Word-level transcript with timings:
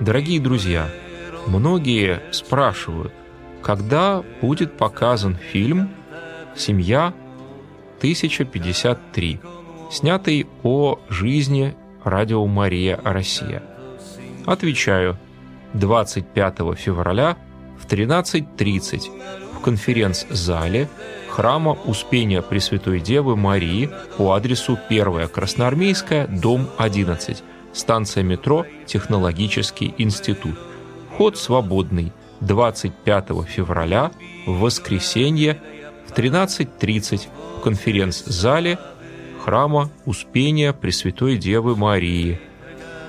Дорогие 0.00 0.40
друзья, 0.40 0.88
многие 1.48 2.22
спрашивают, 2.30 3.12
когда 3.62 4.22
будет 4.40 4.76
показан 4.76 5.34
фильм 5.34 5.90
«Семья 6.54 7.12
1053», 8.00 9.40
снятый 9.90 10.46
о 10.62 11.00
жизни 11.08 11.74
радио 12.04 12.46
«Мария 12.46 13.00
Россия». 13.02 13.64
Отвечаю, 14.46 15.18
25 15.74 16.58
февраля 16.76 17.36
в 17.76 17.86
13.30 17.86 19.10
в 19.51 19.51
конференц-зале 19.62 20.88
храма 21.30 21.72
Успения 21.86 22.42
Пресвятой 22.42 23.00
Девы 23.00 23.36
Марии 23.36 23.88
по 24.18 24.32
адресу 24.32 24.78
1 24.88 25.28
Красноармейская, 25.28 26.26
дом 26.26 26.68
11, 26.76 27.42
станция 27.72 28.22
метро 28.22 28.66
«Технологический 28.84 29.94
институт». 29.96 30.58
Вход 31.12 31.38
свободный 31.38 32.12
25 32.40 33.28
февраля 33.46 34.10
в 34.46 34.58
воскресенье 34.60 35.60
в 36.06 36.12
13.30 36.12 37.28
в 37.58 37.60
конференц-зале 37.62 38.78
храма 39.42 39.90
Успения 40.04 40.72
Пресвятой 40.72 41.36
Девы 41.36 41.76
Марии. 41.76 42.40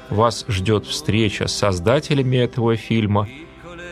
Вас 0.10 0.46
ждет 0.48 0.86
встреча 0.86 1.48
с 1.48 1.56
создателями 1.56 2.38
этого 2.38 2.76
фильма, 2.76 3.28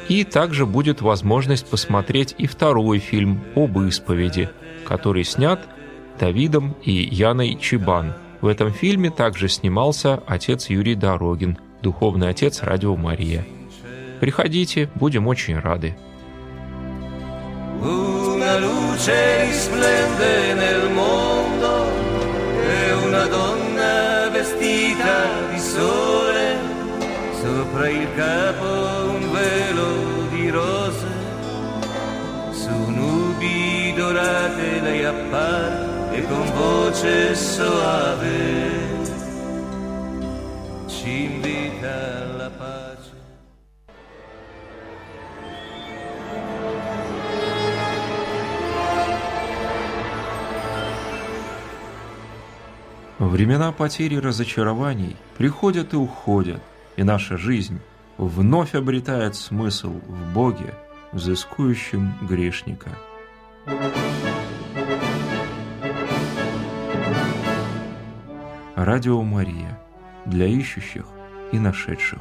и 0.09 0.23
также 0.23 0.65
будет 0.65 1.01
возможность 1.01 1.65
посмотреть 1.67 2.35
и 2.37 2.47
второй 2.47 2.99
фильм 2.99 3.41
об 3.55 3.79
исповеди, 3.79 4.49
который 4.85 5.23
снят 5.23 5.59
Давидом 6.19 6.75
и 6.83 6.91
Яной 6.91 7.57
Чебан. 7.59 8.13
В 8.41 8.47
этом 8.47 8.71
фильме 8.71 9.09
также 9.09 9.47
снимался 9.49 10.21
отец 10.27 10.69
Юрий 10.69 10.95
Дорогин, 10.95 11.57
духовный 11.81 12.29
отец 12.29 12.61
Радио 12.63 12.95
Мария. 12.95 13.45
Приходите, 14.19 14.89
будем 14.95 15.27
очень 15.27 15.57
рады. 15.57 15.95
E 17.83 18.51
sopra 27.41 27.89
il 27.89 28.07
capo 28.15 29.20
nubi 33.41 34.81
lei 34.81 35.03
appare 35.03 36.15
e 36.15 36.27
con 36.27 36.45
voce 36.53 37.35
soave 37.35 38.79
ci 40.87 41.23
invita 41.23 42.21
alla 42.21 42.49
pace 42.49 43.09
Времена 53.17 53.71
потери 53.71 54.15
и 54.15 54.19
разочарований 54.19 55.15
приходят 55.37 55.93
и 55.93 55.95
уходят, 55.95 56.61
и 56.97 57.03
наша 57.03 57.37
жизнь 57.37 57.79
вновь 58.17 58.75
обретает 58.75 59.35
смысл 59.35 59.93
в 60.07 60.33
Боге, 60.33 60.73
взыскующем 61.13 62.13
грешника. 62.27 62.89
Радио 68.75 69.21
Мария 69.21 69.79
для 70.25 70.47
ищущих 70.47 71.05
и 71.51 71.59
нашедших. 71.59 72.19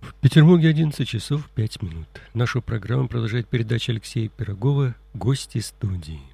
В 0.00 0.14
Петербурге 0.20 0.70
11 0.70 1.06
часов 1.06 1.48
5 1.54 1.82
минут. 1.82 2.08
Нашу 2.34 2.60
программу 2.62 3.06
продолжает 3.06 3.46
передача 3.46 3.92
Алексея 3.92 4.28
Пирогова 4.28 4.96
«Гости 5.14 5.58
студии». 5.58 6.29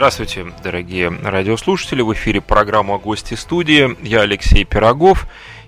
Здравствуйте, 0.00 0.46
дорогие 0.64 1.10
радиослушатели. 1.10 2.00
В 2.00 2.14
эфире 2.14 2.40
программа 2.40 2.96
«Гости 2.96 3.34
студии». 3.34 3.98
Я 4.02 4.22
Алексей 4.22 4.64
Пирогов. 4.64 5.26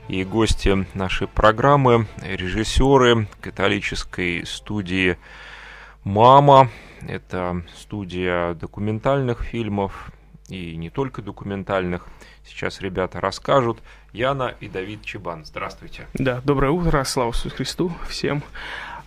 И 0.09 0.25
гости 0.25 0.87
нашей 0.95 1.27
программы– 1.27 2.07
режиссеры 2.23 3.29
католической 3.43 4.47
студии 4.47 5.19
«Мама». 6.03 6.71
Это 7.07 7.63
студия 7.77 8.55
документальных 8.55 9.43
фильмов 9.43 10.11
и 10.49 10.77
не 10.77 10.89
только 10.89 11.21
документальных. 11.21 12.07
Сейчас 12.47 12.81
ребята 12.81 13.21
расскажут. 13.21 13.83
Яна 14.15 14.55
и 14.61 14.69
Давид 14.69 15.05
Чебан. 15.05 15.45
Здравствуйте. 15.45 16.07
Да, 16.15 16.41
доброе 16.43 16.71
утро. 16.71 17.05
Слава 17.05 17.33
Христу 17.33 17.93
всем. 18.09 18.43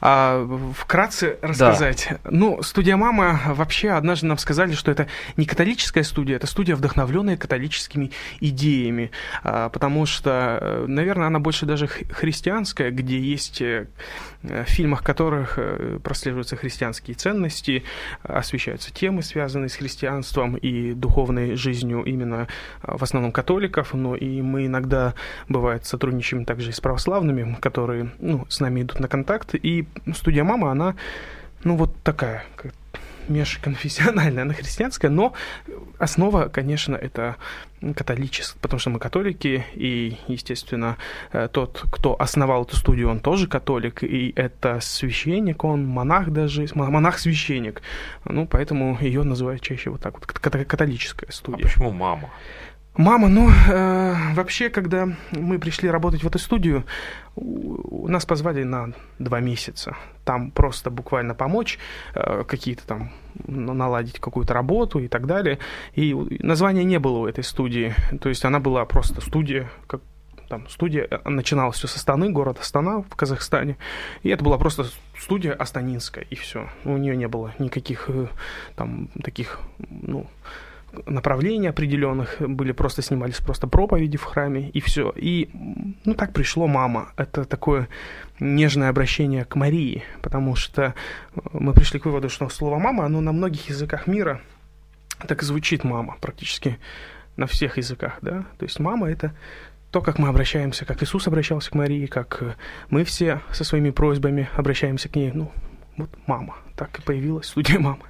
А, 0.02 0.48
вкратце 0.76 1.38
рассказать. 1.42 2.08
Да. 2.10 2.20
Ну, 2.32 2.62
студия 2.62 2.98
«Мама» 2.98 3.40
вообще 3.48 3.92
однажды 3.92 4.28
нам 4.28 4.38
сказали, 4.38 4.74
что 4.74 4.92
это 4.92 5.08
не 5.38 5.46
католическая 5.46 6.04
студия, 6.04 6.36
это 6.36 6.48
студия, 6.48 6.76
вдохновленная 6.76 7.38
католическими 7.38 8.12
идеями, 8.40 9.12
а, 9.44 9.70
потому 9.70 10.06
что, 10.06 10.60
э, 10.62 10.86
наверное, 10.88 11.28
она 11.28 11.40
больше 11.40 11.66
даже 11.66 11.88
христианская, 11.88 12.92
где 12.92 13.20
есть 13.20 13.62
э, 13.62 13.88
в 14.44 14.66
фильмах 14.66 15.04
которых 15.04 15.58
э, 15.58 16.00
прослеживаются 16.04 16.56
христианские 16.56 17.16
ценности, 17.16 17.84
освещаются 18.24 18.94
темы, 18.94 19.24
связанные 19.24 19.70
с 19.70 19.76
христианством 19.76 20.56
и 20.56 20.94
духовной 20.94 21.56
жизнью 21.56 22.04
именно 22.04 22.48
в 22.84 23.02
основном 23.02 23.32
католиков, 23.32 23.94
но 23.94 24.16
и 24.16 24.42
мы 24.42 24.68
иногда, 24.68 25.14
бывает, 25.50 25.86
сотрудничаем 25.86 26.46
также 26.46 26.70
и 26.70 26.74
с 26.74 26.80
православными, 26.80 27.58
которые 27.60 28.12
ну, 28.20 28.46
с 28.50 28.60
нами 28.60 28.82
идут 28.82 29.00
на 29.00 29.08
контакт, 29.08 29.56
и 29.56 29.85
студия 30.14 30.44
«Мама», 30.44 30.72
она, 30.72 30.96
ну, 31.64 31.76
вот 31.76 31.96
такая, 32.04 32.46
межконфессиональная, 33.30 34.44
она 34.44 34.54
христианская, 34.54 35.10
но 35.10 35.34
основа, 35.98 36.48
конечно, 36.50 36.96
это 36.96 37.36
католическая, 37.96 38.60
потому 38.62 38.80
что 38.80 38.90
мы 38.90 39.00
католики, 39.00 39.66
и, 39.74 40.18
естественно, 40.28 40.98
э, 41.32 41.48
тот, 41.52 41.84
кто 41.92 42.20
основал 42.20 42.64
эту 42.64 42.76
студию, 42.76 43.10
он 43.10 43.20
тоже 43.20 43.48
католик, 43.48 44.04
и 44.04 44.34
это 44.36 44.80
священник, 44.82 45.64
он 45.64 45.86
монах 45.86 46.30
даже, 46.30 46.68
монах-священник, 46.74 47.82
ну, 48.26 48.48
поэтому 48.48 48.98
ее 49.02 49.24
называют 49.24 49.62
чаще 49.62 49.90
вот 49.90 50.02
так 50.02 50.14
вот, 50.14 50.26
католическая 50.26 51.32
студия. 51.32 51.66
А 51.66 51.68
почему 51.68 51.92
мама? 51.92 52.30
Мама, 52.98 53.28
ну, 53.28 53.50
э, 53.50 54.16
вообще, 54.36 54.70
когда 54.70 55.10
мы 55.32 55.60
пришли 55.60 55.90
работать 55.90 56.24
в 56.24 56.28
эту 56.28 56.40
студию, 56.40 56.86
у, 57.36 58.08
нас 58.08 58.26
позвали 58.26 58.64
на 58.64 58.94
два 59.20 59.42
месяца. 59.42 59.98
Там 60.24 60.52
просто 60.52 60.90
буквально 60.92 61.36
помочь, 61.36 61.78
э, 62.14 62.46
какие-то 62.48 62.88
там 62.88 63.12
наладить 63.48 64.20
какую-то 64.22 64.54
работу 64.54 65.00
и 65.00 65.10
так 65.10 65.26
далее. 65.28 65.60
И 65.94 66.16
названия 66.40 66.86
не 66.86 66.98
было 66.98 67.18
у 67.18 67.28
этой 67.28 67.44
студии. 67.44 67.94
То 68.22 68.30
есть 68.30 68.46
она 68.46 68.62
была 68.62 68.86
просто 68.86 69.20
студия, 69.20 69.70
как 69.88 70.02
там 70.48 70.70
студия 70.70 71.08
э, 71.10 71.30
начиналась 71.30 71.76
все 71.76 71.88
с 71.88 71.98
Астаны, 71.98 72.30
город 72.30 72.60
Астана 72.62 73.02
в 73.02 73.16
Казахстане, 73.16 73.78
и 74.24 74.30
это 74.30 74.44
была 74.44 74.58
просто 74.58 74.86
студия 75.20 75.54
Астанинская, 75.54 76.26
и 76.30 76.36
все. 76.36 76.70
У 76.86 76.98
нее 76.98 77.18
не 77.18 77.28
было 77.28 77.54
никаких 77.60 78.06
э, 78.10 78.28
там 78.76 79.10
таких, 79.22 79.60
ну, 79.90 80.28
направлений 81.06 81.68
определенных, 81.68 82.38
были 82.40 82.72
просто 82.72 83.02
снимались 83.02 83.38
просто 83.38 83.68
проповеди 83.68 84.18
в 84.18 84.24
храме, 84.24 84.70
и 84.70 84.80
все. 84.80 85.14
И, 85.16 85.50
ну, 86.06 86.14
так 86.14 86.34
пришло 86.34 86.68
мама. 86.68 87.10
Это 87.18 87.46
такое 87.46 87.88
нежное 88.40 88.90
обращение 88.90 89.46
к 89.46 89.56
Марии, 89.56 90.04
потому 90.22 90.56
что 90.56 90.94
мы 91.54 91.74
пришли 91.74 92.00
к 92.00 92.06
выводу, 92.06 92.30
что 92.30 92.50
слово 92.50 92.80
«мама», 92.80 93.06
оно 93.06 93.22
на 93.22 93.32
многих 93.32 93.70
языках 93.70 94.08
мира 94.08 94.42
так 95.28 95.42
и 95.42 95.46
звучит 95.46 95.84
«мама», 95.84 96.18
практически 96.22 96.78
на 97.38 97.48
всех 97.48 97.78
языках, 97.78 98.20
да. 98.22 98.46
То 98.58 98.66
есть 98.66 98.80
мама— 98.80 99.10
это 99.10 99.36
то, 99.92 100.02
как 100.02 100.20
мы 100.20 100.28
обращаемся, 100.28 100.86
как 100.86 101.02
Иисус 101.04 101.28
обращался 101.28 101.72
к 101.72 101.76
Марии, 101.76 102.06
как 102.06 102.58
мы 102.90 103.04
все 103.04 103.42
со 103.52 103.64
своими 103.64 103.92
просьбами 103.92 104.50
обращаемся 104.56 105.08
к 105.08 105.16
ней. 105.16 105.32
Ну, 105.34 105.52
вот 105.98 106.10
мама. 106.28 106.58
Так 106.76 107.00
и 107.00 107.02
появилась 107.02 107.48
студия 107.48 107.80
мамы. 107.80 108.04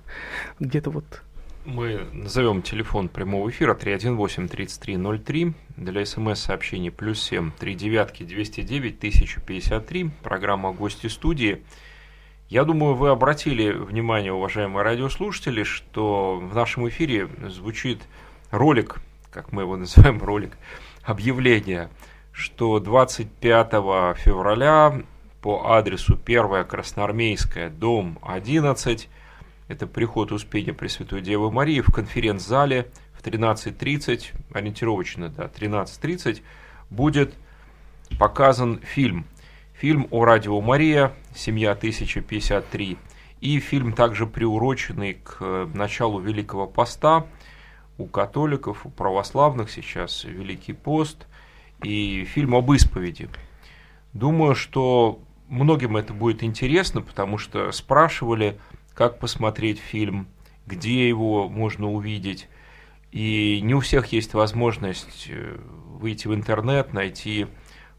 Где-то 0.59 0.89
вот 0.89 1.21
Мы 1.65 2.07
назовем 2.13 2.61
телефон 2.61 3.09
прямого 3.09 3.49
эфира 3.49 3.73
318-3303. 3.73 5.53
Для 5.77 6.05
смс-сообщений 6.05 6.91
плюс 6.91 7.19
7 7.23 7.51
3 7.57 7.73
девятки 7.73 8.21
209 8.21 8.97
1053. 8.99 10.11
Программа 10.21 10.73
«Гости 10.73 11.07
студии». 11.07 11.63
Я 12.49 12.65
думаю, 12.65 12.93
вы 12.93 13.09
обратили 13.09 13.71
внимание, 13.71 14.31
уважаемые 14.31 14.83
радиослушатели, 14.83 15.63
что 15.63 16.35
в 16.35 16.53
нашем 16.53 16.87
эфире 16.89 17.29
звучит 17.49 18.03
ролик, 18.51 18.97
как 19.31 19.51
мы 19.51 19.63
его 19.63 19.75
называем, 19.75 20.21
ролик 20.21 20.59
объявления, 21.01 21.89
что 22.31 22.79
25 22.79 23.71
февраля 24.19 25.01
по 25.41 25.71
адресу 25.71 26.19
1 26.23 26.65
Красноармейская, 26.65 27.71
дом 27.71 28.19
11, 28.21 29.09
это 29.67 29.87
приход 29.87 30.31
Успения 30.31 30.73
Пресвятой 30.73 31.21
Девы 31.21 31.51
Марии 31.51 31.81
в 31.81 31.91
конференц-зале 31.91 32.91
в 33.13 33.23
13.30, 33.23 34.33
ориентировочно, 34.53 35.29
да, 35.29 35.45
13.30, 35.45 36.41
будет 36.89 37.33
показан 38.19 38.79
фильм. 38.81 39.25
Фильм 39.73 40.07
о 40.11 40.23
Радио 40.23 40.61
Мария, 40.61 41.13
«Семья 41.35 41.73
1053», 41.73 42.97
и 43.41 43.59
фильм 43.59 43.93
также 43.93 44.25
приуроченный 44.25 45.15
к 45.15 45.67
началу 45.73 46.19
Великого 46.19 46.67
Поста. 46.67 47.27
У 47.97 48.05
католиков, 48.07 48.85
у 48.85 48.89
православных 48.89 49.69
сейчас 49.69 50.23
Великий 50.23 50.73
Пост, 50.73 51.27
и 51.83 52.25
фильм 52.25 52.55
об 52.55 52.71
исповеди. 52.71 53.29
Думаю, 54.13 54.55
что 54.55 55.19
многим 55.49 55.97
это 55.97 56.13
будет 56.13 56.43
интересно, 56.43 57.01
потому 57.01 57.37
что 57.37 57.71
спрашивали, 57.71 58.57
как 58.95 59.19
посмотреть 59.19 59.77
фильм, 59.77 60.27
где 60.65 61.07
его 61.07 61.47
можно 61.49 61.91
увидеть. 61.91 62.47
И 63.11 63.59
не 63.61 63.75
у 63.75 63.81
всех 63.81 64.07
есть 64.07 64.33
возможность 64.33 65.27
э, 65.29 65.57
выйти 65.99 66.27
в 66.27 66.33
интернет, 66.33 66.93
найти 66.93 67.47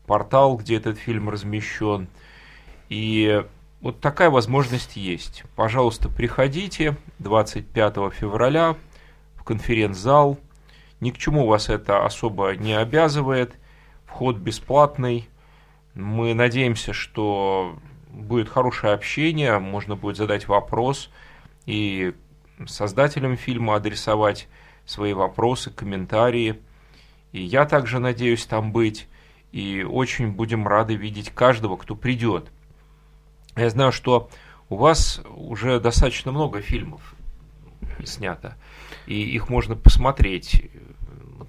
портал, 0.07 0.57
где 0.57 0.77
этот 0.77 0.99
фильм 0.99 1.29
размещен. 1.29 2.09
И 2.89 3.45
вот 3.81 4.01
такая 4.01 4.31
возможность 4.31 4.97
есть. 4.97 5.45
Пожалуйста, 5.55 6.09
приходите 6.09 6.97
25 7.19 7.95
февраля 8.13 8.77
в 9.37 9.45
конференц-зал. 9.45 10.39
Ни 11.01 11.11
к 11.11 11.19
чему 11.19 11.47
вас 11.47 11.69
это 11.69 12.05
особо 12.05 12.57
не 12.57 12.73
обязывает. 12.73 13.55
Вход 14.07 14.37
бесплатный. 14.37 15.29
Мы 15.95 16.35
надеемся, 16.35 16.93
что 16.93 17.79
будет 18.17 18.49
хорошее 18.49 18.95
общение, 18.95 19.59
можно 19.59 19.95
будет 19.95 20.17
задать 20.17 20.49
вопрос 20.49 21.11
и 21.67 22.15
создателям 22.67 23.37
фильма 23.37 23.77
адресовать 23.77 24.49
свои 24.87 25.13
вопросы, 25.13 25.71
комментарии. 25.71 26.61
И 27.33 27.43
я 27.43 27.67
также 27.67 27.99
надеюсь 27.99 28.47
там 28.47 28.73
быть. 28.73 29.07
И 29.53 29.87
очень 29.89 30.33
будем 30.33 30.67
рады 30.67 30.97
видеть 30.97 31.31
каждого, 31.31 31.77
кто 31.77 31.95
придет. 31.95 32.51
Я 33.55 33.71
знаю, 33.71 33.93
что 33.93 34.29
у 34.69 34.77
вас 34.77 35.23
уже 35.35 35.79
достаточно 35.81 36.33
много 36.33 36.61
фильмов 36.61 37.15
снято, 38.05 38.57
и 39.07 39.23
их 39.23 39.49
можно 39.49 39.77
посмотреть. 39.77 40.71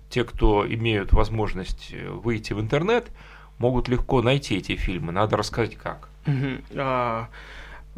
Те, 0.09 0.23
кто 0.23 0.65
имеют 0.65 1.11
возможность 1.11 1.93
выйти 1.93 2.53
в 2.53 2.61
интернет, 2.61 3.11
могут 3.57 3.89
легко 3.89 4.21
найти 4.21 4.57
эти 4.57 4.75
фильмы. 4.75 5.11
Надо 5.11 5.35
рассказать 5.35 5.75
как. 5.75 6.09
Угу. 6.27 6.79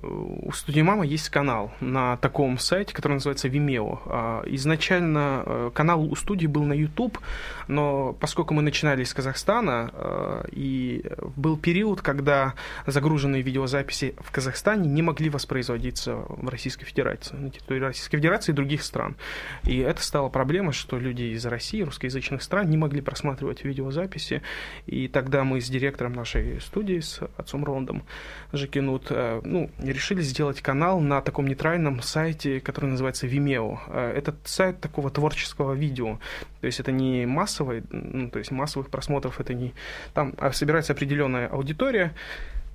У 0.02 0.52
студии 0.54 0.82
«Мама» 0.82 1.06
есть 1.06 1.30
канал 1.30 1.72
на 1.82 2.18
таком 2.18 2.58
сайте, 2.58 2.94
который 2.94 3.14
называется 3.14 3.50
Vimeo. 3.50 4.00
А, 4.06 4.44
изначально 4.46 5.44
э, 5.46 5.72
канал 5.74 6.04
у 6.04 6.16
студии 6.16 6.48
был 6.48 6.64
на 6.64 6.74
YouTube, 6.74 7.18
но 7.68 8.14
поскольку 8.14 8.54
мы 8.54 8.62
начинали 8.62 9.04
из 9.04 9.14
Казахстана, 9.14 9.92
э, 9.94 10.44
и 10.52 11.04
был 11.36 11.58
период, 11.58 12.02
когда 12.02 12.54
загруженные 12.86 13.42
видеозаписи 13.42 14.16
в 14.20 14.32
Казахстане 14.32 14.90
не 14.90 15.02
могли 15.02 15.30
воспроизводиться 15.30 16.16
в 16.16 16.48
Российской 16.48 16.86
Федерации, 16.86 17.36
на 17.36 17.50
территории 17.50 17.82
Российской 17.82 18.18
Федерации 18.18 18.52
и 18.54 18.56
других 18.56 18.84
стран. 18.84 19.16
И 19.66 19.80
это 19.80 20.02
стало 20.02 20.30
проблемой, 20.30 20.72
что 20.74 20.98
люди 20.98 21.24
из 21.24 21.46
России, 21.46 21.82
русскоязычных 21.82 22.42
стран 22.42 22.70
не 22.70 22.78
могли 22.78 23.02
просматривать 23.02 23.66
видеозаписи. 23.66 24.42
И 24.86 25.08
тогда 25.10 25.44
мы 25.44 25.60
с 25.60 25.70
директором 25.70 26.14
нашей 26.14 26.62
студии, 26.62 27.00
с 27.00 27.22
отцом 27.36 27.66
Рондом 27.66 28.04
Жакинут, 28.54 29.08
э, 29.10 29.42
ну, 29.44 29.70
решили 29.94 30.22
сделать 30.22 30.62
канал 30.62 31.00
на 31.00 31.22
таком 31.22 31.48
нейтральном 31.48 32.02
сайте, 32.02 32.60
который 32.60 32.90
называется 32.90 33.28
Vimeo. 33.28 33.80
Э, 33.88 34.14
этот 34.18 34.36
сайт 34.46 34.80
такого 34.80 35.10
творческого 35.10 35.74
видео. 35.74 36.20
То 36.62 36.68
есть 36.68 36.80
это 36.80 36.92
не 36.92 37.26
массовый, 37.26 37.84
ну, 37.90 38.30
то 38.30 38.40
есть 38.40 38.52
массовых 38.52 38.90
просмотров 38.90 39.40
это 39.40 39.54
не... 39.54 39.74
Там 40.14 40.34
а 40.38 40.52
собирается 40.52 40.94
определенная 40.94 41.48
аудитория, 41.48 42.14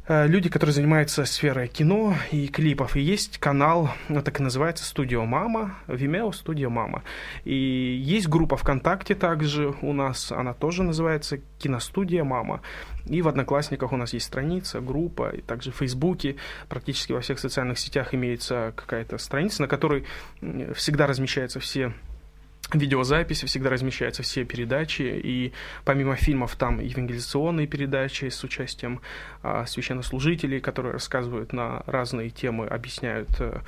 люди, 0.09 0.49
которые 0.49 0.75
занимаются 0.75 1.25
сферой 1.25 1.69
кино 1.69 2.15
и 2.31 2.49
клипов. 2.49 2.97
И 2.97 3.01
есть 3.01 3.39
канал, 3.39 3.91
ну, 4.09 4.23
так 4.23 4.41
и 4.41 4.43
называется, 4.43 4.85
Студио 4.85 5.25
Мама, 5.25 5.77
Vimeo 5.87 6.33
Студио 6.33 6.71
Мама. 6.71 7.03
И 7.45 7.55
есть 7.55 8.29
группа 8.29 8.57
ВКонтакте 8.57 9.15
также 9.15 9.75
у 9.81 9.93
нас, 9.93 10.31
она 10.33 10.53
тоже 10.53 10.83
называется 10.83 11.39
Киностудия 11.59 12.25
Мама. 12.25 12.61
И 13.07 13.23
в 13.23 13.29
Одноклассниках 13.29 13.93
у 13.93 13.97
нас 13.97 14.13
есть 14.13 14.27
страница, 14.27 14.81
группа, 14.81 15.31
и 15.31 15.41
также 15.41 15.73
в 15.73 15.77
Фейсбуке, 15.77 16.37
практически 16.69 17.13
во 17.13 17.21
всех 17.21 17.39
социальных 17.39 17.79
сетях 17.79 18.15
имеется 18.15 18.73
какая-то 18.77 19.19
страница, 19.19 19.63
на 19.63 19.69
которой 19.69 20.05
всегда 20.75 21.07
размещаются 21.07 21.61
все 21.61 21.93
видеозаписи, 22.73 23.47
всегда 23.47 23.71
размещаются 23.71 24.23
все 24.23 24.45
передачи, 24.45 25.03
и 25.03 25.53
помимо 25.85 26.17
фильмов 26.17 26.57
там 26.57 26.81
евангелизационные 26.81 27.67
передачи 27.67 28.29
с 28.29 28.43
участием 28.45 29.01
а, 29.43 29.67
священнослужителей, 29.67 30.61
которые 30.61 30.93
рассказывают 30.93 31.53
на 31.53 31.83
разные 31.87 32.31
темы, 32.31 32.67
объясняют, 32.67 33.29
а, 33.41 33.63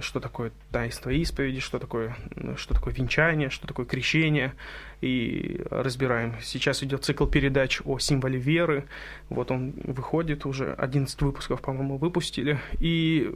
что 0.00 0.20
такое 0.20 0.52
таинство 0.70 1.10
исповеди, 1.10 1.60
что 1.60 1.78
такое, 1.78 2.16
что 2.56 2.74
такое 2.74 2.94
венчание, 2.94 3.50
что 3.50 3.66
такое 3.66 3.86
крещение, 3.86 4.54
и 5.00 5.62
разбираем. 5.70 6.36
Сейчас 6.42 6.82
идет 6.82 7.04
цикл 7.04 7.26
передач 7.26 7.82
о 7.84 7.98
символе 7.98 8.38
веры, 8.38 8.86
вот 9.28 9.50
он 9.50 9.74
выходит 9.84 10.46
уже, 10.46 10.72
11 10.72 11.20
выпусков, 11.22 11.60
по-моему, 11.60 11.98
выпустили, 11.98 12.58
и 12.80 13.30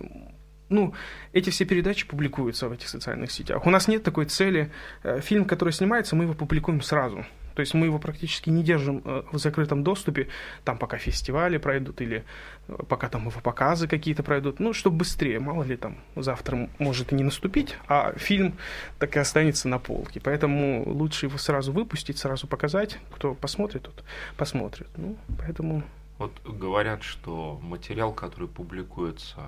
ну, 0.70 0.94
эти 1.32 1.50
все 1.50 1.64
передачи 1.64 2.06
публикуются 2.06 2.69
в 2.69 2.72
этих 2.72 2.88
социальных 2.88 3.31
сетях. 3.31 3.67
У 3.67 3.70
нас 3.70 3.88
нет 3.88 4.02
такой 4.02 4.25
цели. 4.25 4.70
Э, 5.02 5.20
фильм, 5.20 5.44
который 5.44 5.72
снимается, 5.72 6.17
мы 6.17 6.25
его 6.25 6.34
публикуем 6.34 6.81
сразу. 6.81 7.26
То 7.55 7.61
есть 7.61 7.75
мы 7.75 7.87
его 7.87 7.99
практически 7.99 8.49
не 8.49 8.62
держим 8.62 9.02
э, 9.05 9.22
в 9.32 9.38
закрытом 9.38 9.82
доступе, 9.82 10.28
там 10.64 10.78
пока 10.78 10.96
фестивали 10.96 11.58
пройдут 11.58 12.00
или 12.00 12.25
э, 12.69 12.76
пока 12.88 13.09
там 13.09 13.26
его 13.26 13.40
показы 13.40 13.88
какие-то 13.88 14.23
пройдут, 14.23 14.61
ну, 14.61 14.73
чтобы 14.73 14.99
быстрее, 14.99 15.40
мало 15.40 15.64
ли 15.64 15.76
там 15.76 15.99
завтра 16.16 16.71
может 16.78 17.12
и 17.12 17.16
не 17.16 17.25
наступить, 17.25 17.76
а 17.88 18.12
фильм 18.16 18.54
так 18.99 19.16
и 19.16 19.18
останется 19.18 19.68
на 19.68 19.78
полке. 19.78 20.21
Поэтому 20.21 20.85
лучше 20.87 21.26
его 21.26 21.38
сразу 21.38 21.73
выпустить, 21.73 22.18
сразу 22.18 22.47
показать, 22.47 22.99
кто 23.11 23.35
посмотрит, 23.35 23.83
тот 23.83 24.04
посмотрит. 24.37 24.88
Ну, 24.97 25.16
поэтому... 25.38 25.83
Вот 26.18 26.33
говорят, 26.45 27.02
что 27.02 27.59
материал, 27.62 28.12
который 28.12 28.49
публикуется 28.49 29.40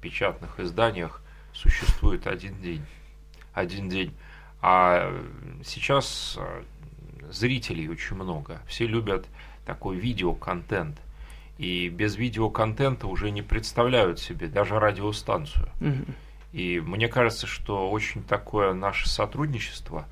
печатных 0.00 0.58
изданиях 0.60 1.22
существует 1.52 2.26
один 2.26 2.60
день. 2.60 2.84
Один 3.52 3.88
день. 3.88 4.14
А 4.60 5.12
сейчас 5.64 6.36
а, 6.38 6.64
зрителей 7.30 7.88
очень 7.88 8.16
много. 8.16 8.60
Все 8.66 8.86
любят 8.86 9.26
такой 9.64 9.96
видеоконтент. 9.96 10.98
И 11.58 11.88
без 11.88 12.16
видеоконтента 12.16 13.06
уже 13.08 13.30
не 13.30 13.42
представляют 13.42 14.20
себе 14.20 14.46
даже 14.46 14.78
радиостанцию. 14.78 15.68
Угу. 15.80 16.14
И 16.52 16.80
мне 16.80 17.08
кажется, 17.08 17.46
что 17.46 17.90
очень 17.90 18.22
такое 18.22 18.72
наше 18.72 19.08
сотрудничество 19.08 20.06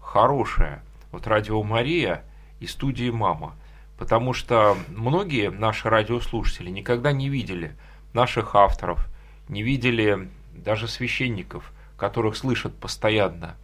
хорошее. 0.00 0.82
Вот 1.10 1.26
радио 1.26 1.62
Мария 1.62 2.24
и 2.60 2.66
студии 2.66 3.10
Мама. 3.10 3.56
Потому 3.98 4.32
что 4.32 4.76
многие 4.88 5.50
наши 5.50 5.88
радиослушатели 5.88 6.70
никогда 6.70 7.12
не 7.12 7.28
видели 7.28 7.74
наших 8.12 8.54
авторов, 8.54 9.08
не 9.52 9.62
видели 9.62 10.28
даже 10.52 10.88
священников, 10.88 11.72
которых 11.96 12.36
слышат 12.36 12.74
постоянно. 12.74 13.56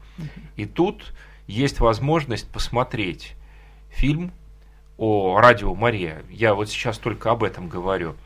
И 0.56 0.66
тут 0.66 1.12
есть 1.46 1.80
возможность 1.80 2.48
посмотреть 2.50 3.34
фильм 3.90 4.32
о 4.96 5.40
радио 5.40 5.74
Мария. 5.74 6.22
Я 6.28 6.54
вот 6.54 6.68
сейчас 6.68 6.98
только 6.98 7.30
об 7.30 7.42
этом 7.42 7.68
говорю, 7.68 8.16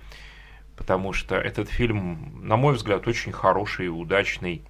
потому 0.77 1.13
что 1.13 1.37
этот 1.37 1.69
фильм, 1.69 2.41
на 2.47 2.57
мой 2.57 2.75
взгляд, 2.75 3.07
очень 3.07 3.33
хороший 3.33 3.87
и 3.87 3.89
удачный. 3.89 4.63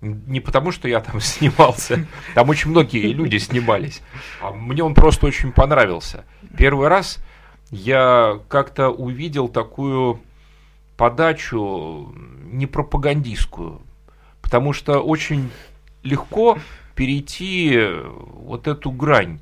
Не 0.00 0.40
потому, 0.40 0.72
что 0.72 0.88
я 0.88 1.00
там 1.00 1.20
снимался, 1.20 2.06
там 2.34 2.48
очень 2.48 2.70
многие 2.70 3.12
люди 3.12 3.36
снимались, 3.36 4.00
а 4.40 4.52
мне 4.52 4.82
он 4.82 4.94
просто 4.94 5.26
очень 5.26 5.52
понравился. 5.52 6.24
Первый 6.56 6.88
раз 6.88 7.22
я 7.70 8.40
как-то 8.48 8.88
увидел 8.88 9.48
такую 9.48 10.20
подачу 11.00 12.12
не 12.52 12.66
пропагандистскую, 12.66 13.80
потому 14.42 14.74
что 14.74 15.00
очень 15.00 15.50
легко 16.02 16.58
перейти 16.94 17.74
вот 18.12 18.68
эту 18.68 18.90
грань. 18.90 19.40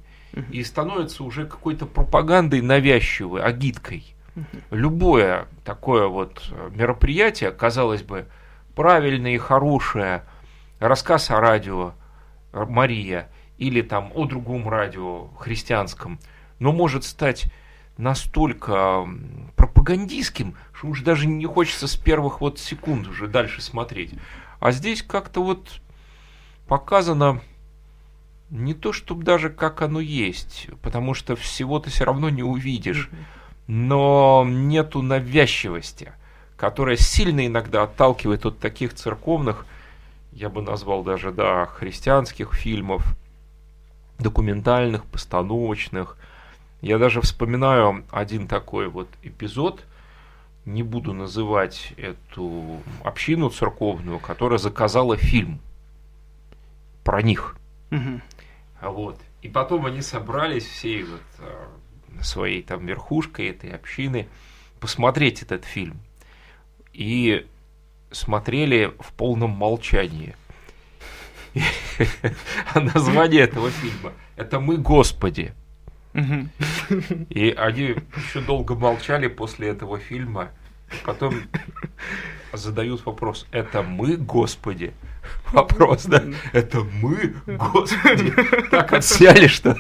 И 0.53 0.63
становится 0.63 1.25
уже 1.25 1.47
какой-то 1.47 1.85
пропагандой 1.85 2.61
навязчивой, 2.61 3.43
агиткой. 3.43 4.05
Любое 4.71 5.49
такое 5.65 6.07
вот 6.07 6.49
мероприятие, 6.71 7.51
казалось 7.51 8.05
бы, 8.05 8.29
правильное 8.77 9.33
и 9.33 9.39
хорошее, 9.39 10.23
рассказ 10.79 11.29
о 11.33 11.41
радио 11.41 11.95
Мария 12.53 13.31
или 13.57 13.83
там 13.83 14.13
о 14.15 14.27
другом 14.27 14.69
радио 14.69 15.27
христианском, 15.37 16.21
но 16.61 16.71
может 16.71 17.03
стать 17.03 17.47
настолько 17.99 19.07
пропагандистским, 19.57 20.55
что 20.73 20.87
уже 20.87 21.05
даже 21.05 21.27
не 21.27 21.45
хочется 21.45 21.87
с 21.87 21.97
первых 21.97 22.41
вот 22.41 22.59
секунд 22.59 23.07
уже 23.09 23.27
дальше 23.27 23.61
смотреть. 23.61 24.15
А 24.61 24.73
здесь 24.73 25.03
как-то 25.03 25.43
вот 25.43 25.81
показано 26.67 27.43
не 28.51 28.73
то, 28.73 28.93
чтобы 28.93 29.25
даже 29.25 29.51
как 29.51 29.83
оно 29.83 30.01
есть, 30.01 30.69
потому 30.81 31.13
что 31.13 31.37
всего 31.37 31.79
ты 31.81 31.91
все 31.91 32.05
равно 32.05 32.31
не 32.31 32.43
увидишь, 32.43 33.11
но 33.67 34.45
нету 34.49 35.03
навязчивости, 35.03 36.13
которая 36.57 36.97
сильно 36.97 37.47
иногда 37.47 37.83
отталкивает 37.83 38.47
от 38.47 38.59
таких 38.59 38.95
церковных, 38.95 39.67
я 40.33 40.49
бы 40.49 40.63
назвал 40.63 41.03
даже, 41.03 41.33
да, 41.33 41.67
христианских 41.67 42.55
фильмов, 42.55 43.05
документальных, 44.19 45.05
постановочных. 45.05 46.17
Я 46.81 46.99
даже 46.99 47.21
вспоминаю 47.21 48.05
один 48.11 48.47
такой 48.47 48.89
вот 48.89 49.09
эпизод, 49.23 49.85
не 50.65 50.83
буду 50.83 51.13
называть 51.13 51.93
эту 51.97 52.81
общину 53.03 53.51
церковную, 53.51 54.19
которая 54.19 54.59
заказала 54.59 55.17
фильм 55.17 55.61
про 57.05 57.23
них. 57.23 57.57
Угу. 57.91 58.21
Вот. 58.83 59.21
И 59.43 59.49
потом 59.49 59.87
они 59.87 60.03
собрались 60.03 60.67
всей 60.67 61.05
вот 61.05 61.23
э, 61.39 61.67
своей 62.23 62.63
там 62.63 62.87
верхушкой 62.87 63.49
этой 63.49 63.71
общины 63.71 64.29
посмотреть 64.79 65.43
этот 65.43 65.65
фильм. 65.65 65.99
И 66.93 67.47
смотрели 68.11 68.93
в 69.01 69.13
полном 69.15 69.51
молчании. 69.51 70.37
А 72.75 72.81
название 72.95 73.43
этого 73.43 73.71
фильма– 73.71 74.13
это 74.37 74.61
«Мы, 74.61 74.77
Господи». 74.77 75.55
И 76.15 77.55
они 77.57 77.97
еще 78.17 78.41
долго 78.41 78.75
молчали 78.75 79.29
после 79.29 79.69
этого 79.69 79.99
фильма. 79.99 80.51
Потом 81.05 81.35
задают 82.53 83.05
вопрос, 83.05 83.47
это 83.53 83.83
мы, 83.83 84.17
Господи? 84.17 84.93
Вопрос, 85.53 86.07
да? 86.07 86.25
Это 86.53 86.81
мы, 86.81 87.35
Господи? 87.47 88.33
Так 88.71 88.93
отсняли, 88.95 89.47
что 89.47 89.77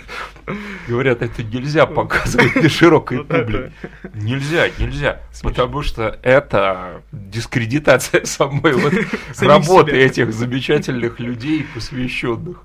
говорят, 0.87 1.23
это 1.23 1.43
нельзя 1.43 1.87
показывать 1.87 2.57
на 2.57 2.69
широкой 2.69 3.25
публике. 3.25 3.73
Нельзя, 4.15 4.69
нельзя. 4.79 5.23
Потому 5.43 5.83
что 5.83 6.19
это 6.23 7.03
дискредитация 7.13 8.25
самой 8.25 8.75
вот 8.75 8.93
работы 9.41 9.93
этих 9.93 10.33
замечательных 10.33 11.21
людей, 11.21 11.67
посвященных. 11.75 12.63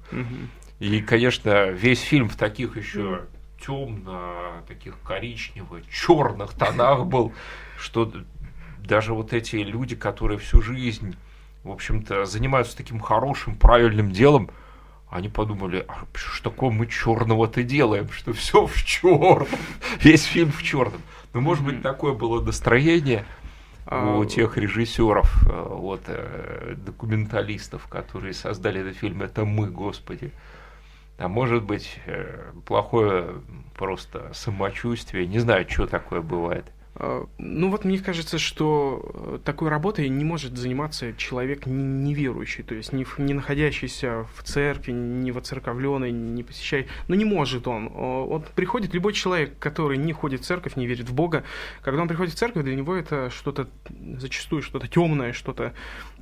И, 0.79 1.01
конечно, 1.01 1.69
весь 1.69 2.01
фильм 2.01 2.27
в 2.27 2.35
таких 2.35 2.75
еще 2.75 3.21
темно, 3.65 4.63
таких 4.67 4.95
коричневых, 5.05 5.89
черных 5.89 6.53
тонах 6.53 7.05
был, 7.05 7.33
что 7.77 8.11
даже 8.79 9.13
вот 9.13 9.33
эти 9.33 9.57
люди, 9.57 9.95
которые 9.95 10.39
всю 10.39 10.61
жизнь, 10.61 11.15
в 11.63 11.71
общем-то, 11.71 12.25
занимаются 12.25 12.75
таким 12.75 12.99
хорошим, 12.99 13.55
правильным 13.55 14.11
делом, 14.11 14.49
они 15.09 15.29
подумали, 15.29 15.85
а 15.87 16.05
что 16.13 16.49
такое 16.49 16.71
мы 16.71 16.87
черного-то 16.87 17.63
делаем, 17.63 18.09
что 18.11 18.33
все 18.33 18.65
в 18.65 18.83
черном, 18.83 19.47
весь 20.01 20.23
фильм 20.23 20.51
в 20.51 20.63
черном. 20.63 21.01
Ну, 21.33 21.41
может 21.41 21.63
быть, 21.63 21.81
такое 21.81 22.13
было 22.13 22.41
настроение 22.41 23.25
у 23.85 24.21
а, 24.21 24.25
тех 24.25 24.57
режиссеров, 24.57 25.47
э, 25.47 25.67
вот, 25.69 26.03
э, 26.07 26.75
документалистов, 26.77 27.87
которые 27.87 28.33
создали 28.33 28.81
этот 28.81 28.97
фильм, 28.97 29.21
это 29.21 29.43
мы, 29.43 29.67
Господи. 29.67 30.31
А 31.17 31.27
может 31.27 31.63
быть, 31.63 31.99
э, 32.05 32.51
плохое 32.65 33.41
просто 33.75 34.31
самочувствие, 34.33 35.27
не 35.27 35.39
знаю, 35.39 35.69
что 35.69 35.87
такое 35.87 36.21
бывает. 36.21 36.65
А, 36.95 37.25
ну 37.39 37.69
вот 37.69 37.85
мне 37.85 37.97
кажется, 37.97 38.37
что 38.37 39.01
э, 39.13 39.39
такой 39.43 39.69
работой 39.69 40.09
не 40.09 40.23
может 40.23 40.55
заниматься 40.57 41.13
человек 41.13 41.65
неверующий, 41.65 42.63
то 42.63 42.75
есть 42.75 42.93
не, 42.93 43.05
не 43.17 43.33
находящийся 43.33 44.27
в 44.35 44.43
церкви, 44.43 44.91
не 44.91 45.31
воцерковленный, 45.31 46.11
не 46.11 46.43
посещающий. 46.43 46.89
Ну 47.07 47.15
не 47.15 47.25
может 47.25 47.67
он. 47.67 47.89
Вот 47.89 48.47
приходит 48.49 48.93
любой 48.93 49.13
человек, 49.13 49.57
который 49.57 49.97
не 49.97 50.13
ходит 50.13 50.41
в 50.41 50.45
церковь, 50.45 50.75
не 50.75 50.85
верит 50.85 51.09
в 51.09 51.13
Бога. 51.13 51.43
Когда 51.81 52.01
он 52.01 52.07
приходит 52.07 52.33
в 52.33 52.37
церковь, 52.37 52.63
для 52.63 52.75
него 52.75 52.95
это 52.95 53.29
что-то 53.31 53.67
зачастую 54.17 54.61
что-то 54.61 54.87
темное, 54.87 55.33
что-то 55.33 55.73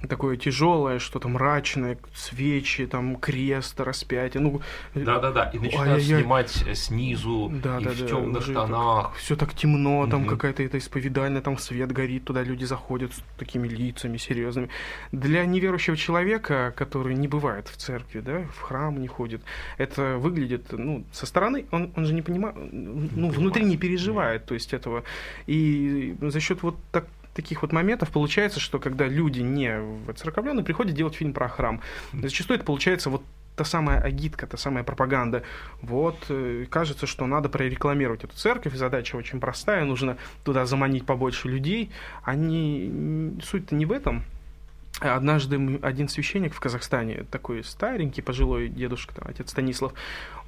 такое 0.07 0.37
тяжелое, 0.37 0.99
что-то 0.99 1.27
мрачное, 1.27 1.97
свечи, 2.13 2.85
там 2.87 3.15
крест, 3.15 3.79
распятие. 3.79 4.41
Ну, 4.41 4.61
Да-да-да, 4.95 5.49
и 5.53 5.59
начинают 5.59 6.03
снимать 6.03 6.49
снизу 6.73 7.51
да, 7.63 7.79
и 7.79 7.83
да, 7.83 7.91
в 7.91 7.99
да, 7.99 8.07
темных 8.07 8.45
тонах. 8.45 9.15
Все 9.15 9.35
так 9.35 9.53
темно, 9.53 10.07
там 10.07 10.21
угу. 10.21 10.29
какая-то 10.29 10.63
это 10.63 10.77
исповедальная, 10.77 11.41
там 11.41 11.57
свет 11.57 11.91
горит, 11.91 12.25
туда 12.25 12.43
люди 12.43 12.65
заходят 12.65 13.13
с 13.13 13.23
такими 13.37 13.67
лицами 13.67 14.17
серьезными. 14.17 14.69
Для 15.11 15.45
неверующего 15.45 15.97
человека, 15.97 16.73
который 16.75 17.15
не 17.15 17.27
бывает 17.27 17.67
в 17.67 17.77
церкви, 17.77 18.19
да, 18.19 18.43
в 18.55 18.61
храм 18.61 18.99
не 18.99 19.07
ходит, 19.07 19.41
это 19.77 20.17
выглядит, 20.17 20.71
ну, 20.71 21.03
со 21.11 21.25
стороны, 21.25 21.65
он, 21.71 21.91
он 21.95 22.05
же 22.05 22.13
не 22.13 22.21
понимает, 22.21 22.55
ну, 22.55 23.27
не 23.27 23.31
внутри 23.31 23.63
не 23.63 23.77
переживает, 23.77 24.45
то 24.45 24.53
есть 24.53 24.73
этого. 24.73 25.03
И 25.47 26.15
за 26.21 26.39
счет 26.39 26.63
вот 26.63 26.77
так, 26.91 27.05
таких 27.33 27.61
вот 27.61 27.71
моментов 27.71 28.09
получается, 28.11 28.59
что 28.59 28.79
когда 28.79 29.07
люди 29.07 29.41
не 29.41 29.79
воцерковлены, 30.05 30.63
приходят 30.63 30.95
делать 30.95 31.15
фильм 31.15 31.33
про 31.33 31.47
храм. 31.49 31.81
Зачастую 32.13 32.57
это 32.57 32.65
получается 32.65 33.09
вот 33.09 33.23
та 33.55 33.65
самая 33.65 33.99
агитка, 33.99 34.47
та 34.47 34.57
самая 34.57 34.83
пропаганда. 34.83 35.43
Вот, 35.81 36.17
э, 36.29 36.65
кажется, 36.69 37.05
что 37.05 37.27
надо 37.27 37.49
прорекламировать 37.49 38.23
эту 38.23 38.35
церковь, 38.35 38.73
задача 38.75 39.15
очень 39.15 39.39
простая, 39.39 39.83
нужно 39.85 40.17
туда 40.43 40.65
заманить 40.65 41.05
побольше 41.05 41.47
людей. 41.47 41.91
Они, 42.23 43.39
суть-то 43.43 43.75
не 43.75 43.85
в 43.85 43.91
этом, 43.91 44.23
Однажды 44.99 45.79
один 45.81 46.07
священник 46.09 46.53
в 46.53 46.59
Казахстане, 46.59 47.25
такой 47.31 47.63
старенький, 47.63 48.21
пожилой 48.21 48.67
дедушка, 48.67 49.15
там, 49.15 49.25
отец 49.27 49.49
Станислав, 49.49 49.93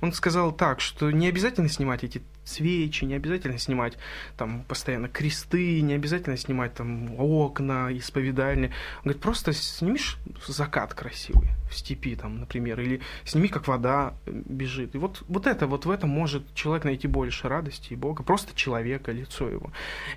он 0.03 0.11
сказал 0.11 0.51
так, 0.51 0.81
что 0.81 1.11
не 1.11 1.27
обязательно 1.29 1.69
снимать 1.69 2.03
эти 2.03 2.21
свечи, 2.43 3.05
не 3.05 3.13
обязательно 3.13 3.57
снимать 3.57 3.97
там 4.35 4.65
постоянно 4.67 5.07
кресты, 5.07 5.79
не 5.79 5.93
обязательно 5.93 6.35
снимать 6.35 6.73
там 6.73 7.17
окна, 7.17 7.87
исповедальни. 7.91 8.65
Он 8.97 9.03
говорит, 9.03 9.21
просто 9.21 9.53
снимишь 9.53 10.17
закат 10.45 10.93
красивый 10.93 11.51
в 11.69 11.73
степи, 11.73 12.17
там, 12.17 12.41
например, 12.41 12.81
или 12.81 12.99
сними, 13.23 13.47
как 13.47 13.69
вода 13.69 14.13
э, 14.25 14.41
бежит. 14.45 14.93
И 14.93 14.97
вот, 14.97 15.23
вот 15.29 15.47
это, 15.47 15.67
вот 15.67 15.85
в 15.85 15.89
этом 15.89 16.09
может 16.09 16.53
человек 16.53 16.83
найти 16.83 17.07
больше 17.07 17.47
радости 17.47 17.93
и 17.93 17.95
Бога, 17.95 18.23
просто 18.23 18.53
человека, 18.55 19.13
лицо 19.13 19.47
его. 19.47 19.71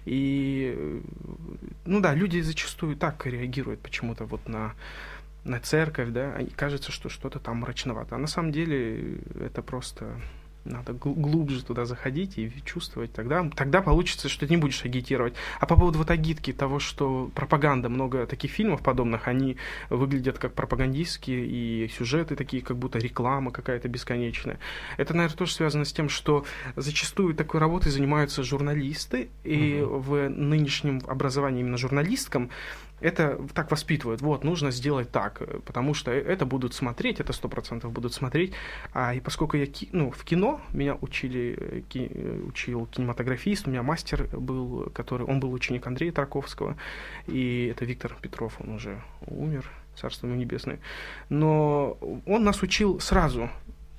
И, 0.05 0.75
э, 0.77 1.01
ну 1.85 2.01
да, 2.01 2.13
люди 2.13 2.41
зачастую 2.41 2.97
так 2.97 3.25
реагируют 3.25 3.81
почему-то 3.83 4.25
вот 4.25 4.49
на 4.49 4.75
на 5.47 5.61
церковь, 5.61 6.11
да, 6.11 6.39
и 6.41 6.51
кажется, 6.51 6.93
что 6.93 7.09
что-то 7.09 7.39
там 7.39 7.59
мрачновато. 7.59 8.17
А 8.17 8.19
на 8.19 8.27
самом 8.27 8.53
деле 8.53 9.21
это 9.41 9.63
просто 9.63 10.17
надо 10.67 10.93
глубже 10.93 11.65
туда 11.65 11.85
заходить 11.85 12.39
и 12.39 12.53
чувствовать, 12.65 13.13
тогда, 13.13 13.49
тогда 13.55 13.83
получится, 13.83 14.29
что 14.29 14.47
ты 14.47 14.55
не 14.55 14.57
будешь 14.57 14.85
агитировать. 14.85 15.35
А 15.61 15.67
по 15.67 15.77
поводу 15.77 15.99
вот 15.99 16.11
агитки, 16.11 16.53
того, 16.53 16.79
что 16.79 17.31
пропаганда, 17.35 17.89
много 17.89 18.27
таких 18.27 18.51
фильмов 18.51 18.83
подобных, 18.83 19.29
они 19.29 19.57
выглядят 19.91 20.39
как 20.39 20.55
пропагандистские, 20.55 21.47
и 21.47 21.89
сюжеты 21.89 22.37
такие, 22.37 22.63
как 22.63 22.77
будто 22.77 22.99
реклама 22.99 23.51
какая-то 23.51 23.89
бесконечная. 23.89 24.59
Это, 24.97 25.15
наверное, 25.15 25.37
тоже 25.37 25.53
связано 25.53 25.85
с 25.85 25.93
тем, 25.93 26.09
что 26.09 26.45
зачастую 26.75 27.35
такой 27.35 27.61
работой 27.61 27.91
занимаются 27.91 28.43
журналисты, 28.43 29.29
и 29.45 29.81
угу. 29.81 29.99
в 29.99 30.29
нынешнем 30.29 31.01
образовании 31.07 31.61
именно 31.61 31.79
журналисткам 31.79 32.51
это 33.07 33.39
так 33.55 33.71
воспитывают. 33.71 34.21
Вот, 34.21 34.43
нужно 34.43 34.73
сделать 34.73 35.11
так, 35.13 35.41
потому 35.65 35.95
что 35.95 36.11
это 36.11 36.45
будут 36.45 36.75
смотреть, 36.75 37.21
это 37.21 37.33
сто 37.33 37.49
процентов 37.49 37.93
будут 37.93 38.13
смотреть. 38.13 38.53
А, 38.93 39.15
и 39.15 39.21
поскольку 39.21 39.57
я 39.57 39.67
ну, 39.93 40.11
в 40.11 40.25
кино, 40.25 40.61
меня 40.73 40.97
учили, 41.01 41.85
ки, 41.89 42.11
учил 42.49 42.87
кинематографист, 42.87 43.69
у 43.69 43.71
меня 43.71 43.83
мастер 43.83 44.27
был, 44.33 44.91
который, 44.93 45.25
он 45.25 45.39
был 45.39 45.53
ученик 45.53 45.87
Андрея 45.87 46.11
Тарковского, 46.11 46.77
и 47.29 47.69
это 47.71 47.85
Виктор 47.85 48.17
Петров, 48.21 48.55
он 48.61 48.71
уже 48.71 49.01
умер, 49.27 49.71
царство 49.95 50.27
ему 50.27 50.37
небесное. 50.37 50.81
Но 51.29 51.97
он 52.27 52.43
нас 52.43 52.61
учил 52.63 52.99
сразу, 52.99 53.49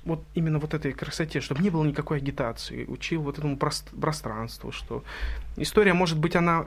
вот 0.04 0.22
именно 0.34 0.58
вот 0.58 0.74
этой 0.74 0.92
красоте, 0.92 1.40
чтобы 1.40 1.62
не 1.62 1.70
было 1.70 1.84
никакой 1.84 2.18
агитации, 2.18 2.84
учил 2.84 3.22
вот 3.22 3.38
этому 3.38 3.56
пространству, 3.56 4.70
что 4.70 5.02
история, 5.56 5.94
может 5.94 6.18
быть, 6.18 6.36
она 6.36 6.66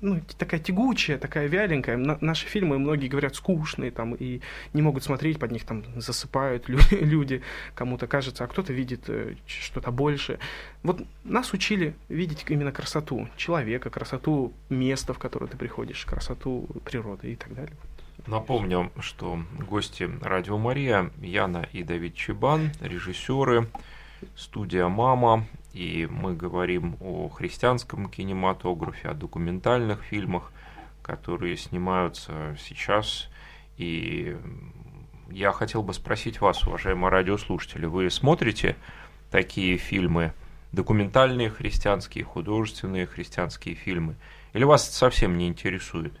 ну, 0.00 0.20
такая 0.38 0.60
тягучая, 0.60 1.18
такая 1.18 1.46
вяленькая. 1.46 1.96
На, 1.96 2.18
наши 2.20 2.46
фильмы, 2.46 2.78
многие 2.78 3.08
говорят, 3.08 3.34
скучные, 3.34 3.90
там, 3.90 4.14
и 4.14 4.40
не 4.72 4.82
могут 4.82 5.04
смотреть, 5.04 5.38
под 5.38 5.52
них 5.52 5.64
там 5.64 5.84
засыпают 5.96 6.68
люди, 6.90 7.42
кому-то 7.74 8.06
кажется, 8.06 8.44
а 8.44 8.46
кто-то 8.46 8.72
видит 8.72 9.04
э, 9.08 9.36
что-то 9.46 9.90
больше. 9.90 10.38
Вот 10.82 11.02
нас 11.24 11.52
учили 11.52 11.94
видеть 12.08 12.44
именно 12.48 12.72
красоту 12.72 13.28
человека, 13.36 13.90
красоту 13.90 14.52
места, 14.68 15.14
в 15.14 15.18
которое 15.18 15.46
ты 15.46 15.56
приходишь, 15.56 16.04
красоту 16.04 16.68
природы 16.84 17.32
и 17.32 17.36
так 17.36 17.54
далее. 17.54 17.76
Напомню, 18.26 18.90
что 19.00 19.38
гости 19.68 20.10
Радио 20.22 20.56
Мария 20.56 21.10
Яна 21.20 21.68
и 21.72 21.82
Давид 21.82 22.14
Чебан, 22.14 22.70
режиссеры, 22.80 23.68
студия 24.36 24.88
«Мама», 24.88 25.46
и 25.74 26.06
мы 26.08 26.34
говорим 26.36 26.96
о 27.00 27.28
христианском 27.28 28.08
кинематографе, 28.08 29.08
о 29.08 29.14
документальных 29.14 30.02
фильмах, 30.04 30.52
которые 31.02 31.56
снимаются 31.56 32.56
сейчас. 32.64 33.28
И 33.76 34.36
я 35.30 35.50
хотел 35.50 35.82
бы 35.82 35.92
спросить 35.92 36.40
вас, 36.40 36.64
уважаемые 36.64 37.10
радиослушатели, 37.10 37.86
вы 37.86 38.08
смотрите 38.08 38.76
такие 39.32 39.76
фильмы, 39.76 40.32
документальные 40.70 41.50
христианские, 41.50 42.22
художественные 42.24 43.06
христианские 43.06 43.74
фильмы, 43.74 44.14
или 44.52 44.62
вас 44.62 44.86
это 44.86 44.96
совсем 44.96 45.36
не 45.36 45.48
интересует? 45.48 46.12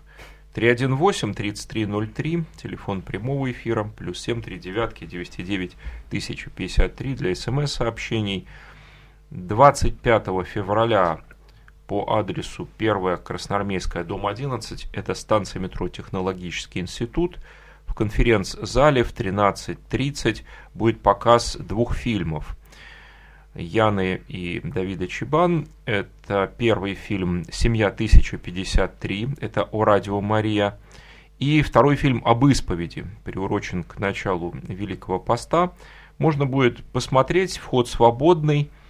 318-3303, 0.56 2.44
телефон 2.56 3.02
прямого 3.02 3.52
эфира, 3.52 3.84
плюс 3.84 4.20
7 4.20 4.42
3 4.42 4.58
девятки 4.58 5.04
209 5.04 5.76
1053 6.08 7.14
для 7.14 7.34
смс-сообщений– 7.36 8.48
25 9.34 10.46
февраля 10.46 11.20
по 11.88 12.16
адресу 12.16 12.68
1 12.78 13.18
Красноармейская, 13.18 14.04
дом 14.04 14.26
11, 14.26 14.88
это 14.92 15.14
станция 15.14 15.60
метро 15.60 15.88
Технологический 15.88 16.78
институт, 16.80 17.38
в 17.84 17.94
конференц-зале 17.94 19.02
в 19.02 19.12
13.30 19.12 20.42
будет 20.72 21.00
показ 21.00 21.56
двух 21.56 21.96
фильмов. 21.96 22.56
Яны 23.54 24.22
и 24.28 24.60
Давида 24.64 25.06
Чебан. 25.06 25.68
Это 25.84 26.52
первый 26.56 26.94
фильм 26.94 27.44
«Семья 27.52 27.88
1053», 27.90 29.38
это 29.40 29.64
о 29.64 29.84
радио 29.84 30.20
Мария. 30.20 30.78
И 31.38 31.62
второй 31.62 31.96
фильм 31.96 32.22
об 32.24 32.46
исповеди, 32.46 33.04
приурочен 33.24 33.82
к 33.82 33.98
началу 33.98 34.54
Великого 34.62 35.18
Поста. 35.18 35.72
Можно 36.18 36.46
будет 36.46 36.84
посмотреть, 36.84 37.58
вход 37.58 37.88
свободный– 37.88 38.70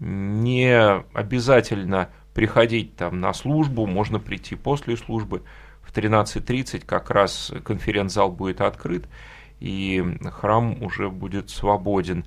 не 0.00 0.74
обязательно 1.12 2.10
приходить 2.34 2.96
там 2.96 3.20
на 3.20 3.32
службу, 3.32 3.86
можно 3.86 4.20
прийти 4.20 4.54
после 4.54 4.96
службы. 4.96 5.42
В 5.82 5.92
13.30 5.92 6.84
как 6.84 7.10
раз 7.10 7.52
конференц-зал 7.64 8.30
будет 8.30 8.60
открыт, 8.60 9.08
и 9.58 10.04
храм 10.30 10.82
уже 10.82 11.10
будет 11.10 11.50
свободен. 11.50 12.24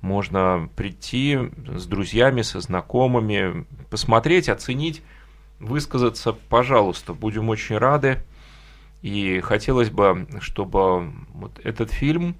Можно 0.00 0.68
прийти 0.74 1.38
с 1.76 1.86
друзьями, 1.86 2.42
со 2.42 2.60
знакомыми, 2.60 3.66
посмотреть, 3.90 4.48
оценить, 4.48 5.02
высказаться, 5.60 6.32
пожалуйста, 6.32 7.12
будем 7.12 7.48
очень 7.48 7.76
рады. 7.76 8.22
И 9.02 9.40
хотелось 9.40 9.90
бы, 9.90 10.26
чтобы 10.40 11.12
вот 11.34 11.60
этот 11.62 11.90
фильм, 11.90 12.36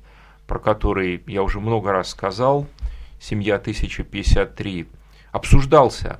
про 0.46 0.58
который 0.58 1.22
я 1.26 1.42
уже 1.42 1.60
много 1.60 1.92
раз 1.92 2.10
сказал, 2.10 2.66
«Семья 3.22 3.56
1053» 3.56 4.88
обсуждался. 5.30 6.18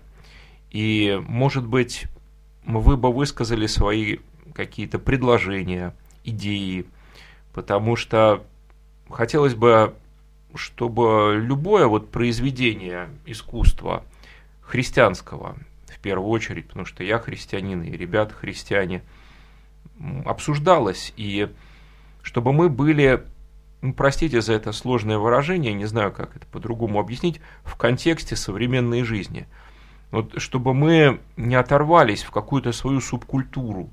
И, 0.71 1.21
может 1.27 1.67
быть, 1.67 2.07
вы 2.65 2.97
бы 2.97 3.13
высказали 3.13 3.67
свои 3.67 4.19
какие-то 4.55 5.01
предложения, 5.01 5.97
идеи, 6.23 6.87
потому 7.53 7.97
что 7.97 8.47
хотелось 9.11 9.57
бы, 9.57 9.97
чтобы 10.55 11.43
любое 11.45 11.89
вот 11.89 12.13
произведение 12.13 13.11
искусства 13.27 14.05
христианского, 14.61 15.57
в 15.89 15.99
первую 15.99 16.29
очередь, 16.31 16.69
потому 16.69 16.87
что 16.87 17.03
я 17.03 17.19
христианин, 17.19 17.83
и 17.83 17.91
ребята 17.97 18.33
христиане, 18.33 19.03
обсуждалось, 20.25 21.13
и 21.17 21.49
чтобы 22.23 22.53
мы 22.53 22.69
были 22.69 23.25
ну, 23.83 23.93
простите 23.93 24.41
за 24.41 24.55
это 24.55 24.71
сложное 24.73 25.19
выражение, 25.19 25.75
не 25.75 25.87
знаю, 25.87 26.13
как 26.13 26.37
это 26.37 26.47
по-другому 26.47 27.01
объяснить, 27.01 27.41
в 27.65 27.77
контексте 27.77 28.37
современной 28.37 29.03
жизни. 29.03 29.47
Вот, 30.13 30.41
чтобы 30.41 30.73
мы 30.73 31.21
не 31.37 31.57
оторвались 31.57 32.23
в 32.23 32.31
какую-то 32.31 32.71
свою 32.73 33.01
субкультуру, 33.01 33.91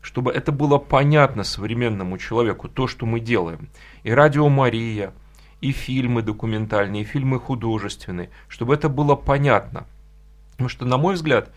чтобы 0.00 0.32
это 0.32 0.52
было 0.52 0.78
понятно 0.78 1.44
современному 1.44 2.16
человеку, 2.16 2.68
то, 2.68 2.86
что 2.86 3.04
мы 3.04 3.20
делаем. 3.20 3.68
И 4.04 4.10
радио 4.10 4.48
Мария, 4.48 5.12
и 5.60 5.72
фильмы 5.72 6.22
документальные, 6.22 7.02
и 7.02 7.04
фильмы 7.04 7.38
художественные, 7.38 8.30
чтобы 8.48 8.74
это 8.74 8.88
было 8.88 9.16
понятно. 9.16 9.86
Потому 10.52 10.68
что, 10.70 10.86
на 10.86 10.96
мой 10.96 11.14
взгляд, 11.14 11.52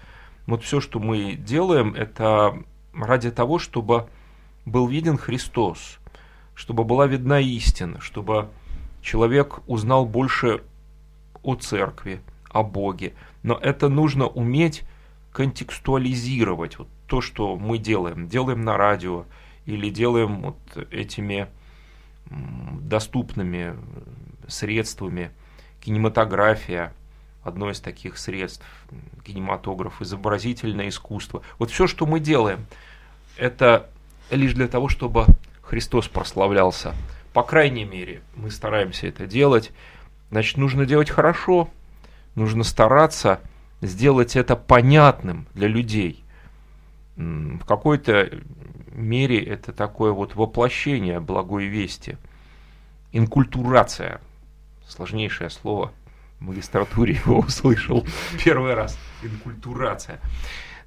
вот 0.47 0.63
все, 0.63 0.81
что 0.81 0.99
мы 0.99 1.35
делаем, 1.35 1.93
это 1.93 2.61
ради 2.93 3.31
того, 3.31 3.59
чтобы 3.59 4.09
был 4.65 4.87
виден 4.87 5.17
Христос, 5.17 5.98
чтобы 6.59 6.83
была 6.83 7.07
видна 7.07 7.39
истина, 7.39 8.01
чтобы 8.01 8.49
человек 9.01 9.61
узнал 9.65 10.05
больше 10.05 10.61
о 11.41 11.55
церкви, 11.55 12.19
о 12.49 12.63
Боге. 12.63 13.13
Но 13.43 13.55
это 13.55 13.87
нужно 13.87 14.27
уметь 14.27 14.83
контекстуализировать. 15.31 16.77
Вот 16.77 16.89
то, 17.07 17.21
что 17.21 17.55
мы 17.55 17.77
делаем. 17.77 18.27
Делаем 18.27 18.65
на 18.65 18.75
радио 18.75 19.23
или 19.65 19.89
делаем 19.89 20.41
вот 20.41 20.57
этими 20.91 21.47
доступными 22.29 23.77
средствами. 24.49 25.31
Кинематография– 25.79 26.93
одно 27.45 27.71
из 27.71 27.79
таких 27.79 28.17
средств. 28.17 28.65
Кинематограф, 29.23 30.01
изобразительное 30.01 30.89
искусство. 30.89 31.41
Вот 31.57 31.71
все, 31.71 31.87
что 31.87 32.05
мы 32.05 32.19
делаем, 32.19 32.65
это 33.37 33.89
лишь 34.29 34.53
для 34.53 34.67
того, 34.67 34.89
чтобы 34.89 35.25
Христос 35.69 36.07
прославлялся. 36.07 36.95
По 37.31 37.43
крайней 37.43 37.85
мере, 37.85 38.23
мы 38.35 38.49
стараемся 38.49 39.05
это 39.05 39.27
делать. 39.27 39.71
Значит, 40.31 40.57
нужно 40.57 40.87
делать 40.87 41.11
хорошо, 41.11 41.69
нужно 42.33 42.63
стараться 42.63 43.39
сделать 43.79 44.35
это 44.35 44.55
понятным 44.55 45.45
для 45.53 45.67
людей. 45.67 46.23
В 47.15 47.63
какой-то 47.67 48.31
мере 48.93 49.43
это 49.43 49.71
такое 49.71 50.11
вот 50.11 50.33
воплощение 50.33 51.19
благой 51.19 51.65
вести. 51.65 52.17
Инкультурация. 53.11 54.21
Сложнейшее 54.87 55.51
слово. 55.51 55.91
В 56.39 56.45
магистратуре 56.45 57.13
его 57.13 57.39
услышал 57.47 58.07
первый 58.43 58.73
раз. 58.73 58.97
Инкультурация. 59.21 60.19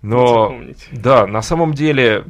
Но, 0.03 0.61
да, 0.91 1.29
на 1.29 1.41
самом 1.41 1.73
деле 1.73 2.25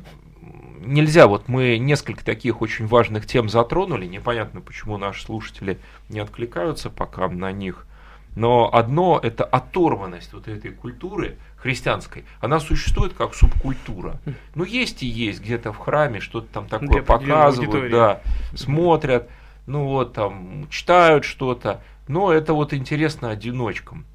нельзя, 0.87 1.27
вот 1.27 1.49
мы 1.49 1.79
несколько 1.79 2.25
таких 2.25 2.61
очень 2.63 2.87
важных 2.87 3.27
тем 3.27 3.49
затронули, 3.49 4.07
непонятно, 4.07 4.61
почему 4.61 4.99
наши 4.99 5.25
слушатели 5.25 5.79
не 6.09 6.21
откликаются 6.21 6.91
пока 6.91 7.29
на 7.29 7.53
них, 7.53 7.87
но 8.35 8.71
одно– 8.73 9.21
это 9.23 9.45
оторванность 9.45 10.33
вот 10.33 10.49
этой 10.49 10.71
культуры 10.73 11.37
христианской, 11.57 12.25
она 12.41 12.61
существует 12.61 13.13
как 13.13 13.35
субкультура. 13.35 14.21
Ну, 14.55 14.65
есть 14.65 15.03
и 15.03 15.07
есть 15.07 15.41
где-то 15.41 15.73
в 15.73 15.79
храме, 15.79 16.21
что-то 16.21 16.49
там 16.53 16.67
такое 16.67 16.89
Для 16.89 17.03
показывают, 17.03 17.93
да, 17.93 18.21
смотрят, 18.55 19.29
ну 19.67 19.87
вот 19.87 20.15
там 20.15 20.67
читают 20.71 21.25
что-то, 21.25 21.83
но 22.09 22.33
это 22.33 22.53
вот 22.53 22.73
интересно 22.75 23.31
одиночкам. 23.31 24.07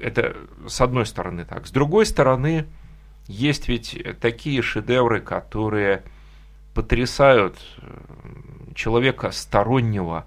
Это 0.00 0.36
с 0.66 0.80
одной 0.80 1.06
стороны 1.06 1.44
так. 1.44 1.66
С 1.66 1.70
другой 1.70 2.06
стороны, 2.06 2.66
есть 3.26 3.68
ведь 3.68 3.96
такие 4.20 4.62
шедевры, 4.62 5.20
которые 5.20 6.02
потрясают 6.74 7.56
э, 7.78 8.74
человека 8.74 9.30
стороннего, 9.30 10.26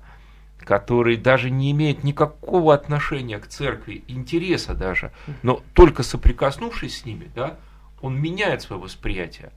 который 0.60 1.18
даже 1.18 1.50
не 1.50 1.72
имеет 1.72 2.04
никакого 2.04 2.74
отношения 2.74 3.38
к 3.40 3.48
церкви, 3.48 4.04
интереса 4.08 4.74
даже, 4.74 5.12
но 5.44 5.62
только 5.74 6.04
соприкоснувшись 6.04 7.00
с 7.00 7.06
ними, 7.06 7.30
да, 7.36 7.58
он 8.02 8.20
меняет 8.20 8.62
свое 8.62 8.82
восприятие. 8.82 9.52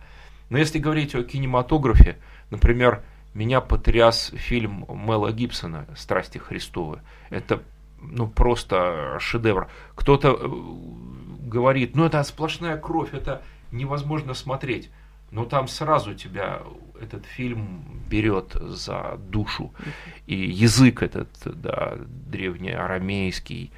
Но 0.50 0.58
если 0.58 0.78
говорить 0.78 1.14
о 1.14 1.22
кинематографе, 1.22 2.18
например, 2.50 3.02
меня 3.34 3.60
потряс 3.60 4.32
фильм 4.34 4.84
Мела 4.88 5.32
Гибсона 5.32 5.86
«Страсти 5.96 6.38
Христовы». 6.38 7.00
Это 7.30 7.62
ну, 8.00 8.26
просто 8.28 9.16
шедевр. 9.20 9.68
Кто-то 9.94 10.38
э, 10.40 11.48
говорит, 11.48 11.96
ну 11.96 12.04
это 12.04 12.22
сплошная 12.22 12.76
кровь, 12.76 13.12
это 13.12 13.42
невозможно 13.72 14.34
смотреть. 14.34 14.90
Но 15.30 15.44
там 15.44 15.68
сразу 15.68 16.14
тебя 16.14 16.62
этот 17.00 17.24
фильм 17.24 17.84
берет 18.08 18.56
за 18.60 19.18
душу. 19.28 19.72
И 20.26 20.34
язык 20.34 21.02
этот, 21.02 21.28
да, 21.44 21.98
древнеарамейский, 22.26 23.70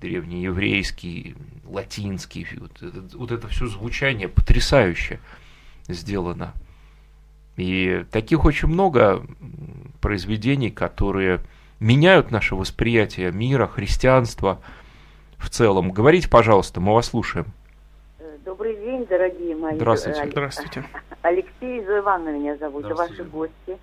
древнееврейский, 0.00 1.36
латинский, 1.64 2.46
вот 2.58 2.82
это, 2.82 3.16
вот 3.16 3.30
это 3.30 3.48
все 3.48 3.66
звучание 3.66 4.28
потрясающе 4.28 5.20
сделано. 5.88 6.54
И 7.56 8.04
таких 8.10 8.44
очень 8.44 8.68
много 8.68 9.26
произведений, 10.00 10.70
которые 10.70 11.40
меняют 11.80 12.30
наше 12.30 12.54
восприятие 12.54 13.32
мира, 13.32 13.66
христианства 13.66 14.60
в 15.38 15.50
целом. 15.50 15.90
Говорите, 15.90 16.28
пожалуйста, 16.28 16.80
мы 16.80 16.94
вас 16.94 17.06
слушаем. 17.06 17.46
Добрый 18.44 18.76
день, 18.76 19.06
дорогие 19.06 19.56
мои. 19.56 19.76
Здравствуйте. 19.76 20.26
Здравствуйте. 20.30 20.84
Алексей 21.22 21.80
Ивановна 21.80 22.38
меня 22.38 22.56
зовут, 22.56 22.84
ваши 22.84 23.24
гости. 23.24 23.78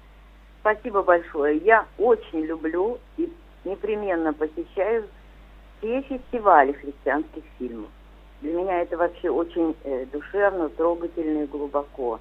Спасибо 0.61 1.03
большое. 1.03 1.57
Я 1.57 1.85
очень 1.97 2.45
люблю 2.45 2.97
и 3.17 3.29
непременно 3.65 4.33
посещаю 4.33 5.05
все 5.83 6.01
фестивали 6.03 6.71
христианских 6.71 7.43
фильмов. 7.59 7.89
Для 8.41 8.53
меня 8.53 8.81
это 8.81 8.97
вообще 8.97 9.29
очень 9.29 9.75
э, 9.83 10.05
душевно, 10.11 10.69
трогательно 10.69 11.43
и 11.43 11.47
глубоко. 11.47 12.19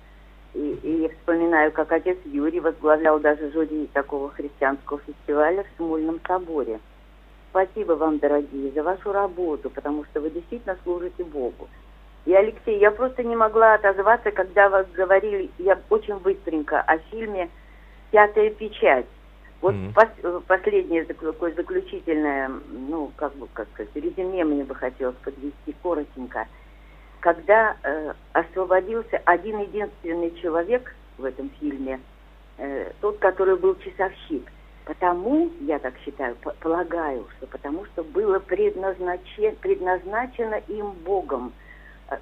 И, 0.54 0.78
и 0.82 1.02
я 1.02 1.08
вспоминаю, 1.08 1.72
как 1.72 1.92
отец 1.92 2.18
Юрий 2.26 2.60
возглавлял 2.60 3.18
даже 3.18 3.50
жюри 3.52 3.88
такого 3.92 4.30
христианского 4.30 5.00
фестиваля 5.00 5.64
в 5.64 5.76
Смольном 5.76 6.20
соборе. 6.26 6.78
Спасибо 7.50 7.92
вам, 7.92 8.18
дорогие, 8.18 8.70
за 8.72 8.82
вашу 8.82 9.12
работу, 9.12 9.70
потому 9.70 10.04
что 10.04 10.20
вы 10.20 10.30
действительно 10.30 10.76
служите 10.82 11.24
Богу. 11.24 11.68
И, 12.24 12.34
Алексей, 12.34 12.78
я 12.78 12.90
просто 12.90 13.24
не 13.24 13.34
могла 13.34 13.74
отозваться, 13.74 14.30
когда 14.30 14.68
вы 14.68 14.84
говорили, 14.94 15.50
я 15.58 15.78
очень 15.90 16.16
быстренько, 16.18 16.80
о 16.80 16.98
фильме 16.98 17.50
«Пятая 18.10 18.50
печать». 18.50 19.06
Вот 19.60 19.74
mm-hmm. 19.74 19.92
пос, 19.94 20.42
последнее 20.46 21.04
такое 21.04 21.52
заключительное, 21.54 22.50
ну, 22.88 23.10
как 23.16 23.34
бы, 23.36 23.48
как 23.52 23.68
сказать, 23.74 23.94
резюме 23.94 24.44
мне 24.44 24.64
бы 24.64 24.74
хотелось 24.74 25.16
подвести 25.16 25.74
коротенько– 25.82 26.46
когда 27.22 27.76
э, 27.84 28.14
освободился 28.32 29.22
один 29.24 29.60
единственный 29.60 30.34
человек 30.42 30.92
в 31.18 31.24
этом 31.24 31.50
фильме, 31.60 32.00
э, 32.58 32.90
тот, 33.00 33.18
который 33.18 33.56
был 33.56 33.76
часовщик. 33.76 34.50
Потому, 34.84 35.48
я 35.60 35.78
так 35.78 35.94
считаю, 36.04 36.34
полагаю, 36.58 37.28
что 37.36 37.46
потому 37.46 37.84
что 37.86 38.02
было 38.02 38.40
предназначено, 38.40 39.52
предназначено 39.60 40.56
им 40.66 40.90
Богом 41.04 41.52
э, 42.10 42.16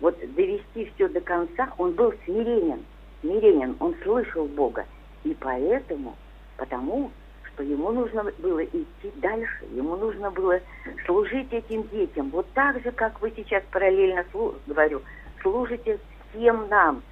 вот 0.00 0.18
довести 0.34 0.90
все 0.96 1.06
до 1.06 1.20
конца, 1.20 1.72
он 1.78 1.92
был 1.92 2.12
смиренен, 2.24 2.84
смиренен, 3.20 3.76
он 3.78 3.94
слышал 4.02 4.46
Бога. 4.46 4.84
И 5.22 5.32
поэтому, 5.38 6.16
потому 6.56 7.12
что 7.60 7.62
ему 7.62 7.92
нужно 7.92 8.24
было 8.38 8.64
идти 8.64 9.12
дальше, 9.16 9.64
ему 9.74 9.96
нужно 9.96 10.30
было 10.30 10.60
служить 11.04 11.52
этим 11.52 11.86
детям. 11.88 12.30
Вот 12.30 12.50
так 12.54 12.82
же, 12.82 12.90
как 12.92 13.20
вы 13.20 13.32
сейчас 13.36 13.62
параллельно, 13.70 14.24
слу- 14.32 14.54
говорю, 14.66 15.02
служите 15.42 15.98
всем 16.30 16.68
нам. 16.68 17.02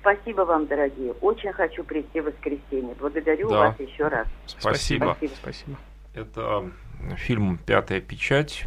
Спасибо 0.00 0.42
вам, 0.42 0.66
дорогие. 0.66 1.12
Очень 1.20 1.52
хочу 1.52 1.84
прийти 1.84 2.20
в 2.20 2.26
воскресенье. 2.26 2.94
Благодарю 2.98 3.50
да. 3.50 3.58
вас 3.58 3.80
еще 3.80 4.08
раз. 4.08 4.26
Спасибо. 4.46 5.16
Спасибо. 5.18 5.32
Спасибо. 5.42 5.76
Это 6.14 6.70
фильм 7.16 7.58
«Пятая 7.58 8.00
печать» 8.00 8.64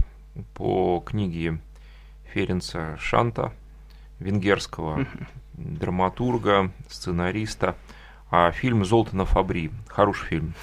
по 0.54 1.02
книге 1.06 1.58
Ференца 2.34 2.98
Шанта, 3.00 3.52
венгерского 4.20 5.06
драматурга, 5.54 6.72
сценариста. 6.88 7.76
А 8.30 8.52
фильм 8.52 8.86
«Золото 8.86 9.26
Фабри». 9.26 9.72
Хороший 9.88 10.28
фильм. 10.28 10.54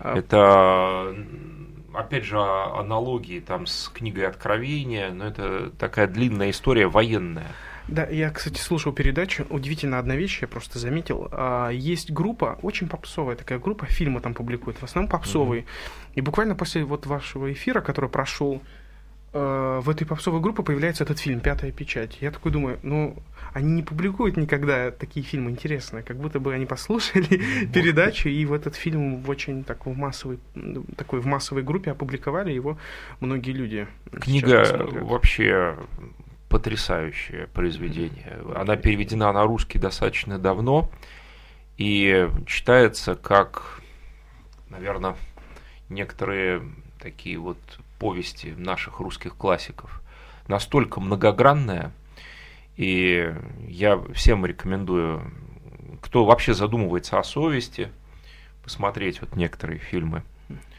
А. 0.00 0.16
Это, 0.16 1.14
опять 1.92 2.24
же, 2.24 2.38
аналогии 2.38 3.40
там 3.40 3.66
с 3.66 3.88
книгой 3.88 4.26
Откровения, 4.26 5.10
но 5.10 5.26
это 5.26 5.70
такая 5.78 6.06
длинная 6.06 6.50
история 6.50 6.88
военная. 6.88 7.48
Да, 7.86 8.06
я, 8.06 8.30
кстати, 8.30 8.58
слушал 8.58 8.92
передачу. 8.92 9.46
Удивительно 9.50 9.98
одна 9.98 10.14
вещь, 10.14 10.42
я 10.42 10.48
просто 10.48 10.78
заметил. 10.78 11.28
А, 11.32 11.70
есть 11.70 12.12
группа, 12.12 12.58
очень 12.62 12.88
попсовая 12.88 13.36
такая 13.36 13.58
группа, 13.58 13.86
фильмы 13.86 14.20
там 14.20 14.32
публикуют, 14.32 14.78
в 14.78 14.84
основном 14.84 15.10
попсовые. 15.10 15.62
Mm-hmm. 15.62 16.14
И 16.14 16.20
буквально 16.20 16.54
после 16.54 16.84
вот 16.84 17.06
вашего 17.06 17.52
эфира, 17.52 17.80
который 17.80 18.08
прошел, 18.08 18.62
э, 19.32 19.80
в 19.82 19.88
этой 19.90 20.06
попсовой 20.06 20.40
группе 20.40 20.62
появляется 20.62 21.04
этот 21.04 21.18
фильм 21.18 21.40
«Пятая 21.40 21.72
печать». 21.72 22.18
Я 22.20 22.30
такой 22.30 22.52
думаю, 22.52 22.78
ну, 22.82 23.16
они 23.52 23.72
не 23.72 23.82
публикуют 23.82 24.36
никогда 24.36 24.90
такие 24.90 25.24
фильмы 25.24 25.50
интересные, 25.50 26.02
как 26.02 26.16
будто 26.16 26.40
бы 26.40 26.54
они 26.54 26.66
послушали 26.66 27.40
передачу 27.72 28.28
и 28.28 28.44
в 28.44 28.52
этот 28.52 28.76
фильм 28.76 29.22
в 29.22 29.30
очень 29.30 29.64
так, 29.64 29.86
в 29.86 29.96
массовой, 29.96 30.38
такой 30.96 31.20
в 31.20 31.26
массовой 31.26 31.62
группе 31.62 31.90
опубликовали 31.90 32.52
его 32.52 32.78
многие 33.20 33.52
люди. 33.52 33.86
Книга 34.12 34.86
вообще 35.00 35.76
потрясающее 36.48 37.46
произведение. 37.48 38.40
Она 38.54 38.76
переведена 38.76 39.32
на 39.32 39.44
русский 39.44 39.78
достаточно 39.78 40.38
давно 40.38 40.90
и 41.78 42.28
читается 42.46 43.14
как, 43.14 43.80
наверное, 44.68 45.16
некоторые 45.88 46.62
такие 46.98 47.38
вот 47.38 47.58
повести 48.00 48.54
наших 48.56 48.98
русских 48.98 49.36
классиков. 49.36 50.02
Настолько 50.48 51.00
многогранная, 51.00 51.92
и 52.76 53.32
я 53.68 54.00
всем 54.14 54.44
рекомендую, 54.44 55.30
кто 56.00 56.24
вообще 56.24 56.54
задумывается 56.54 57.18
о 57.20 57.22
совести, 57.22 57.92
посмотреть 58.64 59.20
вот 59.20 59.36
некоторые 59.36 59.78
фильмы. 59.78 60.22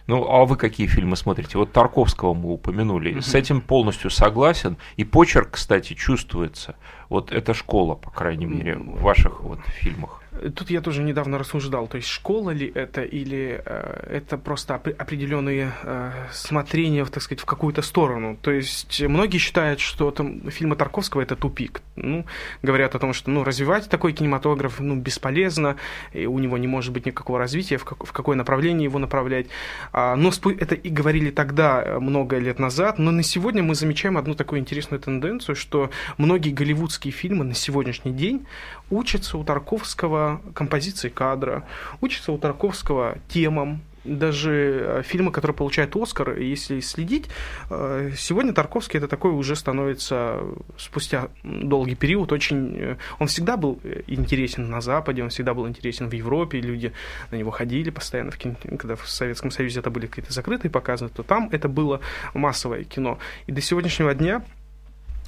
Ну, 0.08 0.28
а 0.28 0.46
вы 0.46 0.58
какие 0.58 0.88
фильмы 0.88 1.16
смотрите? 1.16 1.58
Вот 1.58 1.72
Тарковского 1.72 2.34
мы 2.34 2.52
упомянули. 2.52 3.20
С 3.20 3.36
этим 3.36 3.62
полностью 3.62 4.10
согласен. 4.10 4.78
И 4.98 5.04
почерк, 5.06 5.52
кстати, 5.52 5.94
чувствуется. 5.94 6.76
Вот 7.08 7.32
эта 7.32 7.54
школа, 7.54 7.96
по 7.96 8.10
крайней 8.10 8.48
мере, 8.48 8.76
в 8.78 9.00
ваших 9.02 9.42
вот 9.42 9.60
фильмах. 9.68 10.21
Тут 10.56 10.72
я 10.72 10.80
тоже 10.82 11.04
недавно 11.04 11.38
рассуждал, 11.38 11.88
то 11.88 11.98
есть 11.98 12.08
школа 12.08 12.52
ли 12.52 12.72
это 12.74 13.04
или 13.04 13.62
э, 13.66 14.18
это 14.18 14.38
просто 14.38 14.76
оп- 14.76 14.88
определенные 14.88 15.74
э, 15.84 16.12
смотрения, 16.32 17.04
так 17.06 17.22
сказать, 17.22 17.42
в 17.42 17.46
какую-то 17.46 17.82
сторону. 17.82 18.38
То 18.42 18.52
есть 18.52 19.02
многие 19.02 19.40
считают, 19.40 19.82
что 19.82 20.10
там 20.10 20.50
фильмы 20.50 20.78
Тарковского 20.78 21.22
это 21.22 21.36
тупик. 21.36 21.82
Ну, 21.98 22.26
говорят 22.64 22.96
о 22.96 23.00
том, 23.00 23.14
что 23.14 23.30
ну, 23.30 23.44
развивать 23.44 23.90
такой 23.90 24.14
кинематограф 24.14 24.80
ну, 24.80 24.96
бесполезно, 24.96 25.76
и 26.14 26.26
у 26.26 26.40
него 26.40 26.58
не 26.58 26.68
может 26.68 26.94
быть 26.94 27.06
никакого 27.06 27.38
развития, 27.38 27.78
в, 27.78 27.84
как- 27.84 28.06
в 28.06 28.12
какое 28.14 28.38
направление 28.38 28.86
его 28.86 29.00
направлять. 29.00 29.48
А, 29.92 30.16
но 30.16 30.32
это 30.58 30.76
и 30.76 30.90
говорили 30.90 31.30
тогда, 31.30 31.84
э, 31.84 32.00
много 32.00 32.38
лет 32.38 32.58
назад, 32.58 33.00
но 33.00 33.12
на 33.12 33.24
сегодня 33.24 33.64
мы 33.64 33.76
замечаем 33.76 34.18
одну 34.18 34.34
такую 34.36 34.62
интересную 34.62 35.02
тенденцию, 35.02 35.58
что 35.58 35.90
многие 36.18 36.52
голливудские 36.52 37.12
фильмы 37.12 37.44
на 37.44 37.54
сегодняшний 37.54 38.14
день 38.14 38.46
учатся 38.92 39.38
у 39.38 39.44
Тарковского 39.44 40.42
композиции 40.54 41.10
кадра, 41.10 41.64
учатся 42.02 42.32
у 42.32 42.38
Тарковского 42.38 43.18
темам, 43.28 43.82
даже 44.04 44.52
э, 44.82 45.04
фильмы, 45.04 45.32
которые 45.32 45.56
получают 45.56 45.96
Оскар, 45.96 46.38
если 46.38 46.80
следить, 46.80 47.28
э, 47.70 48.12
сегодня 48.18 48.54
Тарковский 48.54 48.98
это 48.98 49.08
такой 49.08 49.32
уже 49.32 49.56
становится 49.56 50.40
спустя 50.78 51.30
долгий 51.44 51.96
период 51.96 52.32
очень... 52.32 52.76
Э, 52.78 52.98
он 53.20 53.28
всегда 53.28 53.58
был 53.58 53.80
интересен 54.08 54.70
на 54.70 54.82
Западе, 54.82 55.24
он 55.24 55.30
всегда 55.30 55.54
был 55.54 55.68
интересен 55.68 56.10
в 56.10 56.14
Европе, 56.14 56.60
люди 56.60 56.94
на 57.30 57.36
него 57.36 57.52
ходили 57.52 57.90
постоянно, 57.90 58.32
в 58.32 58.38
кино, 58.38 58.56
когда 58.80 58.96
в 58.96 59.08
Советском 59.08 59.52
Союзе 59.52 59.80
это 59.80 59.92
были 59.92 60.08
какие-то 60.08 60.34
закрытые 60.34 60.72
показы, 60.72 61.10
то 61.10 61.24
там 61.24 61.50
это 61.52 61.70
было 61.70 62.02
массовое 62.34 62.84
кино. 62.84 63.20
И 63.46 63.52
до 63.52 63.62
сегодняшнего 63.62 64.14
дня 64.16 64.44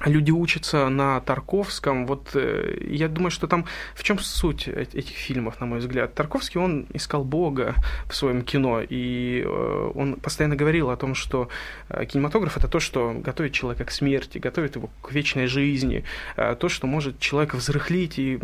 люди 0.02 0.32
учатся 0.32 0.90
на 0.90 1.20
Тарковском. 1.22 2.06
Вот 2.06 2.32
э, 2.36 2.78
я 2.90 3.08
думаю, 3.08 3.32
что 3.32 3.48
там 3.48 3.66
в 3.96 4.04
чем 4.04 4.20
суть 4.20 4.68
этих 4.68 5.16
фильмов, 5.16 5.60
на 5.60 5.66
мой 5.66 5.80
взгляд. 5.80 6.14
Тарковский, 6.14 6.60
он 6.60 6.86
искал 6.94 7.24
Бога 7.24 7.76
в 8.10 8.16
своем 8.16 8.42
кино, 8.42 8.82
и 8.82 9.44
э, 9.46 9.92
он 9.96 10.16
постоянно 10.16 10.56
говорил 10.56 10.90
о 10.90 10.98
том, 10.98 11.16
что 11.16 11.50
э, 11.90 12.06
кинематограф 12.06 12.58
это 12.58 12.68
то, 12.68 12.80
что 12.80 13.14
готовит 13.14 13.54
человека 13.54 13.86
к 13.86 13.92
смерти, 13.92 14.38
готовит 14.38 14.76
его 14.76 14.90
к 15.02 15.12
вечной 15.12 15.48
жизни, 15.48 16.04
э, 16.38 16.56
то, 16.60 16.70
что 16.70 16.88
может 16.88 17.20
человека 17.20 17.56
взрыхлить 17.56 18.20
и 18.20 18.40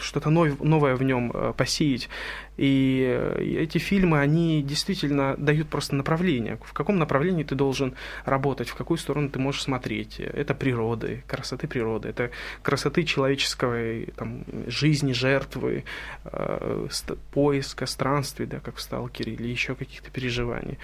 что-то 0.00 0.30
новое 0.30 0.96
в 0.96 1.02
нем 1.02 1.30
э, 1.34 1.52
посеять. 1.56 2.08
И 2.56 3.02
э, 3.06 3.42
эти 3.42 3.78
фильмы, 3.78 4.20
они 4.20 4.62
действительно 4.62 5.36
дают 5.36 5.68
просто 5.68 5.94
направление. 5.94 6.58
В 6.62 6.72
каком 6.72 6.98
направлении 6.98 7.44
ты 7.44 7.54
должен 7.54 7.94
работать, 8.24 8.68
в 8.68 8.74
какую 8.74 8.98
сторону 8.98 9.30
ты 9.30 9.38
можешь 9.38 9.62
смотреть. 9.62 10.20
Это 10.20 10.54
природы, 10.54 11.24
красоты 11.26 11.66
природы, 11.66 12.08
это 12.10 12.30
красоты 12.62 13.04
человеческой 13.04 14.12
там, 14.16 14.44
жизни, 14.66 15.12
жертвы, 15.12 15.84
э, 16.24 16.88
поиска, 17.32 17.86
странствий, 17.86 18.46
да, 18.46 18.60
как 18.60 18.76
в 18.76 18.80
«Сталкере», 18.80 19.32
или 19.32 19.48
еще 19.48 19.74
каких-то 19.74 20.10
переживаний. 20.10 20.78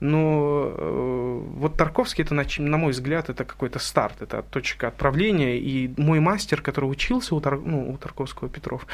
Но 0.00 0.74
э, 0.76 1.40
вот 1.54 1.76
Тарковский, 1.76 2.24
это, 2.24 2.34
на, 2.34 2.76
мой 2.76 2.92
взгляд, 2.92 3.30
это 3.30 3.44
какой-то 3.44 3.78
старт, 3.78 4.22
это 4.22 4.42
точка 4.42 4.88
отправления. 4.88 5.58
И 5.58 5.90
мой 5.96 6.18
мастер, 6.20 6.60
который 6.60 6.86
учился 6.86 7.34
у, 7.34 7.40
Тар, 7.40 7.60
ну, 7.60 7.90
у 7.92 7.96
Тарковского 7.96 8.48
Петров, 8.48 8.86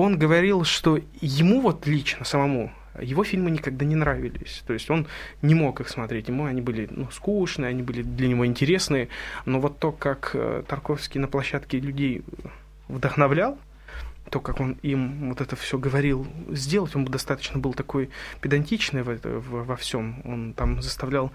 он 0.00 0.18
говорил, 0.18 0.64
что 0.64 0.98
ему 1.20 1.60
вот 1.60 1.86
лично 1.86 2.24
самому 2.24 2.72
его 3.00 3.24
фильмы 3.24 3.50
никогда 3.50 3.84
не 3.84 3.94
нравились. 3.94 4.62
То 4.66 4.72
есть 4.72 4.90
он 4.90 5.06
не 5.42 5.54
мог 5.54 5.80
их 5.80 5.88
смотреть. 5.88 6.28
Ему 6.28 6.44
они 6.44 6.60
были 6.60 6.88
ну, 6.90 7.08
скучные, 7.10 7.68
они 7.68 7.82
были 7.82 8.02
для 8.02 8.28
него 8.28 8.46
интересные. 8.46 9.08
Но 9.44 9.60
вот 9.60 9.78
то, 9.78 9.92
как 9.92 10.32
э, 10.34 10.62
Тарковский 10.66 11.20
на 11.20 11.28
площадке 11.28 11.78
людей 11.78 12.22
вдохновлял, 12.88 13.58
то, 14.30 14.40
как 14.40 14.60
он 14.60 14.76
им 14.82 15.28
вот 15.28 15.40
это 15.40 15.56
все 15.56 15.78
говорил 15.78 16.26
сделать, 16.50 16.94
он 16.96 17.04
достаточно 17.04 17.58
был 17.58 17.74
такой 17.74 18.10
педантичный 18.40 19.02
в 19.02 19.08
в, 19.22 19.64
во 19.64 19.76
всем. 19.76 20.20
Он 20.24 20.52
там 20.52 20.82
заставлял 20.82 21.32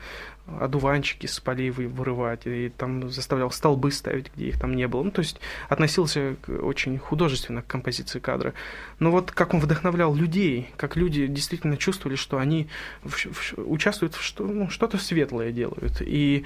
одуванчики 0.59 1.25
с 1.25 1.39
полей 1.39 1.69
вырывать, 1.69 2.45
и 2.45 2.69
там 2.69 3.09
заставлял 3.09 3.49
столбы 3.51 3.91
ставить, 3.91 4.31
где 4.35 4.49
их 4.49 4.59
там 4.59 4.75
не 4.75 4.87
было. 4.87 5.03
Ну, 5.03 5.11
то 5.11 5.21
есть 5.21 5.39
относился 5.69 6.35
к, 6.41 6.49
очень 6.49 6.97
художественно 6.97 7.61
к 7.61 7.67
композиции 7.67 8.19
кадра. 8.19 8.53
Но 8.99 9.11
вот 9.11 9.31
как 9.31 9.53
он 9.53 9.61
вдохновлял 9.61 10.13
людей, 10.13 10.69
как 10.75 10.97
люди 10.97 11.27
действительно 11.27 11.77
чувствовали, 11.77 12.15
что 12.17 12.37
они 12.37 12.67
в, 13.03 13.11
в, 13.11 13.53
участвуют 13.57 14.15
в 14.15 14.21
что, 14.21 14.45
ну, 14.45 14.69
что-то 14.69 14.97
светлое 14.97 15.51
делают. 15.51 16.01
И 16.01 16.43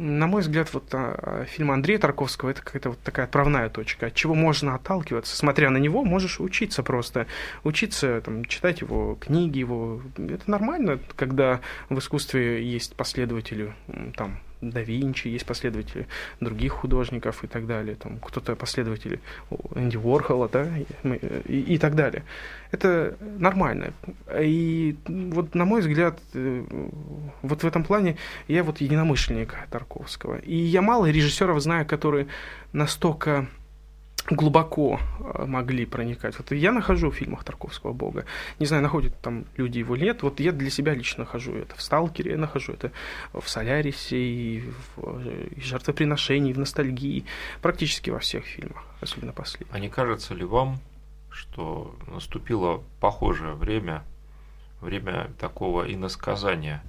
на 0.00 0.26
мой 0.26 0.40
взгляд, 0.40 0.72
вот 0.72 0.88
а, 0.92 1.44
фильм 1.44 1.70
Андрея 1.70 1.98
Тарковского 1.98 2.50
это 2.50 2.62
какая-то 2.62 2.90
вот 2.90 3.00
такая 3.00 3.26
отправная 3.26 3.68
точка, 3.68 4.06
от 4.06 4.14
чего 4.14 4.34
можно 4.34 4.74
отталкиваться. 4.74 5.36
Смотря 5.36 5.70
на 5.70 5.76
него, 5.76 6.04
можешь 6.04 6.40
учиться 6.40 6.82
просто. 6.82 7.26
Учиться, 7.64 8.22
там, 8.22 8.44
читать 8.46 8.80
его 8.80 9.16
книги, 9.20 9.58
его... 9.58 10.00
Это 10.16 10.50
нормально, 10.50 10.98
когда 11.16 11.60
в 11.90 11.98
искусстве 11.98 12.64
есть 12.64 12.96
последователи, 12.96 13.74
там, 14.16 14.40
да 14.60 14.80
Винчи, 14.82 15.28
есть 15.28 15.46
последователи 15.46 16.06
других 16.40 16.72
художников 16.72 17.44
и 17.44 17.46
так 17.46 17.66
далее. 17.66 17.96
Там 17.96 18.18
кто-то 18.18 18.56
последователи 18.56 19.20
Энди 19.74 19.96
Уорхола, 19.96 20.48
да, 20.48 20.68
и, 21.46 21.74
и 21.74 21.78
так 21.78 21.94
далее. 21.94 22.24
Это 22.70 23.16
нормально. 23.20 23.92
И 24.38 24.96
вот, 25.06 25.54
на 25.54 25.64
мой 25.64 25.80
взгляд, 25.80 26.20
э, 26.34 26.64
вот 27.42 27.62
в 27.62 27.66
этом 27.66 27.84
плане 27.84 28.16
я 28.48 28.62
вот 28.62 28.80
единомышленник 28.80 29.56
Тарковского. 29.70 30.38
И 30.38 30.56
я 30.56 30.82
мало 30.82 31.06
режиссеров 31.06 31.60
знаю, 31.60 31.86
которые 31.86 32.26
настолько 32.72 33.48
глубоко 34.28 35.00
э, 35.20 35.44
могли 35.46 35.86
проникать. 35.86 36.38
Вот 36.38 36.52
я 36.52 36.72
нахожу 36.72 37.10
в 37.10 37.14
фильмах 37.14 37.44
Тарковского 37.44 37.92
Бога. 37.92 38.24
Не 38.58 38.66
знаю, 38.66 38.82
находят 38.82 39.18
там 39.20 39.44
люди 39.56 39.78
его 39.78 39.96
нет. 39.96 40.22
Вот 40.22 40.40
я 40.40 40.52
для 40.52 40.70
себя 40.70 40.94
лично 40.94 41.24
нахожу 41.24 41.54
это. 41.54 41.76
В 41.76 41.82
«Сталкере» 41.82 42.32
я 42.32 42.38
нахожу 42.38 42.72
это, 42.72 42.92
в 43.32 43.48
«Солярисе», 43.48 44.16
и 44.16 44.64
в 44.96 45.20
и 45.56 45.60
«Жертвоприношении», 45.60 46.50
и 46.50 46.54
в 46.54 46.58
«Ностальгии». 46.58 47.24
Практически 47.62 48.10
во 48.10 48.18
всех 48.18 48.44
фильмах, 48.44 48.84
особенно 49.00 49.32
последних. 49.32 49.74
А 49.74 49.78
не 49.78 49.88
кажется 49.88 50.34
ли 50.34 50.44
вам, 50.44 50.78
что 51.30 51.94
наступило 52.06 52.82
похожее 53.00 53.54
время, 53.54 54.04
время 54.80 55.30
такого 55.38 55.92
иносказания? 55.92 56.82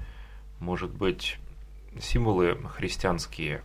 Может 0.60 0.91
быть, 0.91 1.38
символы 2.00 2.58
христианские 2.76 3.62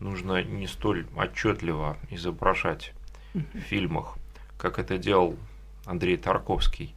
нужно 0.00 0.42
не 0.42 0.66
столь 0.66 1.06
отчетливо 1.16 1.96
изображать 2.10 2.92
в 3.34 3.60
фильмах, 3.60 4.16
как 4.58 4.78
это 4.78 4.98
делал 4.98 5.36
Андрей 5.84 6.16
Тарковский. 6.16 6.94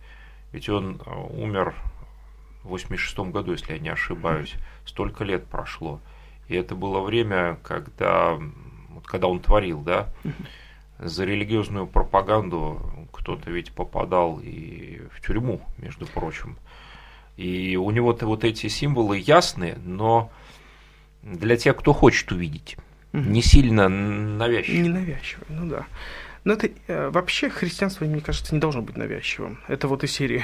Ведь 0.51 0.69
он 0.69 1.01
э, 1.05 1.09
умер 1.09 1.75
в 2.63 2.69
86 2.69 3.19
году, 3.31 3.51
если 3.51 3.73
я 3.73 3.79
не 3.79 3.89
ошибаюсь. 3.89 4.55
Столько 4.85 5.23
лет 5.23 5.45
прошло. 5.45 5.99
И 6.47 6.55
это 6.55 6.75
было 6.75 7.01
время, 7.01 7.57
когда, 7.63 8.39
вот 8.89 9.05
когда 9.05 9.27
он 9.27 9.39
творил, 9.39 9.81
да, 9.81 10.13
за 10.99 11.25
религиозную 11.25 11.87
пропаганду 11.87 13.07
кто-то 13.11 13.49
ведь 13.51 13.71
попадал 13.71 14.39
и 14.41 15.01
в 15.11 15.25
тюрьму, 15.25 15.61
между 15.77 16.05
прочим. 16.05 16.57
И 17.35 17.75
у 17.77 17.89
него-то 17.91 18.27
вот 18.27 18.43
эти 18.43 18.67
символы 18.67 19.17
ясны, 19.17 19.77
но 19.83 20.31
для 21.23 21.57
тех, 21.57 21.75
кто 21.77 21.93
хочет 21.93 22.31
увидеть 22.31 22.77
не 23.13 23.41
сильно 23.41 23.87
навязчивый. 23.89 24.81
Не 24.81 24.89
навязчивый, 24.89 25.45
ну 25.49 25.67
да. 25.67 25.85
Но 26.43 26.53
это 26.53 26.69
э, 26.87 27.09
вообще 27.09 27.49
христианство, 27.49 28.05
мне 28.05 28.21
кажется, 28.21 28.53
не 28.53 28.59
должно 28.59 28.81
быть 28.81 28.97
навязчивым. 28.97 29.59
Это 29.67 29.87
вот 29.87 30.03
из 30.03 30.11
серии, 30.11 30.43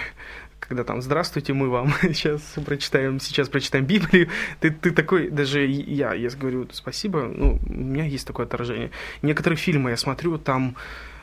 когда 0.59 0.83
там 0.83 1.01
«Здравствуйте, 1.01 1.53
мы 1.53 1.69
вам 1.69 1.93
сейчас 2.01 2.41
прочитаем, 2.65 3.19
сейчас 3.19 3.49
прочитаем 3.49 3.85
Библию». 3.85 4.29
Ты, 4.61 4.71
ты 4.71 4.91
такой, 4.91 5.29
даже 5.29 5.65
я, 5.65 6.13
я 6.13 6.29
говорю 6.29 6.69
«спасибо», 6.71 7.23
ну, 7.23 7.59
у 7.67 7.73
меня 7.73 8.05
есть 8.05 8.25
такое 8.25 8.45
отражение. 8.45 8.91
Некоторые 9.21 9.57
фильмы 9.57 9.89
я 9.89 9.97
смотрю, 9.97 10.37
там 10.37 10.77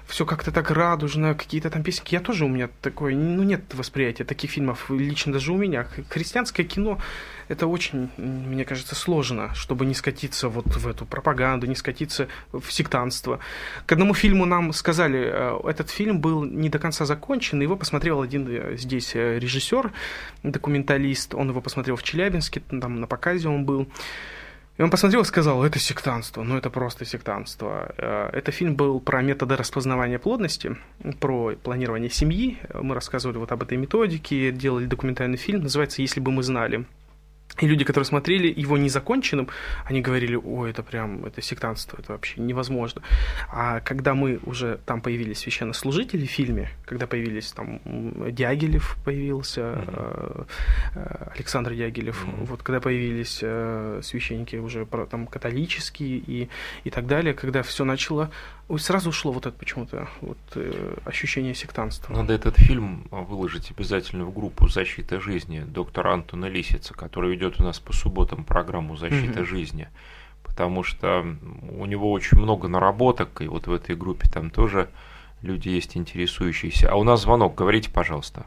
все 0.07 0.25
как-то 0.25 0.53
так 0.53 0.71
радужно, 0.71 1.35
какие-то 1.35 1.71
там 1.71 1.83
песенки. 1.83 2.15
Я 2.15 2.21
тоже 2.21 2.45
у 2.45 2.49
меня 2.49 2.69
такое, 2.81 3.15
ну, 3.15 3.43
нет 3.43 3.63
восприятия 3.75 4.25
таких 4.25 4.51
фильмов, 4.53 4.91
лично 4.91 5.33
даже 5.33 5.53
у 5.53 5.57
меня. 5.57 5.87
Христианское 6.09 6.65
кино, 6.65 6.99
это 7.49 7.67
очень, 7.67 8.11
мне 8.17 8.65
кажется, 8.65 8.95
сложно, 8.95 9.55
чтобы 9.55 9.85
не 9.85 9.95
скатиться 9.95 10.49
вот 10.49 10.77
в 10.77 10.87
эту 10.87 11.07
пропаганду, 11.07 11.67
не 11.67 11.75
скатиться 11.75 12.29
в 12.53 12.71
сектанство. 12.71 13.41
К 13.87 13.93
одному 13.93 14.15
фильму 14.15 14.45
нам 14.45 14.73
сказали, 14.73 15.31
э, 15.33 15.61
этот 15.69 15.91
фильм 15.91 16.21
был 16.21 16.45
не 16.45 16.69
до 16.69 16.79
конца 16.79 17.05
закончен, 17.05 17.61
его 17.61 17.77
посмотрел 17.77 18.23
один 18.23 18.47
э, 18.49 18.77
здесь 18.77 19.15
э, 19.15 19.39
режиссер, 19.39 19.93
документалист, 20.45 21.35
он 21.35 21.51
его 21.51 21.61
посмотрел 21.61 21.97
в 21.97 22.03
Челябинске, 22.03 22.61
там 22.61 23.01
на 23.01 23.07
показе 23.07 23.49
он 23.49 23.65
был. 23.65 23.89
И 24.79 24.83
он 24.83 24.91
посмотрел 24.91 25.23
и 25.23 25.25
сказал, 25.25 25.65
это 25.65 25.79
сектантство, 25.79 26.43
ну 26.43 26.57
это 26.59 26.69
просто 26.69 27.05
сектантство. 27.07 27.95
Э, 27.97 28.29
это 28.33 28.53
фильм 28.53 28.77
был 28.77 29.01
про 29.01 29.23
методы 29.23 29.57
распознавания 29.57 30.19
плодности, 30.19 30.77
про 31.19 31.55
планирование 31.63 32.11
семьи. 32.11 32.59
Мы 32.75 32.95
рассказывали 32.95 33.39
вот 33.39 33.53
об 33.53 33.63
этой 33.63 33.79
методике, 33.79 34.53
делали 34.53 34.87
документальный 34.87 35.39
фильм, 35.39 35.63
называется 35.63 36.03
«Если 36.03 36.21
бы 36.21 36.31
мы 36.31 36.43
знали». 36.43 36.85
И 37.59 37.67
люди, 37.67 37.85
которые 37.85 38.05
смотрели 38.05 38.53
его 38.55 38.77
незаконченным, 38.77 39.49
они 39.87 40.03
говорили, 40.03 40.37
о, 40.37 40.67
это 40.67 40.83
прям, 40.83 41.25
это 41.25 41.41
сектантство, 41.41 41.99
это 41.99 42.13
вообще 42.13 42.41
невозможно. 42.41 43.03
А 43.49 43.81
когда 43.81 44.15
мы 44.15 44.41
уже 44.45 44.79
там 44.85 45.01
появились 45.01 45.39
священнослужители 45.39 46.27
в 46.27 46.31
фильме, 46.31 46.71
когда 46.85 47.07
появились 47.07 47.53
там 47.53 47.81
Дягилев 48.31 48.99
появился, 49.05 49.61
mm-hmm. 49.61 51.33
Александр 51.35 51.75
Дягилев, 51.75 52.27
mm-hmm. 52.27 52.45
вот 52.45 52.63
когда 52.63 52.81
появились 52.81 53.39
э, 53.43 54.01
священники 54.03 54.57
уже 54.57 54.85
там 55.11 55.27
католические 55.27 56.19
и, 56.19 56.49
и 56.85 56.91
так 56.91 57.07
далее, 57.07 57.33
когда 57.33 57.63
все 57.63 57.85
начало 57.85 58.31
Сразу 58.79 59.11
ушло 59.11 59.31
вот 59.31 59.47
это 59.47 59.57
почему-то 59.57 60.09
вот, 60.21 60.39
э, 60.57 60.95
ощущение 61.05 61.55
сектанства. 61.55 62.13
Надо 62.13 62.35
этот 62.35 62.57
фильм 62.57 63.07
выложить 63.13 63.71
обязательно 63.71 64.25
в 64.25 64.35
группу 64.35 64.67
«Защита 64.67 65.21
жизни» 65.21 65.61
доктора 65.61 66.13
Антона 66.13 66.47
Лисица, 66.47 66.93
который 66.93 67.31
ведет 67.31 67.61
у 67.61 67.63
нас 67.63 67.79
по 67.79 67.93
субботам 67.93 68.43
программу 68.43 68.97
«Защита 68.97 69.41
mm-hmm. 69.41 69.45
жизни». 69.45 69.89
Потому 70.43 70.83
что 70.83 71.25
у 71.79 71.87
него 71.87 72.11
очень 72.11 72.39
много 72.39 72.67
наработок, 72.67 73.41
и 73.41 73.47
вот 73.47 73.69
в 73.69 73.73
этой 73.73 73.95
группе 73.95 74.29
там 74.29 74.51
тоже 74.51 74.89
люди 75.43 75.69
есть 75.69 75.97
интересующиеся. 75.97 76.91
А 76.91 76.97
у 76.97 77.05
нас 77.05 77.23
звонок, 77.23 77.55
говорите, 77.55 77.91
пожалуйста. 77.93 78.47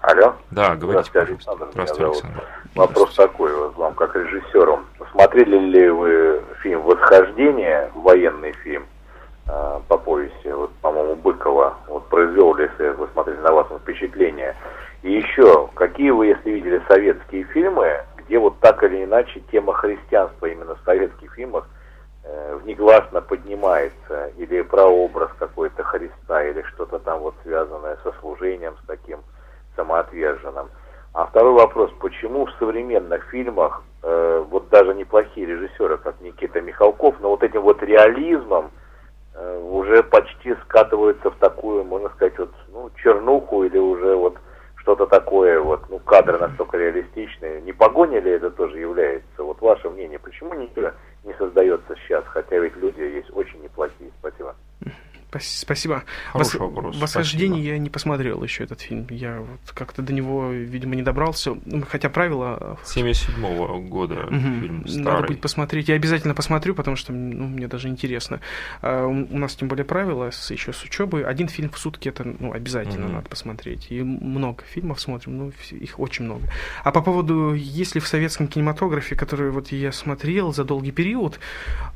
Алло? 0.00 0.36
Да, 0.50 0.76
говорите, 0.76 1.10
Здравствуйте, 1.10 1.32
Александр. 1.32 1.68
Здравствуйте, 1.72 2.04
Александр. 2.04 2.44
Вопрос 2.74 3.14
такой 3.14 3.56
вот 3.56 3.74
вам, 3.76 3.94
как 3.94 4.14
режиссеру. 4.14 4.80
Смотрели 5.10 5.58
ли 5.58 5.88
вы 5.88 6.42
фильм 6.62 6.82
«Восхождение», 6.82 7.90
военный 7.94 8.52
фильм? 8.62 8.86
Э, 9.46 9.80
по 9.88 9.98
повести, 9.98 10.48
вот, 10.48 10.72
по-моему, 10.80 11.16
Быкова, 11.16 11.74
вот 11.88 12.08
произвел 12.08 12.54
ли, 12.54 12.64
если 12.64 12.88
вы 12.96 13.08
смотрели 13.12 13.36
на 13.40 13.52
вас 13.52 13.66
впечатление. 13.82 14.56
И 15.02 15.12
еще, 15.12 15.68
какие 15.74 16.10
вы, 16.10 16.28
если 16.28 16.50
видели 16.50 16.80
советские 16.88 17.44
фильмы, 17.44 18.04
где 18.16 18.38
вот 18.38 18.58
так 18.60 18.82
или 18.84 19.04
иначе 19.04 19.42
тема 19.52 19.74
христианства 19.74 20.46
именно 20.46 20.74
в 20.76 20.80
советских 20.86 21.30
фильмах 21.34 21.68
э, 22.22 22.58
внегласно 22.62 23.20
поднимается, 23.20 24.32
или 24.38 24.62
прообраз 24.62 25.28
какой-то 25.38 25.82
Христа, 25.82 26.42
или 26.42 26.62
что-то 26.62 26.98
там 27.00 27.20
вот 27.20 27.34
связанное 27.42 27.98
со 28.02 28.12
служением, 28.20 28.74
с 28.82 28.86
таким 28.86 29.18
самоотверженным. 29.76 30.70
А 31.12 31.26
второй 31.26 31.52
вопрос, 31.52 31.90
почему 32.00 32.46
в 32.46 32.52
современных 32.58 33.28
фильмах, 33.28 33.82
э, 34.02 34.44
вот 34.48 34.70
даже 34.70 34.94
неплохие 34.94 35.46
режиссеры, 35.46 35.98
как 35.98 36.18
Никита 36.22 36.62
Михалков, 36.62 37.16
но 37.20 37.28
вот 37.28 37.42
этим 37.42 37.60
вот 37.60 37.82
реализмом, 37.82 38.70
уже 39.36 40.02
почти 40.02 40.54
скатываются 40.64 41.30
в 41.30 41.36
такую, 41.36 41.84
можно 41.84 42.08
сказать, 42.10 42.38
вот, 42.38 42.50
ну, 42.72 42.90
чернуху 43.02 43.64
или 43.64 43.78
уже 43.78 44.14
вот 44.14 44.36
что-то 44.76 45.06
такое, 45.06 45.60
вот, 45.60 45.88
ну, 45.88 45.98
кадры 45.98 46.38
настолько 46.38 46.76
реалистичные. 46.76 47.62
Не 47.62 47.72
погоня 47.72 48.20
ли 48.20 48.30
это 48.30 48.50
тоже 48.50 48.78
является? 48.78 49.42
Вот 49.42 49.60
ваше 49.60 49.88
мнение, 49.90 50.18
почему 50.18 50.54
ничего 50.54 50.92
не 51.24 51.32
создается 51.34 51.96
сейчас, 51.96 52.24
хотя 52.26 52.58
ведь 52.58 52.76
люди 52.76 53.00
есть 53.00 53.34
очень 53.34 53.62
неплохие? 53.62 54.10
Спасибо. 54.20 54.54
Спасибо. 55.40 56.04
Хороший 56.32 56.60
Вос... 56.60 56.74
вопрос. 56.74 56.96
Восхождение 56.96 57.56
Спасибо. 57.56 57.72
я 57.72 57.78
не 57.78 57.90
посмотрел 57.90 58.42
еще 58.42 58.64
этот 58.64 58.80
фильм. 58.80 59.06
Я 59.10 59.40
вот 59.40 59.72
как-то 59.72 60.02
до 60.02 60.12
него, 60.12 60.50
видимо, 60.50 60.94
не 60.94 61.02
добрался. 61.02 61.56
Ну, 61.64 61.84
хотя 61.88 62.08
правила... 62.08 62.78
77-го 62.84 63.80
года 63.80 64.26
угу. 64.26 64.34
фильм 64.34 64.88
старый. 64.88 65.04
Надо 65.04 65.26
будет 65.26 65.40
посмотреть. 65.40 65.88
Я 65.88 65.96
обязательно 65.96 66.34
посмотрю, 66.34 66.74
потому 66.74 66.96
что 66.96 67.12
ну, 67.12 67.46
мне 67.46 67.68
даже 67.68 67.88
интересно. 67.88 68.40
А, 68.82 69.06
у 69.06 69.38
нас 69.38 69.54
тем 69.54 69.68
более 69.68 69.84
правила 69.84 70.30
с, 70.30 70.50
еще 70.50 70.72
с 70.72 70.82
учебы. 70.82 71.24
Один 71.24 71.48
фильм 71.48 71.70
в 71.70 71.78
сутки 71.78 72.08
это 72.08 72.24
ну, 72.24 72.52
обязательно 72.52 73.06
угу. 73.06 73.14
надо 73.14 73.28
посмотреть. 73.28 73.86
И 73.90 74.02
много 74.02 74.64
фильмов 74.64 75.00
смотрим, 75.00 75.38
ну, 75.38 75.52
их 75.70 76.00
очень 76.00 76.24
много. 76.24 76.48
А 76.82 76.92
по 76.92 77.02
поводу, 77.02 77.54
если 77.54 77.98
в 77.98 78.06
советском 78.06 78.48
кинематографе, 78.48 79.16
который 79.16 79.50
вот 79.50 79.72
я 79.72 79.92
смотрел 79.92 80.52
за 80.52 80.64
долгий 80.64 80.92
период, 80.92 81.38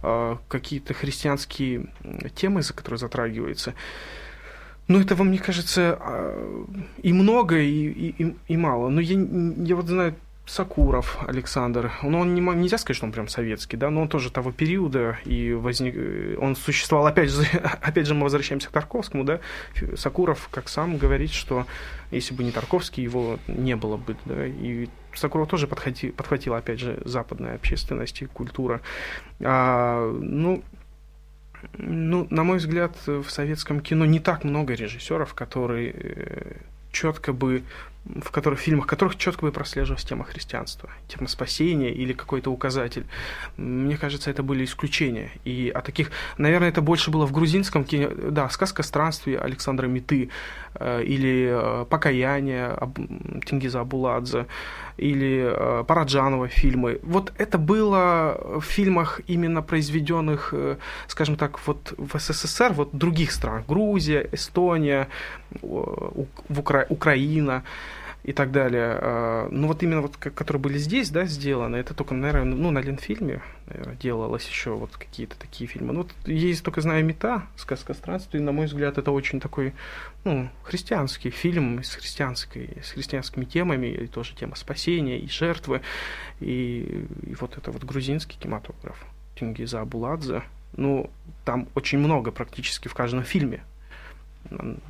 а, 0.03 0.39
какие-то 0.49 0.95
христианские 0.95 1.87
темы, 2.35 2.63
за 2.63 2.73
которые 2.73 2.99
затрагивается. 3.29 3.75
Ну, 4.89 5.01
этого, 5.01 5.23
мне 5.23 5.39
кажется, 5.39 5.99
а, 6.01 6.65
и 7.03 7.13
много, 7.13 7.59
и, 7.59 8.15
и, 8.19 8.37
и 8.49 8.57
мало. 8.57 8.89
Но 8.89 9.01
я, 9.01 9.19
я 9.65 9.77
вот 9.77 9.87
знаю 9.87 10.15
Сакуров 10.47 11.19
Александр. 11.29 11.93
Ну, 12.03 12.21
он 12.21 12.35
не, 12.35 12.41
нельзя 12.41 12.79
сказать, 12.79 12.97
что 12.97 13.05
он 13.05 13.13
прям 13.13 13.29
советский, 13.29 13.77
да, 13.77 13.91
но 13.91 14.01
он 14.01 14.09
тоже 14.09 14.33
того 14.33 14.51
периода, 14.51 15.19
и 15.27 15.53
возник, 15.53 15.95
он 16.41 16.57
существовал, 16.57 17.07
опять 17.07 17.31
же, 17.31 17.43
опять 17.83 18.07
же, 18.07 18.15
мы 18.15 18.23
возвращаемся 18.23 18.69
к 18.69 18.73
Тарковскому, 18.73 19.25
да, 19.25 19.41
Сакуров, 19.97 20.49
как 20.51 20.71
сам 20.71 20.97
говорит, 20.97 21.33
что 21.33 21.67
если 22.11 22.33
бы 22.33 22.45
не 22.45 22.51
Тарковский, 22.51 23.03
его 23.03 23.39
не 23.47 23.77
было 23.77 23.99
бы, 23.99 24.17
да, 24.25 24.47
и 24.47 24.89
Сакуров 25.13 25.49
тоже 25.49 25.67
подхватил, 25.67 26.13
подхватила, 26.13 26.57
опять 26.57 26.81
же, 26.81 26.99
западная 27.05 27.57
общественность 27.57 28.23
и 28.23 28.27
культура. 28.27 28.81
А, 29.41 30.11
ну, 30.19 30.63
ну, 31.77 32.27
на 32.31 32.45
мой 32.45 32.59
взгляд, 32.59 32.97
в 33.07 33.29
советском 33.29 33.81
кино 33.81 34.05
не 34.07 34.21
так 34.21 34.45
много 34.45 34.75
режиссеров, 34.75 35.35
которые 35.35 35.93
э, 35.93 36.57
четко 36.93 37.33
бы 37.33 37.63
в 38.05 38.31
которых 38.31 38.59
фильмах 38.59 38.87
которых 38.87 39.17
четко 39.17 39.47
бы 39.47 39.53
прослеживалась 39.53 40.05
тема 40.05 40.25
христианства, 40.25 40.89
тема 41.09 41.29
спасения 41.29 41.93
или 41.93 42.13
какой-то 42.13 42.51
указатель. 42.51 43.05
Мне 43.57 43.97
кажется, 43.97 44.31
это 44.31 44.43
были 44.43 44.65
исключения. 44.65 45.31
И 45.45 45.71
о 45.75 45.81
таких, 45.81 46.11
наверное, 46.39 46.71
это 46.71 46.81
больше 46.81 47.11
было 47.11 47.27
в 47.27 47.33
грузинском 47.33 47.85
кино, 47.85 48.11
да, 48.31 48.49
«Сказка 48.49 48.83
странствий» 48.83 49.37
Александра 49.37 49.87
Миты, 49.87 50.31
э, 50.75 51.03
или 51.05 51.49
э, 51.51 51.85
«Покаяние» 51.85 52.77
Тенгиза 53.45 53.81
Абуладзе, 53.81 54.47
или 54.97 55.45
э, 55.45 55.85
Параджанова 55.85 56.49
фильмы. 56.49 57.01
Вот 57.03 57.33
это 57.39 57.59
было 57.59 58.41
в 58.61 58.63
фильмах 58.63 59.21
именно 59.29 59.63
произведенных, 59.63 60.55
скажем 61.09 61.37
так, 61.37 61.61
вот 61.67 61.95
в 61.99 62.19
СССР, 62.19 62.73
вот 62.73 62.91
других 62.93 63.33
стран, 63.33 63.65
Грузия, 63.69 64.29
Эстония, 64.33 65.09
Укра... 65.61 66.87
Украина 66.89 67.63
и 68.29 68.33
так 68.35 68.53
далее. 68.53 68.99
А, 69.01 69.49
ну 69.51 69.69
вот 69.69 69.83
именно 69.83 70.03
вот, 70.03 70.19
которые 70.19 70.61
были 70.61 70.77
здесь, 70.77 71.09
да, 71.09 71.25
сделаны, 71.25 71.77
это 71.77 71.95
только, 71.95 72.13
наверное, 72.13 72.57
ну, 72.57 72.71
на 72.71 72.81
Ленфильме 72.81 73.41
наверное, 73.69 73.97
делалось 73.97 74.47
еще 74.47 74.75
вот 74.75 74.91
какие-то 74.99 75.39
такие 75.39 75.67
фильмы. 75.67 75.95
Ну, 75.95 76.03
вот 76.03 76.13
есть 76.27 76.63
только 76.63 76.83
«Знаю 76.83 77.07
мета», 77.07 77.47
«Сказка 77.57 77.95
странствий», 77.95 78.41
на 78.41 78.53
мой 78.53 78.67
взгляд, 78.67 78.99
это 78.99 79.13
очень 79.13 79.41
такой, 79.41 79.73
ну, 80.25 80.51
христианский 80.63 81.31
фильм 81.31 81.83
с 81.83 81.95
христианской, 81.95 82.77
с 82.83 82.91
христианскими 82.91 83.47
темами, 83.47 83.87
и 83.87 84.07
тоже 84.07 84.35
тема 84.35 84.57
спасения 84.57 85.19
и 85.19 85.29
жертвы, 85.29 85.81
и, 86.41 87.07
и 87.23 87.35
вот 87.35 87.57
это 87.57 87.71
вот 87.71 87.85
грузинский 87.85 88.39
кинематограф, 88.39 89.07
Тингиза 89.37 89.81
Абуладзе, 89.81 90.43
ну, 90.77 91.09
там 91.47 91.67
очень 91.75 91.99
много 91.99 92.31
практически 92.31 92.89
в 92.89 92.95
каждом 92.95 93.23
фильме. 93.23 93.63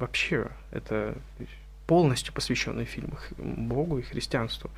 Вообще, 0.00 0.48
это 0.72 1.16
полностью 1.88 2.32
посвященный 2.34 2.84
фильм 2.84 3.14
Богу 3.38 3.98
и 3.98 4.02
христианству. 4.02 4.70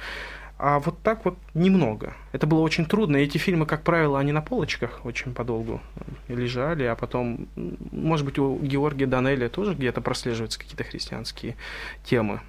А 0.58 0.78
вот 0.78 0.98
так 1.02 1.24
вот 1.24 1.36
немного. 1.54 2.14
Это 2.32 2.46
было 2.46 2.60
очень 2.60 2.86
трудно. 2.86 3.16
Эти 3.16 3.38
фильмы, 3.38 3.66
как 3.66 3.82
правило, 3.82 4.18
они 4.18 4.30
на 4.30 4.42
полочках 4.42 5.04
очень 5.04 5.34
подолгу 5.34 5.80
лежали, 6.28 6.84
а 6.84 6.94
потом, 6.94 7.48
может 7.90 8.24
быть, 8.24 8.38
у 8.38 8.58
Георгия 8.58 9.06
Данелия 9.06 9.48
тоже 9.48 9.74
где-то 9.74 10.00
прослеживаются 10.00 10.58
какие-то 10.58 10.84
христианские 10.84 11.56
темы. 12.04 12.40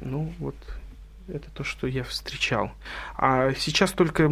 Ну, 0.00 0.32
вот 0.38 0.56
это 1.28 1.50
то, 1.50 1.64
что 1.64 1.86
я 1.86 2.04
встречал. 2.04 2.72
А 3.16 3.52
сейчас 3.54 3.92
только 3.92 4.30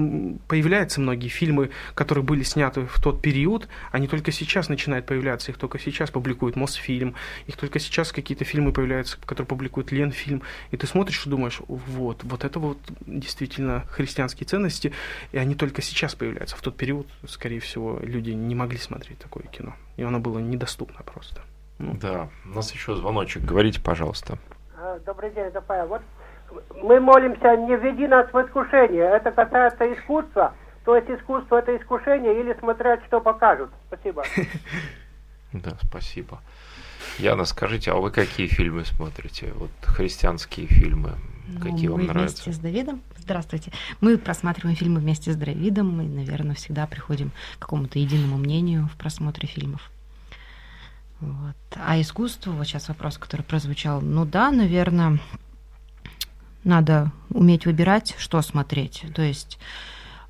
появляются 0.48 1.00
многие 1.00 1.28
фильмы, 1.28 1.70
которые 1.94 2.24
были 2.24 2.42
сняты 2.42 2.87
в 2.87 3.00
тот 3.00 3.22
период, 3.22 3.68
они 3.92 4.09
только 4.09 4.32
сейчас 4.32 4.68
начинают 4.68 5.06
появляться, 5.06 5.50
их 5.50 5.59
только 5.59 5.78
сейчас 5.78 6.11
публикует 6.11 6.56
Мосфильм, 6.56 7.14
их 7.46 7.56
только 7.56 7.78
сейчас 7.78 8.12
какие-то 8.12 8.44
фильмы 8.44 8.72
появляются, 8.72 9.18
которые 9.20 9.46
публикует 9.46 9.92
Ленфильм, 9.92 10.42
и 10.70 10.76
ты 10.76 10.87
смотришь 10.87 11.26
и 11.26 11.30
думаешь, 11.30 11.61
вот, 11.68 12.24
вот 12.24 12.44
это 12.44 12.59
вот 12.59 12.78
действительно 13.06 13.85
христианские 13.90 14.46
ценности, 14.46 14.92
и 15.32 15.38
они 15.38 15.54
только 15.54 15.82
сейчас 15.82 16.14
появляются. 16.14 16.56
В 16.56 16.62
тот 16.62 16.76
период, 16.76 17.06
скорее 17.26 17.61
всего, 17.61 17.98
люди 18.02 18.30
не 18.30 18.54
могли 18.54 18.78
смотреть 18.78 19.18
такое 19.18 19.44
кино, 19.44 19.74
и 19.96 20.02
оно 20.02 20.18
было 20.18 20.38
недоступно 20.38 21.02
просто. 21.04 21.42
Ну. 21.78 21.94
Да, 21.94 22.30
у 22.46 22.48
нас 22.50 22.72
еще 22.72 22.94
звоночек, 22.94 23.44
говорите, 23.44 23.80
пожалуйста. 23.80 24.38
А, 24.78 24.98
добрый 25.00 25.30
день, 25.30 25.50
Рафаэл. 25.52 25.87
Вот 25.88 26.02
мы 26.82 27.00
молимся, 27.00 27.56
не 27.56 27.76
введи 27.76 28.06
нас 28.06 28.32
в 28.32 28.40
искушение. 28.40 29.04
Это 29.04 29.30
касается 29.32 29.92
искусства. 29.92 30.54
То 30.85 30.96
есть 30.96 31.11
искусство 31.11 31.59
это 31.59 31.76
искушение 31.76 32.40
или 32.40 32.54
смотреть, 32.61 33.00
что 33.06 33.20
покажут. 33.20 33.70
Спасибо. 33.88 34.24
Да, 35.52 35.70
спасибо. 35.88 36.40
Яна, 37.18 37.46
скажите, 37.46 37.90
а 37.90 37.94
вы 37.94 38.11
какие 38.11 38.46
фильмы 38.46 38.85
смотрите? 38.85 39.52
Вот 39.54 39.70
христианские 39.82 40.66
фильмы. 40.66 41.12
Ну, 41.46 41.61
какие 41.61 41.88
вам 41.88 42.04
нравятся? 42.04 42.44
Вместе 42.44 42.52
с 42.52 42.59
Давидом. 42.59 43.00
Здравствуйте. 43.16 43.72
Мы 44.00 44.18
просматриваем 44.18 44.76
фильмы 44.76 45.00
вместе 45.00 45.32
с 45.32 45.37
Давидом. 45.37 45.96
Мы, 45.96 46.04
наверное, 46.04 46.56
всегда 46.56 46.87
приходим 46.87 47.30
к 47.59 47.61
какому-то 47.61 47.98
единому 47.98 48.37
мнению 48.37 48.88
в 48.92 48.98
просмотре 48.98 49.48
фильмов. 49.48 49.90
Вот. 51.20 51.56
А 51.74 51.98
искусство, 52.00 52.50
вот 52.50 52.66
сейчас 52.66 52.88
вопрос, 52.88 53.16
который 53.16 53.42
прозвучал. 53.42 54.02
Ну 54.02 54.26
да, 54.26 54.50
наверное, 54.50 55.18
надо 56.66 57.12
уметь 57.31 57.64
выбирать, 57.64 58.14
что 58.18 58.42
смотреть. 58.42 59.05
То 59.14 59.22
есть 59.22 59.59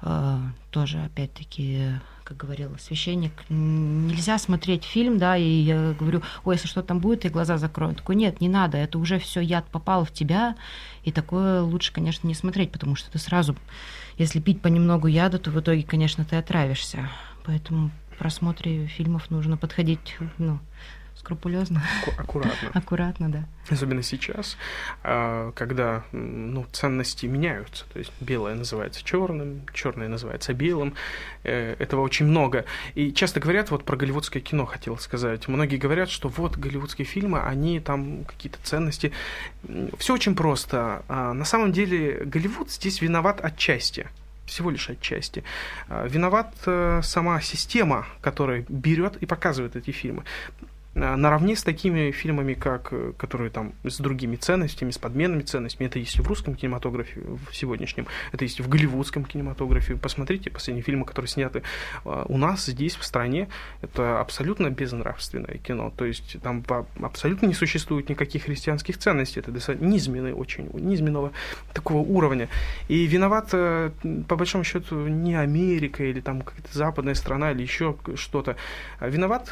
э, 0.02 0.38
тоже, 0.70 1.02
опять-таки, 1.02 1.92
как 2.24 2.36
говорил 2.36 2.76
священник, 2.78 3.32
нельзя 3.48 4.38
смотреть 4.38 4.84
фильм, 4.84 5.16
да, 5.16 5.36
и 5.36 5.48
я 5.48 5.94
говорю, 5.98 6.22
ой, 6.44 6.56
если 6.56 6.68
что 6.68 6.82
там 6.82 6.98
будет, 7.00 7.24
и 7.24 7.30
глаза 7.30 7.56
закрою. 7.56 7.94
Такой, 7.94 8.16
нет, 8.16 8.40
не 8.40 8.48
надо, 8.48 8.76
это 8.76 8.98
уже 8.98 9.18
все 9.18 9.40
яд 9.40 9.64
попал 9.70 10.04
в 10.04 10.12
тебя, 10.12 10.56
и 11.04 11.10
такое 11.10 11.62
лучше, 11.62 11.92
конечно, 11.92 12.28
не 12.28 12.34
смотреть, 12.34 12.70
потому 12.70 12.96
что 12.96 13.10
ты 13.10 13.18
сразу, 13.18 13.56
если 14.18 14.38
пить 14.38 14.60
понемногу 14.60 15.06
яда, 15.06 15.38
то 15.38 15.50
в 15.50 15.58
итоге, 15.58 15.84
конечно, 15.84 16.24
ты 16.24 16.36
отравишься. 16.36 17.08
Поэтому 17.44 17.90
в 18.12 18.18
просмотре 18.18 18.86
фильмов 18.88 19.30
нужно 19.30 19.56
подходить, 19.56 20.16
ну, 20.36 20.58
скрупулезно. 21.26 21.82
Аккуратно. 22.16 22.70
Аккуратно, 22.72 23.28
да. 23.28 23.44
Особенно 23.68 24.02
сейчас, 24.02 24.56
а, 25.02 25.50
когда 25.52 26.04
ну, 26.12 26.64
ценности 26.70 27.26
меняются. 27.26 27.84
То 27.92 27.98
есть 27.98 28.12
белое 28.20 28.54
называется 28.54 29.04
черным, 29.04 29.62
черное 29.74 30.08
называется 30.08 30.54
белым. 30.54 30.94
Э, 31.42 31.74
этого 31.80 32.02
очень 32.02 32.26
много. 32.26 32.64
И 32.94 33.12
часто 33.12 33.40
говорят, 33.40 33.72
вот 33.72 33.84
про 33.84 33.96
голливудское 33.96 34.40
кино 34.40 34.66
хотел 34.66 34.98
сказать. 34.98 35.48
Многие 35.48 35.78
говорят, 35.78 36.10
что 36.10 36.28
вот 36.28 36.56
голливудские 36.56 37.06
фильмы, 37.06 37.40
они 37.40 37.80
там 37.80 38.24
какие-то 38.24 38.58
ценности. 38.62 39.10
Все 39.98 40.14
очень 40.14 40.36
просто. 40.36 41.02
А, 41.08 41.32
на 41.32 41.44
самом 41.44 41.72
деле 41.72 42.22
Голливуд 42.24 42.70
здесь 42.70 43.02
виноват 43.02 43.44
отчасти 43.44 44.06
всего 44.46 44.70
лишь 44.70 44.88
отчасти. 44.88 45.42
А, 45.88 46.06
виноват 46.06 46.54
э, 46.66 47.00
сама 47.02 47.40
система, 47.40 48.06
которая 48.20 48.64
берет 48.68 49.16
и 49.16 49.26
показывает 49.26 49.76
эти 49.76 49.90
фильмы. 49.90 50.22
Э, 50.96 51.14
наравне 51.16 51.56
с 51.56 51.62
такими 51.62 52.10
фильмами, 52.10 52.54
как, 52.54 52.88
э, 52.90 53.12
которые 53.18 53.50
там 53.50 53.74
с 53.84 53.98
другими 53.98 54.36
ценностями, 54.36 54.90
с 54.90 54.98
подменными 54.98 55.42
ценностями. 55.42 55.88
Это 55.88 55.98
есть 55.98 56.16
и 56.16 56.22
в 56.22 56.26
русском 56.26 56.54
кинематографе 56.54 57.20
в 57.20 57.54
сегодняшнем, 57.54 58.06
это 58.32 58.44
есть 58.44 58.60
в 58.60 58.68
голливудском 58.68 59.24
кинематографе. 59.24 59.96
Посмотрите 59.96 60.50
последние 60.50 60.82
фильмы, 60.82 61.04
которые 61.04 61.28
сняты 61.28 61.62
э, 62.04 62.24
у 62.28 62.38
нас 62.38 62.66
здесь, 62.66 62.96
в 62.96 63.04
стране. 63.04 63.48
Это 63.82 64.20
абсолютно 64.20 64.70
безнравственное 64.70 65.58
кино. 65.58 65.92
То 65.96 66.06
есть 66.06 66.40
там 66.42 66.64
абсолютно 67.02 67.46
не 67.46 67.54
существует 67.54 68.08
никаких 68.08 68.44
христианских 68.44 68.96
ценностей. 68.96 69.40
Это 69.40 69.52
низменные, 69.84 70.34
очень 70.34 70.70
низменного 70.72 71.32
такого 71.74 71.98
уровня. 71.98 72.48
И 72.88 73.06
виноват, 73.06 73.50
по 73.50 74.36
большому 74.36 74.64
счету, 74.64 75.08
не 75.08 75.34
Америка 75.34 76.04
или 76.04 76.20
там 76.20 76.42
какая-то 76.42 76.76
западная 76.76 77.14
страна 77.14 77.52
или 77.52 77.62
еще 77.62 77.96
что-то. 78.14 78.56
А 78.98 79.08
виноват 79.08 79.50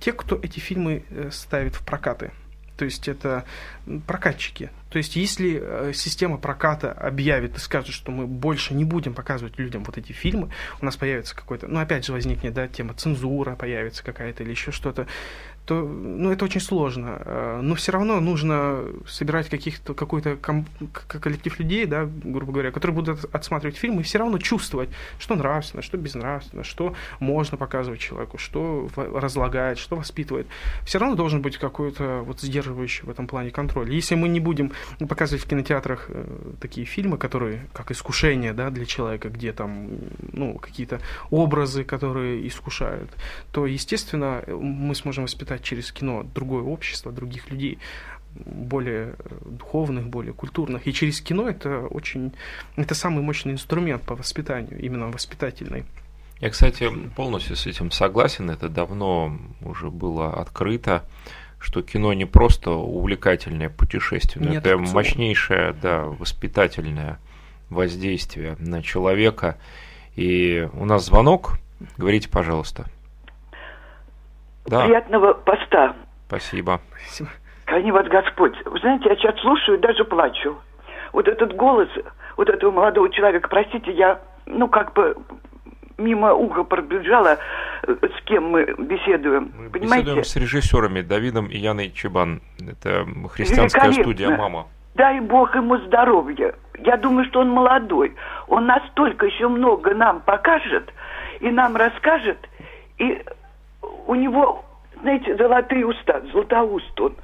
те, 0.00 0.12
кто 0.12 0.38
эти 0.42 0.53
эти 0.54 0.60
фильмы 0.60 1.04
э, 1.10 1.30
ставит 1.32 1.74
в 1.74 1.84
прокаты. 1.84 2.30
То 2.76 2.84
есть 2.84 3.06
это 3.06 3.44
прокатчики. 4.06 4.70
То 4.90 4.98
есть 4.98 5.14
если 5.14 5.60
э, 5.62 5.92
система 5.94 6.38
проката 6.38 6.90
объявит 6.92 7.56
и 7.56 7.60
скажет, 7.60 7.94
что 7.94 8.10
мы 8.10 8.26
больше 8.26 8.74
не 8.74 8.84
будем 8.84 9.14
показывать 9.14 9.58
людям 9.58 9.84
вот 9.84 9.96
эти 9.96 10.12
фильмы, 10.12 10.50
у 10.80 10.84
нас 10.84 10.96
появится 10.96 11.36
какой-то, 11.36 11.68
ну 11.68 11.78
опять 11.78 12.04
же 12.04 12.12
возникнет, 12.12 12.52
да, 12.52 12.66
тема 12.66 12.94
цензура 12.94 13.54
появится 13.54 14.04
какая-то 14.04 14.42
или 14.42 14.50
еще 14.50 14.72
что-то, 14.72 15.06
то 15.66 15.82
ну, 15.82 16.30
это 16.30 16.44
очень 16.44 16.60
сложно. 16.60 17.22
Э, 17.24 17.60
но 17.62 17.74
все 17.74 17.92
равно 17.92 18.20
нужно 18.20 18.84
собирать 19.06 19.48
каких-то, 19.48 19.94
какой-то 19.94 20.36
ком- 20.36 20.66
коллектив 21.06 21.58
людей, 21.58 21.86
да, 21.86 22.06
грубо 22.06 22.52
говоря, 22.52 22.70
которые 22.70 22.94
будут 22.94 23.24
отсматривать 23.34 23.76
фильмы 23.76 24.00
и 24.00 24.04
все 24.04 24.18
равно 24.18 24.38
чувствовать, 24.38 24.90
что 25.18 25.34
нравственно, 25.34 25.82
что 25.82 25.96
безнравственно, 25.96 26.64
что 26.64 26.94
можно 27.18 27.56
показывать 27.56 28.00
человеку, 28.00 28.36
что 28.36 28.88
разлагает, 28.96 29.78
что 29.78 29.96
воспитывает. 29.96 30.46
Все 30.84 30.98
равно 30.98 31.16
должен 31.16 31.40
быть 31.40 31.56
какой-то 31.56 32.22
вот 32.24 32.40
сдерживающий 32.40 33.04
в 33.04 33.10
этом 33.10 33.26
плане 33.26 33.50
контроль. 33.50 33.92
Если 33.92 34.14
мы 34.16 34.28
не 34.28 34.40
будем 34.40 34.72
показывать 35.08 35.42
в 35.42 35.48
кинотеатрах 35.48 36.06
э, 36.08 36.24
такие 36.60 36.86
фильмы, 36.86 37.16
которые 37.16 37.66
как 37.72 37.90
искушение 37.90 38.52
да, 38.52 38.68
для 38.68 38.84
человека, 38.84 39.30
где 39.30 39.52
там 39.52 39.88
ну, 40.32 40.58
какие-то 40.58 41.00
образы, 41.30 41.84
которые 41.84 42.46
искушают, 42.46 43.10
то, 43.52 43.66
естественно, 43.66 44.42
мы 44.46 44.94
сможем 44.94 45.24
воспитать 45.24 45.53
читать 45.54 45.62
через 45.62 45.92
кино 45.92 46.24
другое 46.34 46.62
общество, 46.62 47.12
других 47.12 47.50
людей, 47.50 47.78
более 48.34 49.14
э, 49.18 49.36
духовных, 49.44 50.08
более 50.08 50.32
культурных. 50.32 50.86
И 50.86 50.92
через 50.92 51.20
кино 51.20 51.48
это 51.48 51.86
очень... 51.86 52.32
Это 52.76 52.94
самый 52.94 53.22
мощный 53.22 53.52
инструмент 53.52 54.02
по 54.02 54.16
воспитанию, 54.16 54.80
именно 54.80 55.06
воспитательный. 55.08 55.84
Я, 56.40 56.50
кстати, 56.50 56.90
полностью 57.16 57.56
с 57.56 57.66
этим 57.66 57.90
согласен. 57.90 58.50
Это 58.50 58.68
давно 58.68 59.38
уже 59.62 59.90
было 59.90 60.32
открыто, 60.40 61.04
что 61.60 61.82
кино 61.82 62.12
не 62.12 62.26
просто 62.26 62.70
увлекательное 62.72 63.70
путешествие, 63.70 64.44
но 64.44 64.54
это 64.54 64.76
мощнейшее, 64.76 65.74
да, 65.80 66.02
воспитательное 66.02 67.18
воздействие 67.70 68.56
на 68.58 68.82
человека. 68.82 69.56
И 70.16 70.68
у 70.72 70.84
нас 70.84 71.06
звонок. 71.06 71.58
Говорите, 71.96 72.28
пожалуйста. 72.28 72.86
Да. 74.66 74.84
Приятного 74.84 75.34
поста. 75.34 75.94
Спасибо. 76.26 76.80
Спасибо. 77.06 77.30
Храни 77.66 77.92
вас 77.92 78.06
Господь. 78.08 78.54
Вы 78.64 78.78
знаете, 78.80 79.08
я 79.08 79.16
сейчас 79.16 79.38
слушаю 79.40 79.78
и 79.78 79.80
даже 79.80 80.04
плачу. 80.04 80.56
Вот 81.12 81.28
этот 81.28 81.54
голос 81.54 81.88
вот 82.36 82.48
этого 82.48 82.70
молодого 82.70 83.10
человека, 83.10 83.48
простите, 83.48 83.92
я, 83.92 84.20
ну, 84.46 84.68
как 84.68 84.92
бы 84.94 85.16
мимо 85.96 86.34
уха 86.34 86.64
пробежала, 86.64 87.38
с 87.86 88.24
кем 88.24 88.50
мы 88.50 88.64
беседуем. 88.78 89.52
Мы 89.56 89.70
Понимаете? 89.70 90.06
беседуем 90.06 90.24
с 90.24 90.36
режиссерами 90.36 91.02
Давидом 91.02 91.46
и 91.46 91.56
Яной 91.56 91.90
Чебан. 91.90 92.42
Это 92.60 93.06
христианская 93.30 93.92
студия 93.92 94.36
«Мама». 94.36 94.66
Дай 94.94 95.20
Бог 95.20 95.54
ему 95.56 95.76
здоровья. 95.78 96.54
Я 96.78 96.96
думаю, 96.96 97.26
что 97.26 97.40
он 97.40 97.50
молодой. 97.50 98.14
Он 98.46 98.66
настолько 98.66 99.26
еще 99.26 99.48
много 99.48 99.92
нам 99.94 100.20
покажет 100.20 100.92
и 101.40 101.50
нам 101.50 101.74
расскажет. 101.74 102.38
И 102.98 103.24
у 104.06 104.14
него, 104.14 104.64
знаете, 105.00 105.36
золотые 105.36 105.86
уста, 105.86 106.20
златоуст 106.32 107.00
он. 107.00 107.16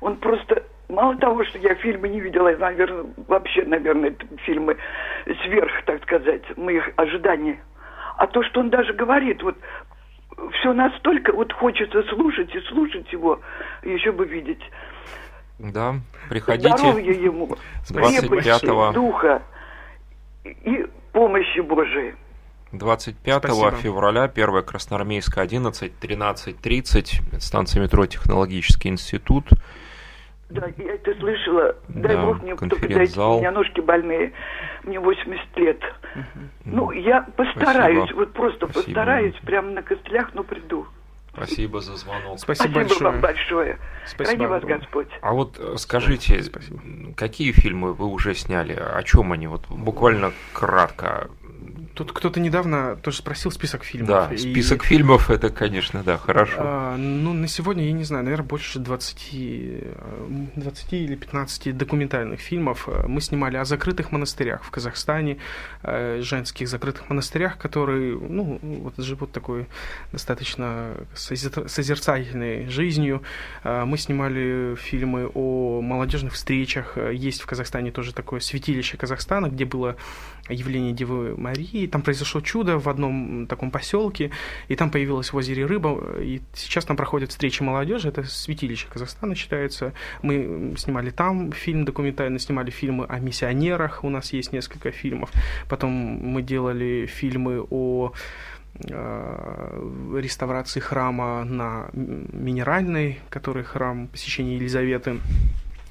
Он 0.00 0.16
просто 0.16 0.62
мало 0.88 1.16
того, 1.16 1.44
что 1.44 1.58
я 1.58 1.74
фильмы 1.76 2.08
не 2.08 2.20
видела, 2.20 2.50
наверное, 2.56 3.06
вообще, 3.28 3.64
наверное, 3.64 4.10
это 4.10 4.26
фильмы 4.38 4.76
сверх, 5.44 5.72
так 5.84 6.02
сказать, 6.02 6.42
моих 6.56 6.90
ожиданий. 6.96 7.58
А 8.16 8.26
то, 8.26 8.42
что 8.44 8.60
он 8.60 8.70
даже 8.70 8.92
говорит, 8.92 9.42
вот 9.42 9.56
все 10.52 10.72
настолько 10.72 11.32
вот 11.32 11.52
хочется 11.52 12.02
слушать 12.04 12.54
и 12.54 12.60
слушать 12.68 13.10
его, 13.12 13.40
еще 13.82 14.12
бы 14.12 14.26
видеть. 14.26 14.62
Да, 15.58 15.94
приходите. 16.28 16.76
Здоровья 16.76 17.12
ему, 17.12 17.56
25 17.88 18.92
духа 18.92 19.42
и 20.44 20.86
помощи 21.12 21.60
Божией. 21.60 22.14
25 22.72 23.44
Спасибо. 23.44 23.70
февраля, 23.72 24.24
1 24.24 24.62
Красноармейская, 24.62 25.44
11, 25.44 25.92
13.30, 26.00 27.40
станция 27.40 27.82
метро 27.82 28.06
Технологический 28.06 28.88
институт. 28.88 29.48
Да, 30.48 30.66
я 30.76 30.94
это 30.94 31.12
слышала. 31.18 31.74
Дай 31.88 32.14
да, 32.14 32.24
бог 32.24 32.42
мне 32.42 32.54
кто 32.54 32.68
подойти, 32.68 33.18
у 33.18 33.38
меня 33.38 33.50
ножки 33.50 33.80
больные. 33.80 34.32
Мне 34.84 35.00
80 35.00 35.56
лет. 35.56 35.82
Угу. 36.14 36.44
Ну, 36.66 36.90
я 36.92 37.22
постараюсь, 37.36 37.98
Спасибо. 37.98 38.18
вот 38.18 38.32
просто 38.32 38.66
Спасибо. 38.66 38.84
постараюсь, 38.84 39.34
прямо 39.44 39.70
на 39.72 39.82
костылях, 39.82 40.34
но 40.34 40.44
приду. 40.44 40.86
Спасибо 41.32 41.80
за 41.80 41.96
звонок. 41.96 42.38
Спасибо, 42.38 42.70
Спасибо 42.70 42.80
большое. 42.80 43.10
вам 43.10 43.20
большое. 43.20 43.78
Спасибо. 44.06 44.44
Ради 44.44 44.50
вас 44.50 44.62
Господь. 44.64 45.08
А 45.20 45.32
вот 45.32 45.58
э, 45.58 45.74
скажите, 45.76 46.42
Спасибо. 46.42 46.80
какие 47.14 47.52
фильмы 47.52 47.92
вы 47.92 48.06
уже 48.06 48.34
сняли? 48.34 48.72
О 48.72 49.02
чем 49.02 49.32
они? 49.32 49.48
Вот 49.48 49.66
буквально 49.68 50.32
кратко. 50.54 51.28
Тут 51.96 52.12
кто-то 52.12 52.40
недавно 52.40 52.96
тоже 52.96 53.16
спросил 53.16 53.50
список 53.50 53.82
фильмов. 53.82 54.08
Да, 54.08 54.28
и... 54.30 54.36
список 54.36 54.84
фильмов 54.84 55.30
это, 55.30 55.48
конечно, 55.48 56.02
да, 56.02 56.18
хорошо. 56.18 56.56
А, 56.58 56.96
ну, 56.98 57.32
на 57.32 57.48
сегодня, 57.48 57.86
я 57.86 57.92
не 57.92 58.04
знаю, 58.04 58.22
наверное, 58.22 58.46
больше 58.46 58.78
20, 58.78 59.34
20 60.56 60.92
э, 60.92 60.96
или 60.96 61.14
15 61.14 61.74
документальных 61.74 62.40
фильмов. 62.40 62.86
Мы 63.08 63.22
снимали 63.22 63.56
о 63.56 63.64
закрытых 63.64 64.12
монастырях 64.12 64.62
в 64.62 64.70
Казахстане, 64.70 65.38
э, 65.82 66.20
женских 66.20 66.68
закрытых 66.68 67.08
монастырях, 67.08 67.56
которые, 67.56 68.18
ну, 68.18 68.58
вот 68.60 68.98
живут 68.98 69.32
такой 69.32 69.66
достаточно 70.12 70.98
созерцательной 71.14 72.68
жизнью. 72.68 73.22
Мы 73.64 73.96
снимали 73.96 74.74
фильмы 74.74 75.30
о 75.32 75.80
молодежных 75.80 76.34
встречах. 76.34 76.98
Есть 77.10 77.40
в 77.40 77.46
Казахстане 77.46 77.90
тоже 77.90 78.12
такое 78.12 78.40
святилище 78.40 78.98
Казахстана, 78.98 79.46
где 79.46 79.64
было 79.64 79.96
явление 80.48 80.92
Девы 80.92 81.36
Марии. 81.36 81.85
Там 81.86 82.02
произошло 82.02 82.40
чудо 82.40 82.78
в 82.78 82.88
одном 82.88 83.46
таком 83.46 83.70
поселке, 83.70 84.30
и 84.68 84.76
там 84.76 84.90
появилась 84.90 85.32
в 85.32 85.36
озере 85.36 85.66
рыба. 85.66 86.20
И 86.20 86.40
сейчас 86.54 86.84
там 86.84 86.96
проходят 86.96 87.30
встречи 87.30 87.62
молодежи. 87.62 88.08
Это 88.08 88.24
святилище 88.24 88.86
Казахстана 88.92 89.34
считается. 89.34 89.92
Мы 90.22 90.74
снимали 90.76 91.10
там 91.10 91.52
фильм 91.52 91.84
документальный, 91.84 92.38
снимали 92.38 92.70
фильмы 92.70 93.06
о 93.08 93.18
миссионерах. 93.18 94.04
У 94.04 94.10
нас 94.10 94.32
есть 94.32 94.52
несколько 94.52 94.90
фильмов. 94.90 95.30
Потом 95.68 95.92
мы 95.92 96.42
делали 96.42 97.06
фильмы 97.06 97.66
о 97.70 98.12
э, 98.88 100.20
реставрации 100.20 100.80
храма 100.80 101.44
на 101.44 101.88
Минеральной, 101.92 103.20
который 103.30 103.64
храм 103.64 104.08
посещения 104.08 104.56
Елизаветы. 104.56 105.18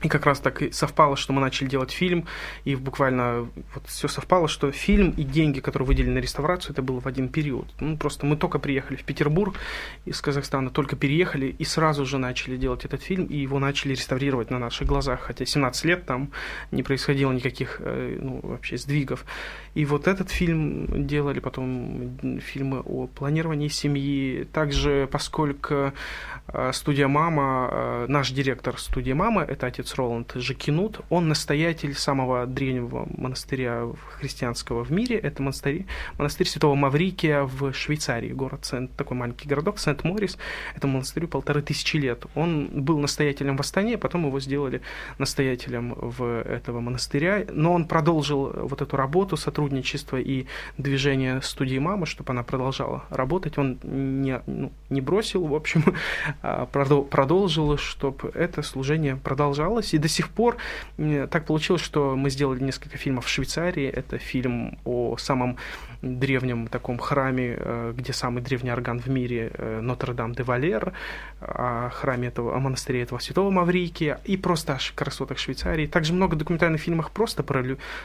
И 0.06 0.08
как 0.08 0.28
раз 0.28 0.40
так 0.40 0.62
и 0.62 0.72
совпало, 0.72 1.16
что 1.16 1.34
мы 1.34 1.42
начали 1.42 1.68
делать 1.68 1.90
фильм, 1.90 2.28
и 2.64 2.76
буквально 2.76 3.50
вот 3.74 3.88
все 3.88 4.08
совпало, 4.08 4.48
что 4.48 4.72
фильм 4.72 5.10
и 5.18 5.24
деньги, 5.24 5.60
которые 5.62 5.88
выделены 5.88 6.14
на 6.14 6.20
реставрацию, 6.20 6.74
это 6.74 6.84
было 6.84 7.02
в 7.02 7.08
один 7.08 7.28
период. 7.28 7.66
Ну, 7.80 7.98
просто 7.98 8.28
мы 8.28 8.38
только 8.38 8.60
приехали 8.60 8.98
в 8.98 9.04
Петербург 9.04 9.56
из 10.06 10.22
Казахстана, 10.22 10.70
только 10.70 10.96
переехали, 10.96 11.48
и 11.48 11.64
сразу 11.66 12.06
же 12.06 12.20
начали 12.20 12.56
делать 12.56 12.86
этот 12.86 13.02
фильм, 13.02 13.26
и 13.26 13.36
его 13.36 13.58
начали 13.58 13.94
реставрировать 13.94 14.52
на 14.52 14.60
наших 14.60 14.88
глазах, 14.88 15.22
хотя 15.22 15.44
17 15.44 15.86
лет 15.86 16.06
там 16.06 16.30
не 16.70 16.84
происходило 16.84 17.32
никаких, 17.32 17.78
э, 17.80 18.20
ну, 18.22 18.42
вообще 18.44 18.78
сдвигов. 18.78 19.26
И 19.76 19.84
вот 19.84 20.08
этот 20.08 20.30
фильм 20.30 21.06
делали, 21.06 21.40
потом 21.40 22.18
фильмы 22.40 22.80
о 22.80 23.08
планировании 23.08 23.68
семьи. 23.68 24.48
Также, 24.54 25.08
поскольку 25.12 25.92
э, 26.48 26.72
студия 26.72 27.10
«Мама», 27.10 27.70
э, 27.70 28.06
наш 28.08 28.32
директор 28.32 28.80
студии 28.80 29.12
«Мама»— 29.12 29.44
это 29.48 29.68
отец 29.68 29.94
Роланд 29.96 30.32
Жакинут. 30.36 31.02
Он 31.10 31.28
настоятель 31.28 31.94
самого 31.94 32.46
древнего 32.46 33.06
монастыря 33.18 33.88
христианского 34.18 34.86
в 34.86 34.92
мире. 34.92 35.18
Это 35.18 35.44
монастырь, 35.44 35.86
монастырь 36.18 36.48
Святого 36.48 36.76
Маврикия 36.76 37.44
в 37.44 37.74
Швейцарии, 37.74 38.32
город 38.32 38.64
Сент, 38.64 38.96
такой 38.96 39.18
маленький 39.18 39.50
городок, 39.50 39.78
Сент-Морис. 39.78 40.38
Это 40.74 40.88
монастырю 40.88 41.28
полторы 41.28 41.62
тысячи 41.62 41.98
лет. 41.98 42.26
Он 42.36 42.70
был 42.72 42.98
настоятелем 43.00 43.58
в 43.58 43.60
Астане, 43.60 43.98
потом 43.98 44.26
его 44.26 44.40
сделали 44.40 44.82
настоятелем 45.18 45.96
в 45.98 46.24
этого 46.24 46.80
монастыря. 46.80 47.46
Но 47.52 47.74
он 47.74 47.86
продолжил 47.86 48.54
вот 48.56 48.82
эту 48.82 48.96
работу, 48.96 49.36
сотрудничество 49.36 49.65
и 50.18 50.48
движение 50.78 51.42
студии 51.42 51.78
мамы, 51.78 52.06
чтобы 52.06 52.32
она 52.32 52.44
продолжала 52.44 53.04
работать. 53.10 53.58
Он 53.58 53.80
не, 53.84 54.42
ну, 54.46 54.72
не 54.90 55.02
бросил, 55.02 55.46
в 55.46 55.56
общем, 55.56 55.84
а 56.42 56.66
продолжил, 56.66 57.78
чтобы 57.78 58.30
это 58.34 58.62
служение 58.62 59.16
продолжалось. 59.16 59.94
И 59.94 59.98
до 59.98 60.08
сих 60.08 60.30
пор 60.30 60.58
так 60.98 61.46
получилось, 61.46 61.82
что 61.82 62.16
мы 62.16 62.30
сделали 62.30 62.64
несколько 62.64 62.98
фильмов 62.98 63.26
в 63.26 63.30
Швейцарии. 63.30 63.88
Это 63.88 64.18
фильм 64.18 64.78
о 64.86 65.18
самом 65.18 65.58
древнем 66.02 66.68
таком 66.68 66.98
храме, 66.98 67.56
э, 67.58 67.94
где 67.98 68.14
самый 68.14 68.42
древний 68.44 68.72
орган 68.72 69.00
в 69.00 69.08
мире, 69.08 69.52
э, 69.54 69.80
Нотр-Дам-де-Валер, 69.82 70.94
о 71.42 71.90
храме 71.90 72.28
этого, 72.28 72.56
о 72.56 72.60
монастыре 72.60 73.02
этого 73.02 73.20
святого 73.20 73.50
Маврикия 73.50 74.20
и 74.24 74.38
просто 74.38 74.74
о 74.74 74.80
красотах 74.96 75.38
Швейцарии. 75.38 75.88
Также 75.88 76.14
много 76.14 76.36
документальных 76.36 76.82
фильмов 76.82 77.12
просто 77.12 77.44
про, 77.44 77.64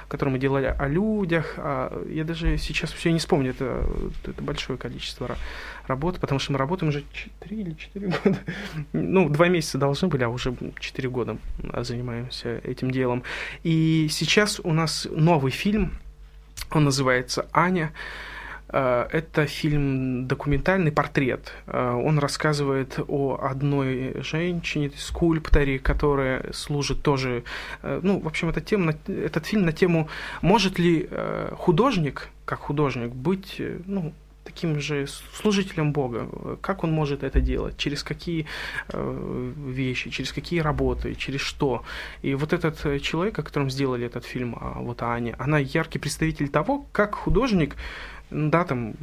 которые 0.08 0.34
мы 0.34 0.38
делали 0.38 0.74
о 0.78 0.88
людях. 0.88 1.49
А 1.56 2.04
я 2.08 2.24
даже 2.24 2.58
сейчас 2.58 2.92
все 2.92 3.12
не 3.12 3.18
вспомню, 3.18 3.50
это, 3.50 3.86
это 4.24 4.42
большое 4.42 4.78
количество 4.78 5.36
работы, 5.86 6.20
потому 6.20 6.38
что 6.38 6.52
мы 6.52 6.58
работаем 6.58 6.90
уже 6.90 7.04
3 7.40 7.60
или 7.60 7.74
4 7.74 8.06
года. 8.24 8.38
Ну, 8.92 9.28
два 9.28 9.48
месяца 9.48 9.78
должны 9.78 10.08
были, 10.08 10.24
а 10.24 10.28
уже 10.28 10.54
4 10.78 11.08
года 11.08 11.38
занимаемся 11.78 12.58
этим 12.64 12.90
делом. 12.90 13.22
И 13.62 14.08
сейчас 14.10 14.60
у 14.62 14.72
нас 14.72 15.06
новый 15.10 15.52
фильм, 15.52 15.92
он 16.70 16.84
называется 16.84 17.48
«Аня». 17.52 17.92
Э, 18.72 19.08
это 19.12 19.46
фильм 19.46 20.26
документальный 20.26 20.92
портрет. 20.92 21.52
Э, 21.66 21.92
он 21.92 22.18
рассказывает 22.18 22.98
о 23.08 23.38
одной 23.42 24.22
женщине, 24.22 24.90
скульпторе, 24.96 25.78
которая 25.78 26.52
служит 26.52 27.02
тоже... 27.02 27.42
Э, 27.82 28.00
ну, 28.02 28.20
в 28.20 28.26
общем, 28.26 28.48
это 28.48 28.60
тема, 28.60 28.94
этот 29.06 29.46
фильм 29.46 29.64
на 29.64 29.72
тему, 29.72 30.08
может 30.42 30.78
ли 30.78 31.08
художник, 31.52 32.28
как 32.44 32.60
художник, 32.60 33.10
быть 33.10 33.60
ну, 33.86 34.12
таким 34.44 34.80
же 34.80 35.06
служителем 35.34 35.92
Бога. 35.92 36.28
Как 36.60 36.84
он 36.84 36.92
может 36.92 37.22
это 37.22 37.40
делать? 37.40 37.76
Через 37.76 38.02
какие 38.02 38.46
вещи, 38.92 40.10
через 40.10 40.32
какие 40.32 40.60
работы, 40.60 41.14
через 41.14 41.40
что? 41.40 41.82
И 42.22 42.34
вот 42.34 42.52
этот 42.52 43.02
человек, 43.02 43.38
о 43.38 43.42
котором 43.42 43.70
сделали 43.70 44.06
этот 44.06 44.24
фильм, 44.24 44.56
а, 44.60 44.80
вот 44.80 45.02
Аня, 45.02 45.34
она 45.38 45.58
яркий 45.58 45.98
представитель 45.98 46.48
того, 46.48 46.86
как 46.92 47.14
художник 47.14 47.76
да, 48.30 48.64
там 48.64 48.94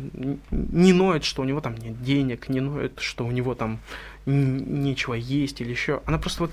не 0.51 0.93
ноет, 0.93 1.23
что 1.23 1.41
у 1.41 1.45
него 1.45 1.61
там 1.61 1.75
нет 1.75 2.01
денег, 2.01 2.49
не 2.49 2.61
ноет, 2.61 2.99
что 2.99 3.25
у 3.25 3.31
него 3.31 3.55
там 3.55 3.79
нечего 4.25 5.13
есть 5.13 5.61
или 5.61 5.71
еще. 5.71 6.01
Она 6.05 6.17
просто 6.17 6.43
вот 6.43 6.51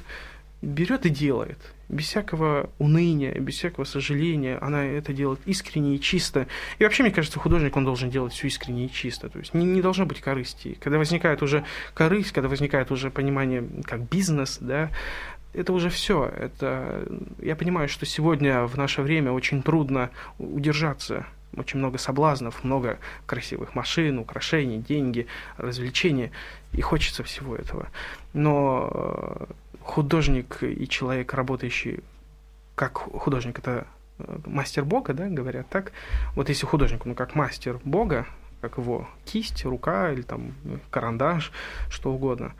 берет 0.63 1.07
и 1.07 1.11
делает. 1.11 1.59
Без 1.89 2.07
всякого 2.07 2.71
уныния, 2.79 3.39
без 3.39 3.55
всякого 3.55 3.85
сожаления. 3.85 4.59
Она 4.61 4.85
это 4.85 5.13
делает 5.13 5.41
искренне 5.45 5.97
и 5.97 6.01
чисто. 6.01 6.47
И 6.79 6.85
вообще, 6.85 7.03
мне 7.03 7.13
кажется, 7.13 7.39
художник, 7.39 7.77
он 7.77 7.85
должен 7.85 8.11
делать 8.11 8.33
все 8.33 8.47
искренне 8.47 8.87
и 8.87 8.91
чисто. 8.91 9.29
То 9.29 9.39
есть 9.39 9.55
не, 9.55 9.65
не 9.67 9.83
должно 9.83 10.07
быть 10.07 10.21
корысти. 10.21 10.79
Когда 10.81 10.99
возникает 10.99 11.43
уже 11.43 11.65
корысть, 11.93 12.33
когда 12.33 12.49
возникает 12.49 12.91
уже 12.91 13.11
понимание 13.11 13.65
как 13.85 14.09
бизнес, 14.09 14.59
да, 14.61 14.91
это 15.53 15.73
уже 15.73 15.91
все. 15.91 16.25
Это 16.25 17.07
я 17.41 17.55
понимаю, 17.55 17.89
что 17.89 18.07
сегодня 18.07 18.65
в 18.65 18.77
наше 18.77 19.03
время 19.03 19.33
очень 19.33 19.63
трудно 19.63 20.11
удержаться 20.39 21.27
очень 21.57 21.79
много 21.79 21.99
соблазнов, 21.99 22.65
много 22.65 22.99
красивых 23.27 23.75
машин, 23.75 24.19
украшений, 24.19 24.79
деньги, 24.79 25.27
развлечения, 25.57 26.31
и 26.73 26.81
хочется 26.81 27.23
всего 27.23 27.57
этого. 27.57 27.89
Но 28.33 28.91
э, 28.93 29.47
художник 29.81 30.63
и 30.63 30.89
человек, 30.89 31.33
работающий 31.35 32.01
как 32.75 32.99
художник, 32.99 33.59
это 33.59 33.87
э, 34.19 34.39
мастер 34.47 34.85
Бога, 34.85 35.13
да, 35.15 35.29
говорят 35.29 35.69
так. 35.69 35.93
Вот 36.35 36.49
если 36.49 36.67
художник, 36.67 37.05
ну, 37.05 37.15
как 37.15 37.35
мастер 37.35 37.81
Бога, 37.85 38.27
как 38.61 38.79
его 38.79 39.09
кисть, 39.25 39.65
рука 39.65 40.11
или 40.13 40.23
там 40.23 40.55
карандаш, 40.91 41.53
что 41.91 42.13
угодно, 42.13 42.55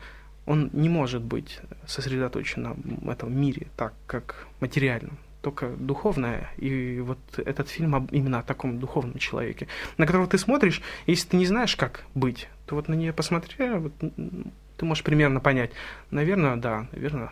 он 0.47 0.71
не 0.73 0.89
может 0.89 1.23
быть 1.23 1.61
сосредоточен 1.87 2.77
на 3.03 3.11
этом 3.11 3.35
мире 3.35 3.69
так, 3.77 3.95
как 4.07 4.47
материальном 4.61 5.19
только 5.45 5.69
духовное, 5.69 6.51
и 6.57 7.01
вот 7.01 7.19
этот 7.37 7.69
фильм 7.69 7.95
об, 7.95 8.11
именно 8.13 8.39
о 8.39 8.43
таком 8.43 8.81
духовном 8.81 9.19
человеке, 9.19 9.69
на 9.99 10.07
которого 10.07 10.27
ты 10.27 10.39
смотришь, 10.39 10.81
если 11.07 11.29
ты 11.29 11.37
не 11.37 11.45
знаешь, 11.45 11.77
как 11.77 12.05
быть, 12.15 12.49
то 12.67 12.75
вот 12.75 12.89
на 12.89 12.95
нее 12.95 13.13
посмотри, 13.13 13.55
вот, 13.75 13.93
ты 13.99 14.85
можешь 14.85 15.05
примерно 15.05 15.41
понять, 15.41 15.71
наверное, 16.11 16.57
да, 16.57 16.89
наверное, 16.93 17.31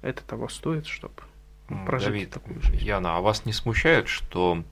это 0.00 0.24
того 0.24 0.48
стоит, 0.48 0.86
чтобы 0.86 1.14
прожить 1.86 2.08
Давид, 2.08 2.30
такую 2.30 2.62
жизнь. 2.62 2.82
Яна, 2.82 3.18
а 3.18 3.20
вас 3.20 3.44
не 3.44 3.52
смущает, 3.52 4.08
что 4.08 4.64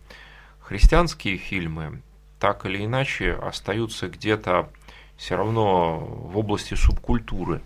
христианские 0.60 1.36
фильмы 1.36 2.00
так 2.40 2.64
или 2.64 2.82
иначе 2.82 3.32
остаются 3.32 4.08
где-то 4.08 4.70
все 5.18 5.36
равно 5.36 5.98
в 5.98 6.38
области 6.38 6.74
субкультуры? 6.74 7.60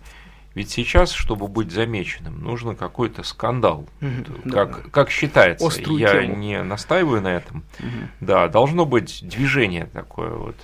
Ведь 0.55 0.69
сейчас, 0.69 1.11
чтобы 1.11 1.47
быть 1.47 1.71
замеченным, 1.71 2.39
нужно 2.39 2.75
какой-то 2.75 3.23
скандал. 3.23 3.87
Угу, 4.01 4.51
как, 4.51 4.83
да. 4.83 4.89
как 4.91 5.09
считается, 5.09 5.65
Острую 5.65 5.99
я 5.99 6.21
тему. 6.21 6.35
не 6.35 6.61
настаиваю 6.61 7.21
на 7.21 7.29
этом. 7.29 7.63
Угу. 7.79 7.87
Да, 8.21 8.47
должно 8.47 8.85
быть 8.85 9.27
движение 9.27 9.87
такое 9.87 10.31
вот, 10.31 10.55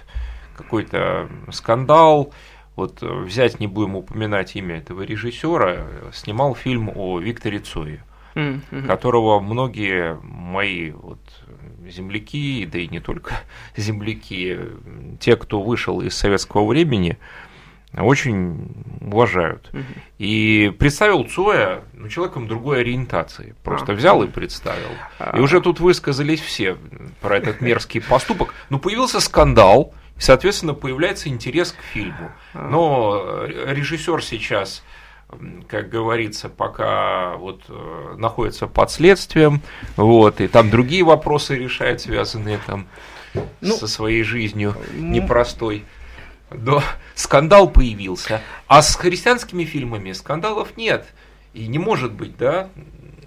какой-то 0.55 1.27
скандал. 1.51 2.33
Вот 2.75 3.01
взять, 3.01 3.59
не 3.59 3.67
будем 3.67 3.95
упоминать 3.95 4.55
имя 4.55 4.77
этого 4.77 5.01
режиссера, 5.01 5.87
снимал 6.13 6.55
фильм 6.55 6.91
о 6.95 7.19
Викторе 7.19 7.59
Цое, 7.59 8.03
угу. 8.35 8.87
которого 8.87 9.39
многие 9.39 10.19
мои 10.21 10.91
вот 10.91 11.19
земляки, 11.89 12.65
да 12.71 12.79
и 12.79 12.87
не 12.87 12.99
только 12.99 13.41
земляки, 13.75 14.59
те, 15.19 15.35
кто 15.35 15.61
вышел 15.61 16.01
из 16.01 16.15
советского 16.15 16.67
времени, 16.67 17.17
очень 17.97 18.67
уважают. 19.01 19.69
Угу. 19.73 19.83
И 20.19 20.73
представил 20.77 21.23
Цоя 21.23 21.81
ну, 21.93 22.07
человеком 22.07 22.47
другой 22.47 22.81
ориентации. 22.81 23.55
Просто 23.63 23.93
а. 23.93 23.95
взял 23.95 24.21
и 24.23 24.27
представил. 24.27 24.89
А. 25.17 25.37
И 25.37 25.41
уже 25.41 25.59
тут 25.59 25.79
высказались 25.79 26.41
все 26.41 26.77
про 27.21 27.37
этот 27.37 27.61
мерзкий 27.61 28.01
поступок. 28.01 28.53
Ну, 28.69 28.79
появился 28.79 29.19
скандал, 29.19 29.93
и, 30.17 30.21
соответственно, 30.21 30.73
появляется 30.73 31.29
интерес 31.29 31.71
к 31.71 31.81
фильму. 31.81 32.31
А. 32.53 32.67
Но 32.69 33.45
режиссер 33.45 34.23
сейчас 34.23 34.83
как 35.67 35.89
говорится, 35.89 36.49
пока 36.49 37.35
вот 37.37 37.61
э, 37.69 38.15
находится 38.17 38.65
под 38.65 38.89
следствием, 38.89 39.61
вот, 39.95 40.41
и 40.41 40.47
там 40.47 40.71
другие 40.71 41.03
вопросы 41.03 41.55
решает, 41.55 42.01
связанные 42.01 42.59
там 42.65 42.87
ну, 43.61 43.75
со 43.75 43.87
своей 43.87 44.23
жизнью 44.23 44.75
непростой. 44.93 45.85
Да, 46.51 46.83
скандал 47.15 47.69
появился. 47.69 48.41
А 48.67 48.81
с 48.81 48.95
христианскими 48.95 49.65
фильмами 49.65 50.11
скандалов 50.11 50.77
нет. 50.77 51.05
И 51.53 51.67
не 51.67 51.79
может 51.79 52.11
быть, 52.11 52.37
да? 52.37 52.69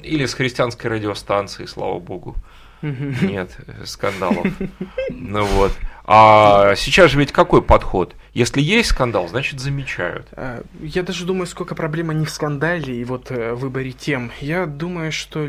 Или 0.02 0.26
с 0.26 0.34
христианской 0.34 0.90
радиостанцией, 0.90 1.68
слава 1.68 1.98
богу. 1.98 2.36
Нет 2.82 3.56
скандалов. 3.84 4.46
Ну 5.10 5.44
вот. 5.44 5.72
А 6.04 6.74
сейчас 6.74 7.10
же 7.10 7.18
ведь 7.18 7.32
какой 7.32 7.62
подход? 7.62 8.14
Если 8.34 8.62
есть 8.62 8.88
скандал, 8.90 9.28
значит 9.28 9.60
замечают. 9.60 10.26
А, 10.32 10.64
я 10.80 11.02
даже 11.02 11.26
думаю, 11.26 11.46
сколько 11.46 11.74
проблема 11.74 12.14
не 12.14 12.24
в 12.24 12.30
скандале 12.30 12.98
и 12.98 13.04
вот 13.04 13.30
э, 13.30 13.52
выборе 13.52 13.92
тем. 13.92 14.32
Я 14.40 14.64
думаю, 14.64 15.12
что 15.12 15.46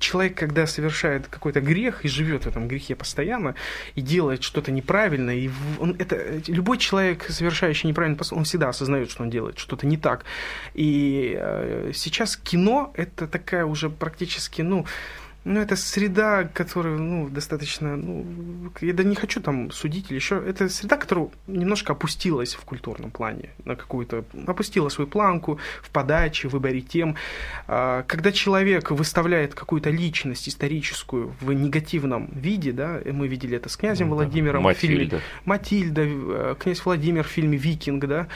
человек, 0.00 0.36
когда 0.36 0.66
совершает 0.66 1.28
какой-то 1.28 1.60
грех 1.60 2.04
и 2.04 2.08
живет 2.08 2.44
в 2.44 2.48
этом 2.48 2.66
грехе 2.66 2.96
постоянно 2.96 3.54
и 3.94 4.00
делает 4.00 4.42
что-то 4.42 4.72
неправильно, 4.72 5.30
и 5.30 5.48
он, 5.78 5.94
это 6.00 6.42
любой 6.48 6.78
человек, 6.78 7.26
совершающий 7.28 7.86
неправильно, 7.86 8.18
он 8.32 8.42
всегда 8.42 8.70
осознает, 8.70 9.08
что 9.08 9.22
он 9.22 9.30
делает 9.30 9.58
что-то 9.58 9.86
не 9.86 9.96
так. 9.96 10.24
И 10.74 11.36
э, 11.38 11.92
сейчас 11.94 12.36
кино 12.36 12.92
это 12.96 13.28
такая 13.28 13.64
уже 13.64 13.90
практически, 13.90 14.60
ну 14.62 14.86
ну, 15.46 15.60
это 15.60 15.76
среда, 15.76 16.42
которая, 16.42 16.98
ну, 16.98 17.28
достаточно, 17.28 17.96
ну, 17.96 18.26
я 18.80 18.92
да 18.92 19.04
не 19.04 19.14
хочу 19.14 19.40
там 19.40 19.70
судить 19.70 20.10
или 20.10 20.16
еще, 20.16 20.42
это 20.44 20.68
среда, 20.68 20.96
которая 20.96 21.28
немножко 21.46 21.92
опустилась 21.92 22.54
в 22.54 22.64
культурном 22.64 23.12
плане, 23.12 23.50
на 23.64 23.76
какую-то, 23.76 24.24
опустила 24.44 24.88
свою 24.88 25.08
планку 25.08 25.60
в 25.82 25.90
подаче, 25.90 26.48
в 26.48 26.52
выборе 26.52 26.80
тем. 26.80 27.14
А, 27.68 28.02
когда 28.08 28.32
человек 28.32 28.90
выставляет 28.90 29.54
какую-то 29.54 29.88
личность 29.90 30.48
историческую 30.48 31.32
в 31.40 31.52
негативном 31.52 32.28
виде, 32.32 32.72
да, 32.72 33.00
мы 33.04 33.28
видели 33.28 33.56
это 33.56 33.68
с 33.68 33.76
князем 33.76 34.08
ну, 34.08 34.16
Владимиром 34.16 34.64
да. 34.64 34.74
в 34.74 34.76
фильме 34.76 35.20
Матильда, 35.44 36.02
э, 36.04 36.54
князь 36.58 36.84
Владимир 36.84 37.22
в 37.22 37.28
фильме 37.28 37.56
«Викинг», 37.56 38.04
да, 38.04 38.26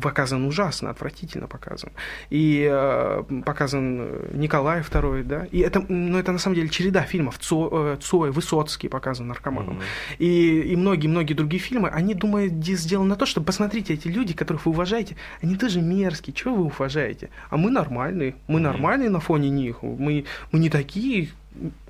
показан 0.00 0.44
ужасно, 0.46 0.90
отвратительно 0.90 1.46
показан. 1.46 1.92
И 2.30 2.68
э, 2.70 3.22
показан 3.44 4.38
Николай 4.38 4.80
II, 4.80 5.22
да, 5.24 5.46
и 5.50 5.60
это 5.60 5.84
но 5.88 6.18
это 6.18 6.32
на 6.32 6.38
самом 6.38 6.56
деле 6.56 6.68
череда 6.68 7.02
фильмов. 7.02 7.38
Цо, 7.38 7.70
э, 7.72 7.96
Цой, 8.00 8.30
Высоцкий 8.30 8.88
показан 8.88 9.28
наркоманом. 9.28 9.78
Mm-hmm. 9.78 10.16
И, 10.18 10.60
и 10.72 10.76
многие-многие 10.76 11.34
другие 11.34 11.60
фильмы, 11.60 11.88
они 11.88 12.14
думают, 12.14 12.52
сделаны 12.64 13.08
на 13.08 13.16
то, 13.16 13.26
чтобы 13.26 13.46
посмотрите, 13.46 13.94
эти 13.94 14.08
люди, 14.08 14.34
которых 14.34 14.66
вы 14.66 14.72
уважаете, 14.72 15.16
они 15.42 15.56
тоже 15.56 15.80
мерзкие. 15.80 16.34
Чего 16.34 16.54
вы 16.54 16.64
уважаете? 16.64 17.30
А 17.50 17.56
мы 17.56 17.70
нормальные. 17.70 18.36
Мы 18.46 18.58
mm-hmm. 18.58 18.62
нормальные 18.62 19.10
на 19.10 19.20
фоне 19.20 19.50
них. 19.50 19.82
Мы, 19.82 20.24
мы 20.52 20.58
не 20.58 20.70
такие 20.70 21.28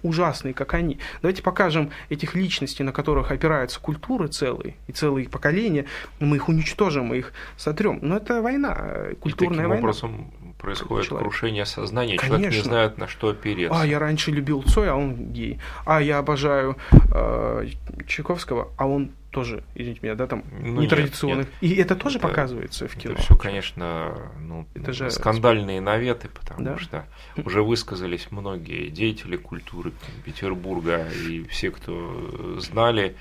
ужасные, 0.03 0.55
как 0.55 0.75
они. 0.75 0.99
Давайте 1.23 1.43
покажем 1.43 1.91
этих 2.09 2.35
личностей, 2.35 2.83
на 2.83 2.93
которых 2.93 3.31
опираются 3.31 3.81
культуры 3.81 4.29
целые 4.29 4.77
и 4.87 4.93
целые 4.93 5.29
поколения. 5.29 5.87
Мы 6.21 6.37
их 6.37 6.49
уничтожим, 6.49 7.07
мы 7.07 7.19
их 7.19 7.33
сотрем. 7.57 7.99
Но 8.03 8.17
это 8.17 8.43
война, 8.43 8.75
культурная 9.21 9.55
и 9.55 9.57
таким 9.57 9.69
война. 9.69 9.75
образом 9.77 10.33
происходит 10.65 11.09
человек. 11.09 11.29
крушение 11.29 11.67
сознания, 11.67 12.17
Конечно. 12.17 12.39
человек 12.39 12.53
не 12.53 12.63
знает, 12.63 12.99
на 12.99 13.09
что 13.09 13.29
опереться. 13.29 13.81
А, 13.81 13.87
я 13.87 13.99
раньше 13.99 14.31
любил 14.31 14.63
Цой, 14.63 14.91
а 14.91 14.97
он 14.97 15.15
гей. 15.33 15.59
А, 15.85 16.01
я 16.01 16.19
обожаю 16.19 16.77
э, 17.13 17.69
Чайковского, 18.07 18.71
а 18.77 18.87
он 18.87 19.11
тоже, 19.31 19.65
извините 19.75 20.01
меня, 20.03 20.15
да, 20.15 20.27
там 20.27 20.45
ну, 20.61 20.81
нетрадиционных. 20.81 21.47
Нет, 21.47 21.63
нет. 21.63 21.73
И 21.73 21.81
это 21.81 21.97
тоже 21.97 22.19
это, 22.19 22.29
показывается 22.29 22.87
в 22.87 22.97
кино. 22.97 23.15
Это 23.15 23.23
все, 23.23 23.37
конечно, 23.37 24.31
ну, 24.41 24.67
это 24.75 24.93
же 24.93 25.11
скандальные 25.11 25.81
наветы, 25.81 26.29
потому 26.29 26.65
да? 26.65 26.79
что 26.79 27.05
уже 27.45 27.63
высказались 27.63 28.29
многие 28.31 28.89
деятели 28.91 29.37
культуры 29.37 29.93
Петербурга 30.25 31.09
и 31.29 31.45
все, 31.49 31.71
кто 31.71 32.59
знали 32.61 33.17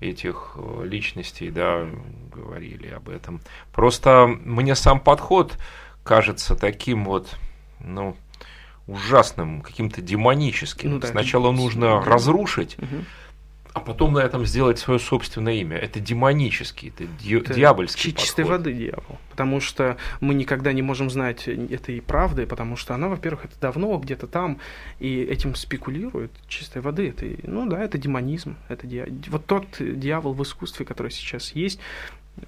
этих 0.00 0.56
э, 0.56 0.86
личностей, 0.86 1.50
да, 1.50 1.86
говорили 2.32 2.88
об 2.88 3.08
этом. 3.08 3.40
Просто 3.72 4.26
мне 4.26 4.74
сам 4.74 5.00
подход 5.00 5.56
кажется 6.06 6.54
таким 6.54 7.04
вот, 7.04 7.36
ну, 7.80 8.16
ужасным, 8.86 9.60
каким-то 9.60 10.00
демоническим. 10.00 10.92
Ну, 10.92 10.98
да, 11.00 11.08
Сначала 11.08 11.50
нужно 11.50 12.00
разрушить, 12.02 12.76
угу 12.78 13.04
а 13.76 13.80
потом 13.80 14.14
на 14.14 14.20
этом 14.20 14.46
сделать 14.46 14.78
свое 14.78 14.98
собственное 14.98 15.52
имя. 15.52 15.76
Это 15.76 16.00
демонический, 16.00 16.88
это, 16.88 17.04
это 17.04 17.52
дьявольский 17.52 18.12
чистой 18.14 18.44
подход. 18.46 18.60
воды 18.60 18.72
дьявол. 18.72 19.18
Потому 19.28 19.60
что 19.60 19.98
мы 20.20 20.32
никогда 20.32 20.72
не 20.72 20.80
можем 20.80 21.10
знать 21.10 21.46
этой 21.46 22.00
правды, 22.00 22.46
потому 22.46 22.76
что 22.76 22.94
она, 22.94 23.08
во-первых, 23.08 23.44
это 23.44 23.60
давно 23.60 23.98
где-то 23.98 24.28
там, 24.28 24.60
и 24.98 25.20
этим 25.20 25.54
спекулирует 25.54 26.32
чистой 26.48 26.80
воды. 26.80 27.10
Это, 27.10 27.26
ну 27.42 27.66
да, 27.66 27.84
это 27.84 27.98
демонизм. 27.98 28.56
Это 28.70 28.86
ди... 28.86 29.04
Вот 29.28 29.44
тот 29.44 29.66
дьявол 29.78 30.32
в 30.32 30.42
искусстве, 30.42 30.86
который 30.86 31.10
сейчас 31.10 31.52
есть, 31.52 31.78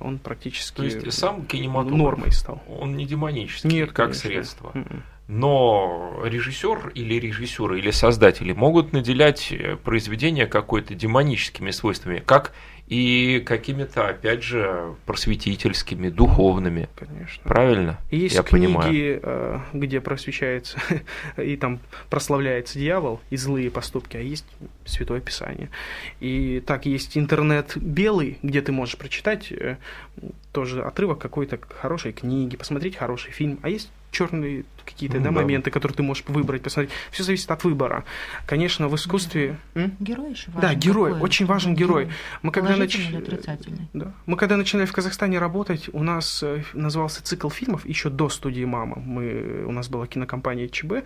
он 0.01 0.19
практически 0.19 0.77
То 0.77 0.85
есть 0.85 1.13
сам 1.13 1.47
кинематограф 1.47 1.99
нормой 1.99 2.33
стал. 2.33 2.63
Он 2.69 2.97
не 2.97 3.07
демонический, 3.07 3.71
Нет, 3.71 3.89
как 3.89 4.09
конечно. 4.09 4.29
средство. 4.29 4.71
Mm-mm. 4.75 5.03
Но 5.29 6.23
режиссер 6.25 6.93
или 6.95 7.15
режиссеры 7.15 7.79
или 7.79 7.91
создатели 7.91 8.53
могут 8.53 8.93
наделять 8.93 9.53
э, 9.53 9.77
произведения 9.77 10.47
какой-то 10.47 10.95
демоническими 10.95 11.71
свойствами, 11.71 12.23
как 12.25 12.55
и 12.89 13.41
какими-то, 13.45 14.09
опять 14.09 14.43
же, 14.43 14.95
просветительскими, 15.05 16.09
духовными. 16.09 16.89
Конечно. 16.97 17.43
Правильно? 17.45 17.99
И 18.11 18.19
есть 18.19 18.35
Я 18.35 18.43
книги, 18.43 18.67
понимаю. 18.67 19.21
Э, 19.23 19.61
где 19.75 20.01
просвещается 20.01 20.79
и 21.37 21.57
там 21.57 21.81
прославляется 22.09 22.79
дьявол 22.79 23.21
и 23.29 23.37
злые 23.37 23.71
поступки, 23.71 24.17
а 24.17 24.21
есть 24.21 24.47
Святое 24.87 25.21
Писание. 25.21 25.69
И 26.21 26.63
так 26.67 26.87
есть 26.87 27.19
интернет 27.19 27.77
белый, 27.77 28.39
где 28.43 28.63
ты 28.63 28.73
можешь 28.73 28.97
прочитать 28.97 29.53
э, 29.53 29.77
тоже 30.53 30.83
отрывок 30.83 31.19
какой-то 31.19 31.59
хорошей 31.81 32.13
книги, 32.13 32.57
посмотреть 32.57 32.97
хороший 32.97 33.33
фильм, 33.33 33.59
а 33.63 33.69
есть 33.69 33.91
черные 34.11 34.65
какие-то 34.89 35.19
ну, 35.19 35.25
да, 35.25 35.31
да. 35.31 35.37
моменты, 35.37 35.71
которые 35.71 35.97
ты 35.97 36.03
можешь 36.03 36.25
выбрать, 36.27 36.63
посмотреть. 36.63 36.93
Все 37.11 37.23
зависит 37.23 37.51
от 37.51 37.65
выбора. 37.65 38.05
Конечно, 38.47 38.89
в 38.89 38.95
искусстве... 38.95 39.59
Герой 40.01 40.31
еще 40.31 40.51
важен. 40.51 40.61
Да, 40.61 40.75
герой, 40.75 41.13
какой? 41.13 41.25
очень 41.25 41.47
важен 41.47 41.75
герой. 41.75 42.05
герой. 42.05 42.17
Мы 42.43 42.53
когда, 42.53 42.77
нач... 42.77 42.99
да. 43.93 44.13
Мы 44.27 44.37
когда 44.37 44.57
начинали 44.57 44.87
в 44.87 44.93
Казахстане 44.93 45.39
работать, 45.39 45.91
у 45.93 46.03
нас 46.03 46.43
э, 46.43 46.63
назывался 46.73 47.23
цикл 47.23 47.51
фильмов 47.51 47.87
еще 47.87 48.09
до 48.09 48.29
студии 48.29 48.65
«Мама». 48.65 48.97
Мы... 48.99 49.65
У 49.67 49.73
нас 49.73 49.89
была 49.89 50.07
кинокомпания 50.07 50.69
ЧБ, 50.69 51.05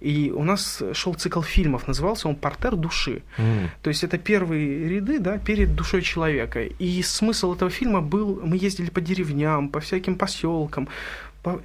и 0.00 0.32
у 0.34 0.44
нас 0.44 0.82
шел 0.92 1.14
цикл 1.14 1.42
фильмов, 1.42 1.88
назывался 1.88 2.28
он 2.28 2.36
«Портер 2.36 2.76
души». 2.76 3.22
Mm. 3.38 3.68
То 3.82 3.88
есть 3.88 4.04
это 4.04 4.18
первые 4.18 4.88
ряды 4.88 5.18
да, 5.18 5.38
перед 5.38 5.74
душой 5.74 6.02
человека. 6.02 6.62
И 6.62 7.02
смысл 7.02 7.54
этого 7.54 7.70
фильма 7.70 8.00
был, 8.00 8.40
мы 8.44 8.56
ездили 8.56 8.90
по 8.90 9.00
деревням, 9.00 9.68
по 9.68 9.80
всяким 9.80 10.16
поселкам, 10.16 10.88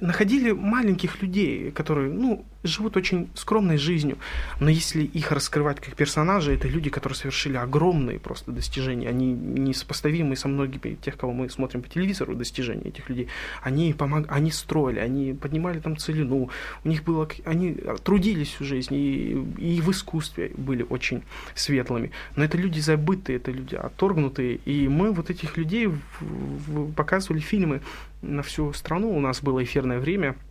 находили 0.00 0.52
маленьких 0.52 1.22
людей, 1.22 1.70
которые, 1.70 2.10
ну, 2.10 2.44
живут 2.62 2.96
очень 2.96 3.28
скромной 3.34 3.76
жизнью, 3.76 4.18
но 4.60 4.70
если 4.70 5.02
их 5.02 5.32
раскрывать 5.32 5.80
как 5.80 5.96
персонажи, 5.96 6.54
это 6.54 6.68
люди, 6.68 6.90
которые 6.90 7.16
совершили 7.16 7.56
огромные 7.56 8.18
просто 8.18 8.52
достижения, 8.52 9.08
они 9.08 9.32
несопоставимы 9.32 10.36
со 10.36 10.48
многими 10.48 10.94
тех, 10.94 11.16
кого 11.16 11.32
мы 11.32 11.50
смотрим 11.50 11.82
по 11.82 11.88
телевизору, 11.88 12.34
достижения 12.34 12.88
этих 12.88 13.08
людей. 13.08 13.28
Они, 13.62 13.92
помог... 13.92 14.26
они 14.28 14.50
строили, 14.50 15.00
они 15.00 15.32
поднимали 15.34 15.80
там 15.80 15.96
целину, 15.96 16.50
у 16.84 16.88
них 16.88 17.02
было, 17.02 17.28
они 17.44 17.76
трудились 18.04 18.48
всю 18.48 18.64
жизнь 18.64 18.94
и, 18.94 19.32
и 19.58 19.80
в 19.80 19.90
искусстве 19.90 20.52
были 20.56 20.86
очень 20.88 21.22
светлыми, 21.54 22.12
но 22.36 22.44
это 22.44 22.56
люди 22.56 22.80
забытые, 22.80 23.36
это 23.36 23.50
люди 23.50 23.74
отторгнутые, 23.74 24.56
и 24.64 24.88
мы 24.88 25.12
вот 25.12 25.30
этих 25.30 25.56
людей 25.56 25.86
в... 25.86 26.00
В... 26.20 26.92
показывали 26.92 27.40
фильмы 27.40 27.80
на 28.22 28.42
всю 28.42 28.72
страну, 28.72 29.14
у 29.14 29.20
нас 29.20 29.42
было 29.42 29.62
эфирное 29.62 29.98
время– 29.98 30.36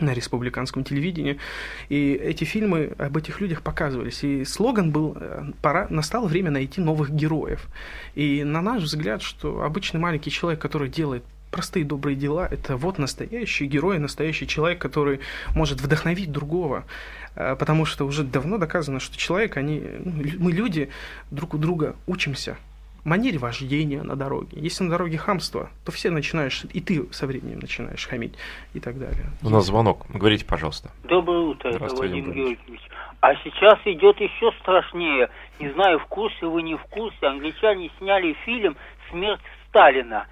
на 0.00 0.14
республиканском 0.14 0.84
телевидении. 0.84 1.38
И 1.88 2.12
эти 2.12 2.44
фильмы 2.44 2.92
об 2.98 3.16
этих 3.16 3.40
людях 3.40 3.62
показывались. 3.62 4.24
И 4.24 4.44
слоган 4.44 4.90
был 4.90 5.16
э, 5.16 5.50
«Пора, 5.62 5.86
настало 5.90 6.26
время 6.26 6.50
найти 6.50 6.80
новых 6.80 7.10
героев». 7.10 7.66
И 8.14 8.44
на 8.44 8.62
наш 8.62 8.82
взгляд, 8.82 9.22
что 9.22 9.62
обычный 9.62 10.00
маленький 10.00 10.30
человек, 10.30 10.60
который 10.60 10.88
делает 10.88 11.22
простые 11.50 11.84
добрые 11.84 12.16
дела, 12.16 12.46
это 12.50 12.76
вот 12.76 12.98
настоящий 12.98 13.66
герой, 13.66 13.98
настоящий 13.98 14.46
человек, 14.46 14.80
который 14.80 15.20
может 15.54 15.80
вдохновить 15.80 16.30
другого. 16.30 16.84
Э, 17.34 17.56
потому 17.56 17.84
что 17.84 18.06
уже 18.06 18.24
давно 18.24 18.58
доказано, 18.58 19.00
что 19.00 19.16
человек, 19.16 19.56
они, 19.56 19.82
ну, 20.04 20.24
мы 20.38 20.52
люди 20.52 20.88
друг 21.30 21.54
у 21.54 21.58
друга 21.58 21.96
учимся 22.06 22.56
манере 23.04 23.38
вождения 23.38 24.02
на 24.02 24.16
дороге. 24.16 24.58
Если 24.60 24.84
на 24.84 24.90
дороге 24.90 25.18
хамство, 25.18 25.70
то 25.84 25.92
все 25.92 26.10
начинаешь, 26.10 26.64
и 26.72 26.80
ты 26.80 27.12
со 27.12 27.26
временем 27.26 27.58
начинаешь 27.60 28.06
хамить 28.06 28.34
и 28.74 28.80
так 28.80 28.98
далее. 28.98 29.26
У 29.42 29.50
нас 29.50 29.66
звонок. 29.66 30.06
Говорите, 30.08 30.44
пожалуйста. 30.44 30.90
Доброе 31.04 31.40
утро, 31.40 31.72
Владимир 31.78 32.32
Георгиевич. 32.32 32.82
А 33.20 33.34
сейчас 33.36 33.78
идет 33.84 34.18
еще 34.20 34.50
страшнее. 34.60 35.28
Не 35.58 35.70
знаю, 35.72 35.98
в 35.98 36.06
курсе 36.06 36.46
вы 36.46 36.62
не 36.62 36.76
в 36.76 36.82
курсе. 36.84 37.26
Англичане 37.26 37.90
сняли 37.98 38.34
фильм 38.44 38.76
«Смерть 39.10 39.40
Сталина». 39.68 40.26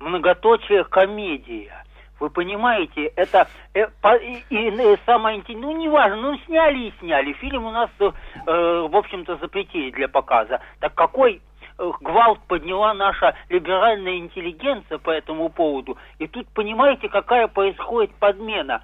Многоточие 0.00 0.82
комедия. 0.84 1.84
Вы 2.18 2.30
понимаете, 2.30 3.06
это 3.16 3.48
э, 3.74 3.86
по, 4.00 4.14
и, 4.16 4.42
и 4.50 4.98
самое 5.06 5.38
интересное, 5.38 5.70
ну 5.70 5.76
неважно, 5.76 6.16
ну 6.16 6.38
сняли 6.46 6.88
и 6.88 6.94
сняли. 7.00 7.32
Фильм 7.34 7.64
у 7.64 7.70
нас, 7.70 7.90
э, 7.98 8.10
в 8.46 8.96
общем-то, 8.96 9.36
запретили 9.38 9.90
для 9.90 10.08
показа. 10.08 10.60
Так 10.80 10.94
какой 10.94 11.40
гвалт 11.78 12.40
подняла 12.46 12.94
наша 12.94 13.34
либеральная 13.48 14.18
интеллигенция 14.18 14.98
по 14.98 15.10
этому 15.10 15.48
поводу. 15.48 15.96
И 16.18 16.26
тут 16.26 16.46
понимаете, 16.54 17.08
какая 17.08 17.48
происходит 17.48 18.14
подмена. 18.14 18.82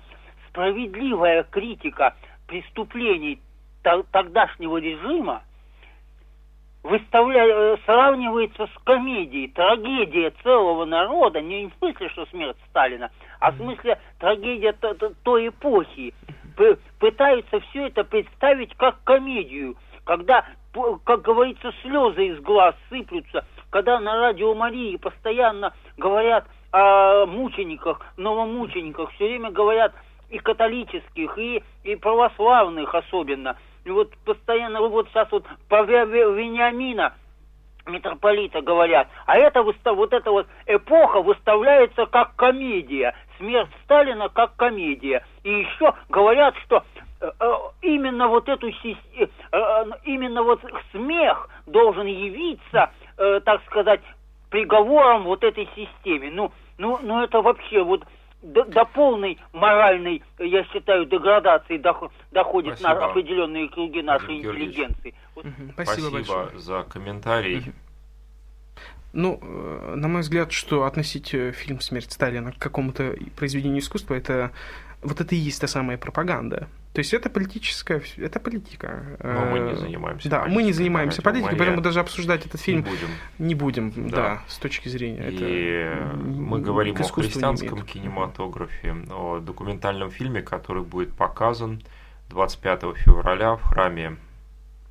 Справедливая 0.49 1.45
критика 1.45 2.15
преступлений 2.47 3.41
тогдашнего 3.83 4.79
режима 4.79 5.43
выставля... 6.83 7.45
Э, 7.47 7.77
сравнивается 7.85 8.67
с 8.67 8.85
комедией. 8.85 9.49
Трагедия 9.49 10.33
целого 10.43 10.85
народа, 10.85 11.41
не 11.41 11.67
в 11.67 11.75
смысле, 11.79 12.09
что 12.11 12.27
смерть 12.27 12.57
Сталина, 12.71 13.11
а 13.41 13.53
в 13.53 13.57
смысле 13.57 13.99
трагедия 14.19 14.73
той 15.23 15.49
эпохи. 15.49 16.15
Пытаются 16.99 17.61
все 17.61 17.87
это 17.87 18.03
представить 18.03 18.75
как 18.77 19.03
комедию, 19.05 19.77
когда 20.05 20.45
как 21.05 21.23
говорится, 21.23 21.73
слезы 21.83 22.29
из 22.29 22.41
глаз 22.41 22.75
сыплются, 22.89 23.45
когда 23.71 24.01
на 24.01 24.17
радио 24.17 24.55
Марии 24.55 24.97
постоянно 24.97 25.75
говорят 25.97 26.47
о 26.73 27.27
мучениках, 27.27 28.01
новомучениках, 28.17 29.11
все 29.13 29.25
время 29.25 29.51
говорят 29.51 29.93
и 30.29 30.39
католических, 30.39 31.39
и, 31.39 31.63
и 31.85 31.97
православных 31.97 32.95
особенно. 32.95 33.57
И 33.85 33.91
вот 33.91 34.13
постоянно, 34.25 34.81
вот 34.81 35.09
сейчас 35.09 35.31
вот 35.33 35.47
по 35.69 35.83
Вениамина 35.83 37.15
митрополита 37.87 38.61
говорят, 38.61 39.09
а 39.27 39.39
это 39.39 39.63
вот 39.63 40.13
эта 40.13 40.31
вот 40.31 40.47
эпоха 40.67 41.23
выставляется 41.23 42.05
как 42.07 42.37
комедия, 42.37 43.15
смерть 43.39 43.71
Сталина 43.85 44.29
как 44.29 44.57
комедия. 44.57 45.25
И 45.43 45.51
еще 45.51 45.95
говорят, 46.11 46.55
что 46.67 46.85
именно 47.83 48.29
вот 48.29 48.49
эту 48.49 48.69
э, 48.69 49.27
именно 50.05 50.43
вот 50.43 50.61
смех 50.93 51.49
должен 51.67 52.07
явиться, 52.07 52.91
так 53.17 53.65
сказать, 53.67 54.01
приговором 54.51 55.25
вот 55.25 55.43
этой 55.43 55.69
системе. 55.75 56.31
Ну, 56.31 56.53
ну, 56.79 56.99
ну 57.03 57.23
это 57.23 57.41
вообще 57.43 57.83
вот 57.83 58.05
до, 58.43 58.65
до 58.65 58.85
полной 58.85 59.39
моральной, 59.53 60.23
я 60.39 60.65
считаю, 60.65 61.07
деградации 61.07 61.79
доходит 62.31 62.81
на 62.81 62.93
определенные 62.93 63.69
круги 63.69 64.03
нашей 64.03 64.39
интеллигенции. 64.39 65.15
Вот. 65.35 65.47
Спасибо, 65.73 66.23
Спасибо 66.23 66.51
за 66.55 66.83
комментарий. 66.85 67.73
Ну, 69.13 69.41
на 69.97 70.07
мой 70.07 70.21
взгляд, 70.21 70.53
что 70.53 70.85
относить 70.85 71.29
фильм 71.29 71.81
«Смерть 71.81 72.13
Сталина» 72.13 72.53
к 72.53 72.59
какому-то 72.59 73.17
произведению 73.37 73.81
искусства, 73.81 74.15
это 74.15 74.53
вот 75.03 75.21
это 75.21 75.35
и 75.35 75.39
есть 75.39 75.61
та 75.61 75.67
самая 75.67 75.97
пропаганда. 75.97 76.69
То 76.93 77.01
есть 77.01 77.15
это 77.15 77.31
политическая, 77.31 78.03
это 78.17 78.41
политика. 78.41 79.19
Но 79.23 79.47
мы 79.47 79.59
не 79.61 79.77
занимаемся 79.77 80.29
Да, 80.29 80.47
мы 80.47 80.63
не 80.63 80.73
занимаемся 80.73 81.23
политикой, 81.23 81.57
поэтому 81.57 81.81
даже 81.81 82.01
обсуждать 82.01 82.47
этот 82.47 82.61
фильм 82.61 82.79
не 82.79 82.83
будем, 82.83 83.09
не 83.39 83.55
будем 83.55 84.09
да. 84.11 84.17
да, 84.17 84.43
с 84.49 84.59
точки 84.59 84.89
зрения. 84.89 85.29
И 85.29 85.37
это 85.37 86.17
мы 86.17 86.61
говорим 86.61 86.97
о 86.97 87.03
христианском 87.03 87.83
кинематографе, 87.83 88.97
о 89.11 89.39
документальном 89.39 90.11
фильме, 90.11 90.43
который 90.43 90.83
будет 90.83 91.13
показан 91.13 91.83
25 92.31 92.97
февраля 92.97 93.57
в 93.57 93.63
храме 93.63 94.17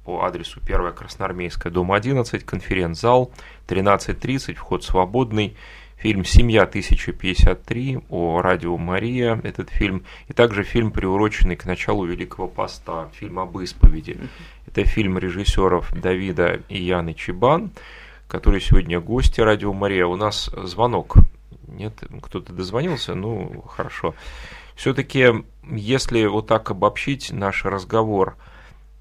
по 0.05 0.23
адресу 0.23 0.61
1 0.63 0.93
Красноармейская, 0.93 1.71
дом 1.71 1.91
11, 1.91 2.45
конференц-зал, 2.45 3.31
13.30, 3.67 4.53
вход 4.53 4.83
свободный. 4.83 5.57
Фильм 5.97 6.25
«Семья 6.25 6.65
1053» 6.65 8.05
о 8.09 8.43
радио 8.43 8.77
Мария, 8.77 9.41
этот 9.43 9.71
фильм, 9.71 10.05
и 10.27 10.33
также 10.33 10.63
фильм, 10.63 10.91
приуроченный 10.91 11.55
к 11.55 11.65
началу 11.65 12.05
Великого 12.05 12.47
Поста, 12.47 13.09
фильм 13.13 13.39
об 13.39 13.57
исповеди. 13.57 14.19
Это 14.67 14.83
фильм 14.85 15.17
режиссеров 15.17 15.91
Давида 15.99 16.61
и 16.69 16.79
Яны 16.83 17.15
Чебан, 17.15 17.71
которые 18.27 18.61
сегодня 18.61 18.99
гости 18.99 19.41
Радио 19.41 19.73
Мария. 19.73 20.05
У 20.05 20.15
нас 20.15 20.51
звонок. 20.55 21.15
Нет, 21.67 21.93
кто-то 22.21 22.53
дозвонился? 22.53 23.15
Ну, 23.15 23.63
хорошо. 23.67 24.13
Все-таки, 24.75 25.43
если 25.67 26.27
вот 26.27 26.45
так 26.45 26.69
обобщить 26.69 27.31
наш 27.31 27.65
разговор, 27.65 28.37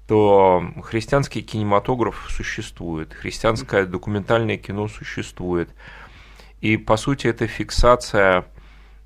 то 0.07 0.63
христианский 0.83 1.43
кинематограф 1.43 2.25
существует, 2.29 3.13
христианское 3.13 3.85
документальное 3.85 4.57
кино 4.57 4.87
существует. 4.87 5.69
И, 6.61 6.77
по 6.77 6.97
сути, 6.97 7.27
это 7.27 7.47
фиксация 7.47 8.45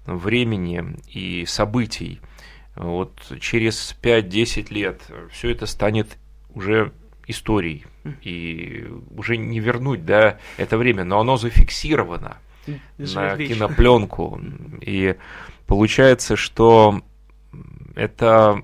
времени 0.06 0.95
и 1.08 1.45
событий. 1.45 2.22
Вот 2.76 3.34
через 3.39 3.95
5-10 4.02 4.74
лет 4.74 5.02
все 5.32 5.52
это 5.52 5.66
станет 5.66 6.18
уже 6.54 6.93
историей. 7.28 7.86
И 8.22 8.88
уже 9.12 9.38
не 9.38 9.60
вернуть 9.60 10.06
да, 10.06 10.39
это 10.58 10.78
время, 10.78 11.04
но 11.04 11.20
оно 11.20 11.38
зафиксировано 11.38 12.38
на 12.97 13.38
кинопленку. 13.38 14.41
И 14.82 15.16
получается, 15.68 16.36
что 16.36 17.02
это 17.95 18.64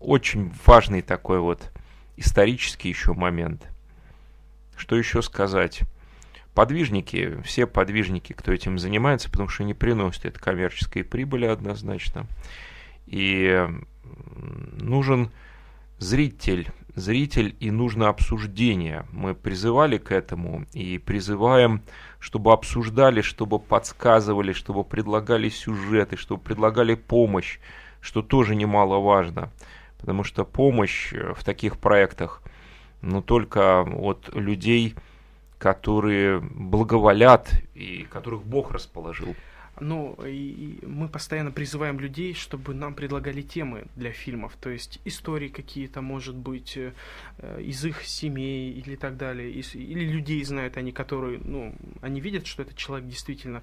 очень 0.00 0.52
важный 0.66 1.02
такой 1.02 1.38
вот 1.38 1.72
исторический 2.16 2.88
еще 2.88 3.12
момент. 3.12 3.68
Что 4.76 4.96
еще 4.96 5.22
сказать? 5.22 5.82
Подвижники, 6.56 7.36
все 7.44 7.66
подвижники, 7.66 8.32
кто 8.32 8.50
этим 8.50 8.78
занимается, 8.78 9.30
потому 9.30 9.50
что 9.50 9.62
не 9.62 9.74
приносят 9.74 10.24
это 10.24 10.40
коммерческой 10.40 11.04
прибыли 11.04 11.44
однозначно. 11.44 12.26
И 13.06 13.68
нужен 14.80 15.30
зритель, 15.98 16.70
зритель 16.94 17.54
и 17.60 17.70
нужно 17.70 18.08
обсуждение. 18.08 19.04
Мы 19.12 19.34
призывали 19.34 19.98
к 19.98 20.10
этому 20.10 20.64
и 20.72 20.96
призываем, 20.96 21.82
чтобы 22.20 22.54
обсуждали, 22.54 23.20
чтобы 23.20 23.58
подсказывали, 23.58 24.54
чтобы 24.54 24.82
предлагали 24.82 25.50
сюжеты, 25.50 26.16
чтобы 26.16 26.42
предлагали 26.42 26.94
помощь, 26.94 27.58
что 28.00 28.22
тоже 28.22 28.56
немаловажно. 28.56 29.52
Потому 29.98 30.24
что 30.24 30.46
помощь 30.46 31.12
в 31.12 31.44
таких 31.44 31.76
проектах, 31.76 32.40
ну, 33.02 33.20
только 33.20 33.82
от 33.82 34.34
людей, 34.34 34.94
которые 35.66 36.38
благоволят 36.38 37.50
и 37.74 38.06
которых 38.08 38.44
Бог 38.44 38.70
расположил. 38.70 39.34
Ну, 39.80 40.16
и 40.24 40.78
мы 40.86 41.08
постоянно 41.08 41.50
призываем 41.50 41.98
людей, 41.98 42.34
чтобы 42.34 42.72
нам 42.72 42.94
предлагали 42.94 43.42
темы 43.42 43.88
для 43.96 44.12
фильмов, 44.12 44.56
то 44.58 44.70
есть 44.70 45.00
истории 45.04 45.48
какие-то, 45.48 46.00
может 46.00 46.36
быть, 46.36 46.78
э, 46.78 46.92
из 47.60 47.84
их 47.84 48.04
семей 48.04 48.70
или 48.70 48.94
так 48.94 49.16
далее, 49.16 49.50
или 49.50 50.04
людей 50.06 50.42
знают 50.44 50.76
они, 50.76 50.92
которые, 50.92 51.40
ну, 51.44 51.74
они 52.00 52.20
видят, 52.20 52.46
что 52.46 52.62
этот 52.62 52.76
человек 52.76 53.08
действительно 53.08 53.60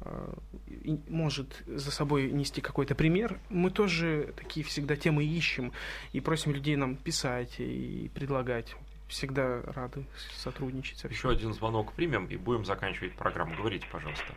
э, 0.00 0.34
может 1.08 1.62
за 1.66 1.90
собой 1.90 2.30
нести 2.30 2.60
какой-то 2.60 2.94
пример. 2.94 3.38
Мы 3.48 3.70
тоже 3.70 4.34
такие 4.36 4.66
всегда 4.66 4.96
темы 4.96 5.24
ищем 5.24 5.72
и 6.12 6.20
просим 6.20 6.52
людей 6.52 6.76
нам 6.76 6.96
писать 6.96 7.54
и 7.58 8.10
предлагать 8.12 8.76
всегда 9.08 9.62
рады 9.74 10.04
сотрудничать. 10.36 11.04
Еще 11.04 11.30
один 11.30 11.52
звонок 11.52 11.92
примем 11.92 12.26
и 12.26 12.36
будем 12.36 12.64
заканчивать 12.64 13.14
программу. 13.14 13.54
Говорите, 13.56 13.86
пожалуйста. 13.90 14.32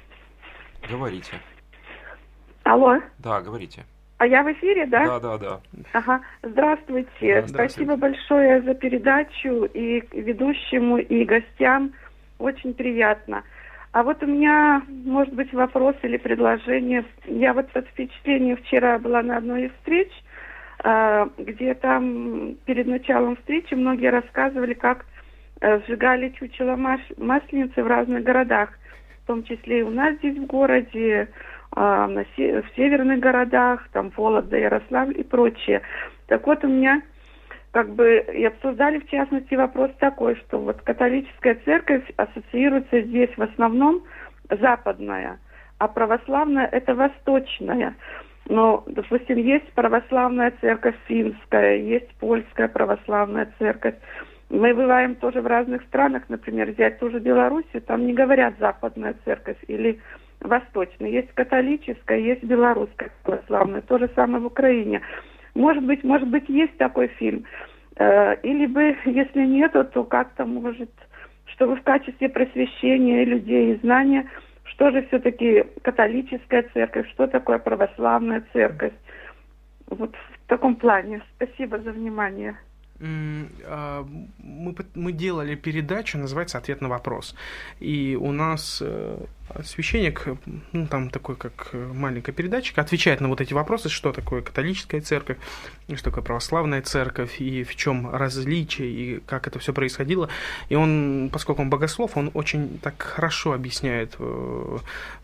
Говорите. 0.90 1.40
Алло. 2.64 3.00
Да, 3.20 3.42
говорите. 3.42 3.86
А 4.18 4.26
я 4.26 4.44
в 4.44 4.52
эфире, 4.52 4.88
да? 4.88 5.06
Да, 5.06 5.20
да, 5.20 5.38
да. 5.38 5.62
Ага. 5.94 6.22
Здравствуйте. 6.42 7.10
Да, 7.42 7.48
здравствуйте. 7.48 7.54
Спасибо 7.54 7.96
большое 7.96 8.62
за 8.64 8.74
передачу 8.74 9.66
и 9.66 10.04
ведущему, 10.12 10.98
и 10.98 11.24
гостям. 11.24 11.94
Очень 12.40 12.74
приятно. 12.74 13.44
А 13.92 14.04
вот 14.04 14.22
у 14.24 14.26
меня, 14.26 14.84
может 14.88 15.34
быть, 15.34 15.54
вопрос 15.54 15.96
или 16.02 16.18
предложение. 16.18 17.06
Я 17.26 17.54
вот 17.54 17.72
под 17.72 17.88
впечатлением 17.88 18.58
вчера 18.58 19.00
была 19.00 19.22
на 19.22 19.38
одной 19.38 19.68
из 19.68 19.72
встреч, 19.80 20.10
где 20.80 21.74
там 21.74 22.56
перед 22.66 22.88
началом 22.88 23.36
встречи 23.38 23.74
многие 23.74 24.12
рассказывали, 24.12 24.74
как 24.74 25.06
э, 25.60 25.80
сжигали 25.82 26.30
чучело 26.30 26.76
масленицы 27.18 27.84
в 27.84 27.88
разных 27.88 28.24
городах 28.24 28.70
в 29.24 29.28
том 29.28 29.44
числе 29.44 29.80
и 29.80 29.84
у 29.84 29.90
нас 29.90 30.16
здесь 30.20 30.38
в 30.38 30.46
городе, 30.46 31.28
а, 31.74 32.08
в 32.08 32.76
северных 32.78 33.20
городах, 33.20 33.86
там 33.92 34.10
Вологда, 34.16 34.56
Ярославль 34.56 35.20
и 35.20 35.24
прочее. 35.24 35.82
Так 36.28 36.48
вот, 36.48 36.64
у 36.64 36.70
меня 36.70 37.02
как 37.72 37.90
бы 37.90 38.26
и 38.34 38.46
обсуждали 38.46 39.00
в 39.00 39.10
частности 39.10 39.54
вопрос 39.56 39.92
такой, 40.00 40.38
что 40.38 40.60
вот 40.60 40.82
католическая 40.82 41.58
церковь 41.66 42.06
ассоциируется 42.16 43.02
здесь 43.02 43.30
в 43.36 43.42
основном 43.42 44.02
западная, 44.50 45.40
а 45.78 45.90
православная 45.90 46.66
это 46.68 46.96
восточная. 46.96 47.96
Но, 48.50 48.84
допустим, 48.88 49.38
есть 49.38 49.72
православная 49.74 50.54
церковь 50.62 50.96
финская, 51.08 51.78
есть 51.78 52.10
польская 52.20 52.70
православная 52.70 53.52
церковь. 53.60 53.96
Мы 54.50 54.74
бываем 54.74 55.16
тоже 55.16 55.42
в 55.42 55.48
разных 55.48 55.84
странах, 55.84 56.24
например, 56.30 56.72
взять 56.72 57.00
ту 57.00 57.10
же 57.10 57.20
Белоруссию, 57.20 57.82
там 57.82 58.06
не 58.06 58.14
говорят 58.14 58.54
западная 58.60 59.16
церковь 59.26 59.58
или 59.68 60.00
восточная. 60.40 61.10
Есть 61.10 61.34
католическая, 61.34 62.20
есть 62.20 62.44
белорусская 62.44 63.12
православная, 63.24 63.82
то 63.82 63.98
же 63.98 64.10
самое 64.16 64.42
в 64.42 64.46
Украине. 64.46 65.02
Может 65.54 65.84
быть, 65.84 66.06
может 66.06 66.30
быть, 66.30 66.48
есть 66.48 66.78
такой 66.78 67.08
фильм. 67.08 67.44
Э, 67.98 68.36
или 68.44 68.66
бы, 68.68 68.96
если 69.06 69.46
нет, 69.46 69.74
то 69.74 70.04
как-то 70.06 70.46
может, 70.46 70.92
чтобы 71.48 71.76
в 71.76 71.82
качестве 71.82 72.30
просвещения 72.30 73.26
людей 73.26 73.74
и 73.74 73.80
знания, 73.80 74.30
что 74.68 74.92
же 74.92 75.06
все-таки 75.08 75.64
католическая 75.82 76.64
церковь, 76.74 77.10
что 77.12 77.28
такое 77.28 77.60
православная 77.60 78.44
церковь. 78.54 78.94
Вот 79.88 80.14
в 80.16 80.48
таком 80.48 80.76
плане. 80.76 81.22
Спасибо 81.36 81.80
за 81.80 81.92
внимание. 81.92 82.58
А, 83.00 84.08
мы, 84.40 84.76
мы 84.96 85.12
делали 85.12 85.56
передачу, 85.56 86.18
называется 86.18 86.58
«Ответ 86.58 86.82
на 86.82 86.90
вопрос». 86.90 87.36
И 87.80 88.18
у 88.20 88.32
нас 88.32 88.80
э, 88.82 89.18
священник, 89.64 90.28
ну, 90.72 90.88
там 90.88 91.10
такой, 91.10 91.36
как 91.36 91.70
маленькая 91.74 92.32
передачка, 92.32 92.82
отвечает 92.82 93.22
на 93.22 93.28
вот 93.28 93.42
эти 93.42 93.54
вопросы, 93.54 93.90
что 93.90 94.12
такое 94.12 94.42
католическая 94.42 95.02
церковь, 95.02 95.38
что 95.94 96.06
такое 96.06 96.24
православная 96.24 96.82
церковь, 96.82 97.40
и 97.40 97.64
в 97.64 97.76
чем 97.76 98.14
различие, 98.14 98.90
и 98.90 99.20
как 99.26 99.48
это 99.48 99.60
все 99.60 99.74
происходило. 99.74 100.30
И 100.70 100.76
он, 100.76 101.30
поскольку 101.32 101.62
он 101.62 101.70
богослов, 101.70 102.18
он 102.18 102.32
очень 102.34 102.80
так 102.80 103.02
хорошо 103.02 103.54
объясняет 103.54 104.16
э, 104.20 104.78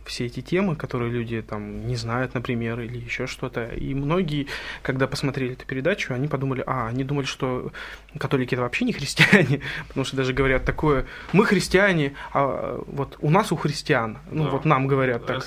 все 0.05 0.25
эти 0.25 0.41
темы, 0.41 0.75
которые 0.75 1.11
люди 1.11 1.41
там 1.41 1.87
не 1.87 1.95
знают, 1.95 2.33
например, 2.33 2.79
или 2.79 2.97
еще 2.97 3.27
что-то. 3.27 3.65
И 3.65 3.93
многие, 3.93 4.47
когда 4.81 5.07
посмотрели 5.07 5.53
эту 5.53 5.65
передачу, 5.65 6.13
они 6.13 6.27
подумали, 6.27 6.63
а, 6.65 6.87
они 6.87 7.03
думали, 7.03 7.25
что 7.25 7.71
католики 8.17 8.55
это 8.55 8.61
вообще 8.61 8.85
не 8.85 8.93
христиане, 8.93 9.61
потому 9.87 10.05
что 10.05 10.15
даже 10.15 10.33
говорят 10.33 10.65
такое, 10.65 11.05
мы 11.31 11.45
христиане, 11.45 12.13
а 12.33 12.79
вот 12.87 13.17
у 13.21 13.29
нас 13.29 13.51
у 13.51 13.55
христиан, 13.55 14.17
ну 14.31 14.45
да. 14.45 14.49
вот 14.51 14.65
нам 14.65 14.87
говорят 14.87 15.25
так. 15.25 15.43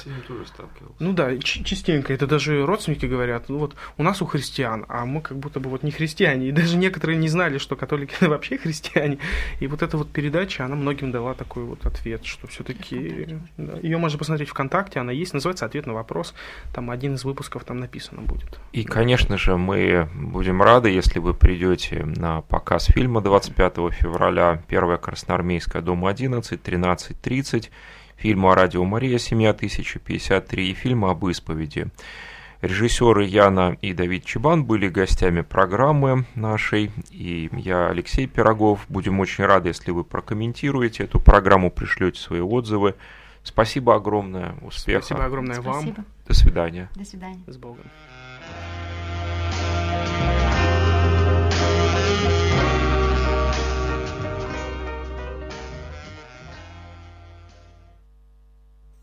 Ну 0.99 1.13
да, 1.13 1.37
частенько, 1.39 2.13
это 2.13 2.27
даже 2.27 2.65
родственники 2.65 3.07
говорят, 3.07 3.49
ну 3.49 3.59
вот 3.59 3.77
у 3.97 4.03
нас 4.03 4.23
у 4.23 4.27
христиан, 4.27 4.85
а 4.89 5.05
мы 5.05 5.21
как 5.21 5.39
будто 5.39 5.61
бы 5.61 5.71
вот 5.71 5.83
не 5.83 5.91
христиане, 5.91 6.49
и 6.49 6.53
даже 6.53 6.77
некоторые 6.77 7.19
не 7.19 7.29
знали, 7.29 7.59
что 7.59 7.77
католики 7.77 8.15
это 8.17 8.29
вообще 8.29 8.59
христиане. 8.59 9.19
И 9.61 9.67
вот 9.67 9.83
эта 9.83 9.97
вот 9.97 10.11
передача, 10.11 10.65
она 10.65 10.77
многим 10.77 11.11
дала 11.11 11.35
такой 11.35 11.65
вот 11.65 11.85
ответ, 11.87 12.25
что 12.25 12.47
все-таки 12.47 13.39
да, 13.57 13.79
ее 13.83 13.99
можно 13.99 14.19
посмотреть 14.19 14.46
ВКонтакте, 14.51 15.01
она 15.01 15.13
есть, 15.13 15.35
называется 15.35 15.67
«Ответ 15.67 15.87
на 15.87 15.95
вопрос», 15.95 16.35
там 16.73 16.91
один 16.91 17.15
из 17.15 17.25
выпусков 17.25 17.65
там 17.65 17.79
написано 17.79 18.23
будет. 18.23 18.61
И, 18.73 18.85
конечно 18.85 19.39
же, 19.39 19.57
мы 19.57 20.09
будем 20.15 20.63
рады, 20.63 20.91
если 20.91 21.19
вы 21.19 21.35
придете 21.35 22.05
на 22.05 22.43
показ 22.43 22.87
фильма 22.87 23.21
25 23.21 23.75
февраля, 23.93 24.63
первая 24.69 24.99
Красноармейская, 24.99 25.83
дом 25.83 26.07
11, 26.07 26.61
13.30, 26.61 27.71
фильма 28.17 28.55
«Радио 28.55 28.85
Мария», 28.85 29.19
«Семья 29.19 29.51
1053» 29.51 30.57
и 30.57 30.75
фильма 30.75 31.11
об 31.11 31.27
исповеди. 31.27 31.87
Режиссеры 32.63 33.25
Яна 33.25 33.77
и 33.83 33.93
Давид 33.93 34.25
Чебан 34.25 34.65
были 34.65 34.89
гостями 34.89 35.43
программы 35.43 36.25
нашей, 36.35 36.91
и 37.11 37.51
я, 37.53 37.89
Алексей 37.89 38.27
Пирогов. 38.27 38.87
Будем 38.89 39.21
очень 39.21 39.45
рады, 39.45 39.69
если 39.69 39.91
вы 39.91 40.05
прокомментируете 40.05 41.05
эту 41.05 41.21
программу, 41.21 41.71
пришлете 41.71 42.19
свои 42.19 42.41
отзывы. 42.41 42.95
Спасибо 43.47 43.95
огромное, 43.95 44.57
успехов. 44.61 45.05
Спасибо 45.05 45.25
огромное 45.25 45.63
Спасибо. 45.63 45.95
вам. 45.95 46.07
До 46.27 46.35
свидания. 46.35 46.91
До 46.97 47.05
свидания. 47.05 47.45
С 47.47 47.57
Богом. 47.57 47.85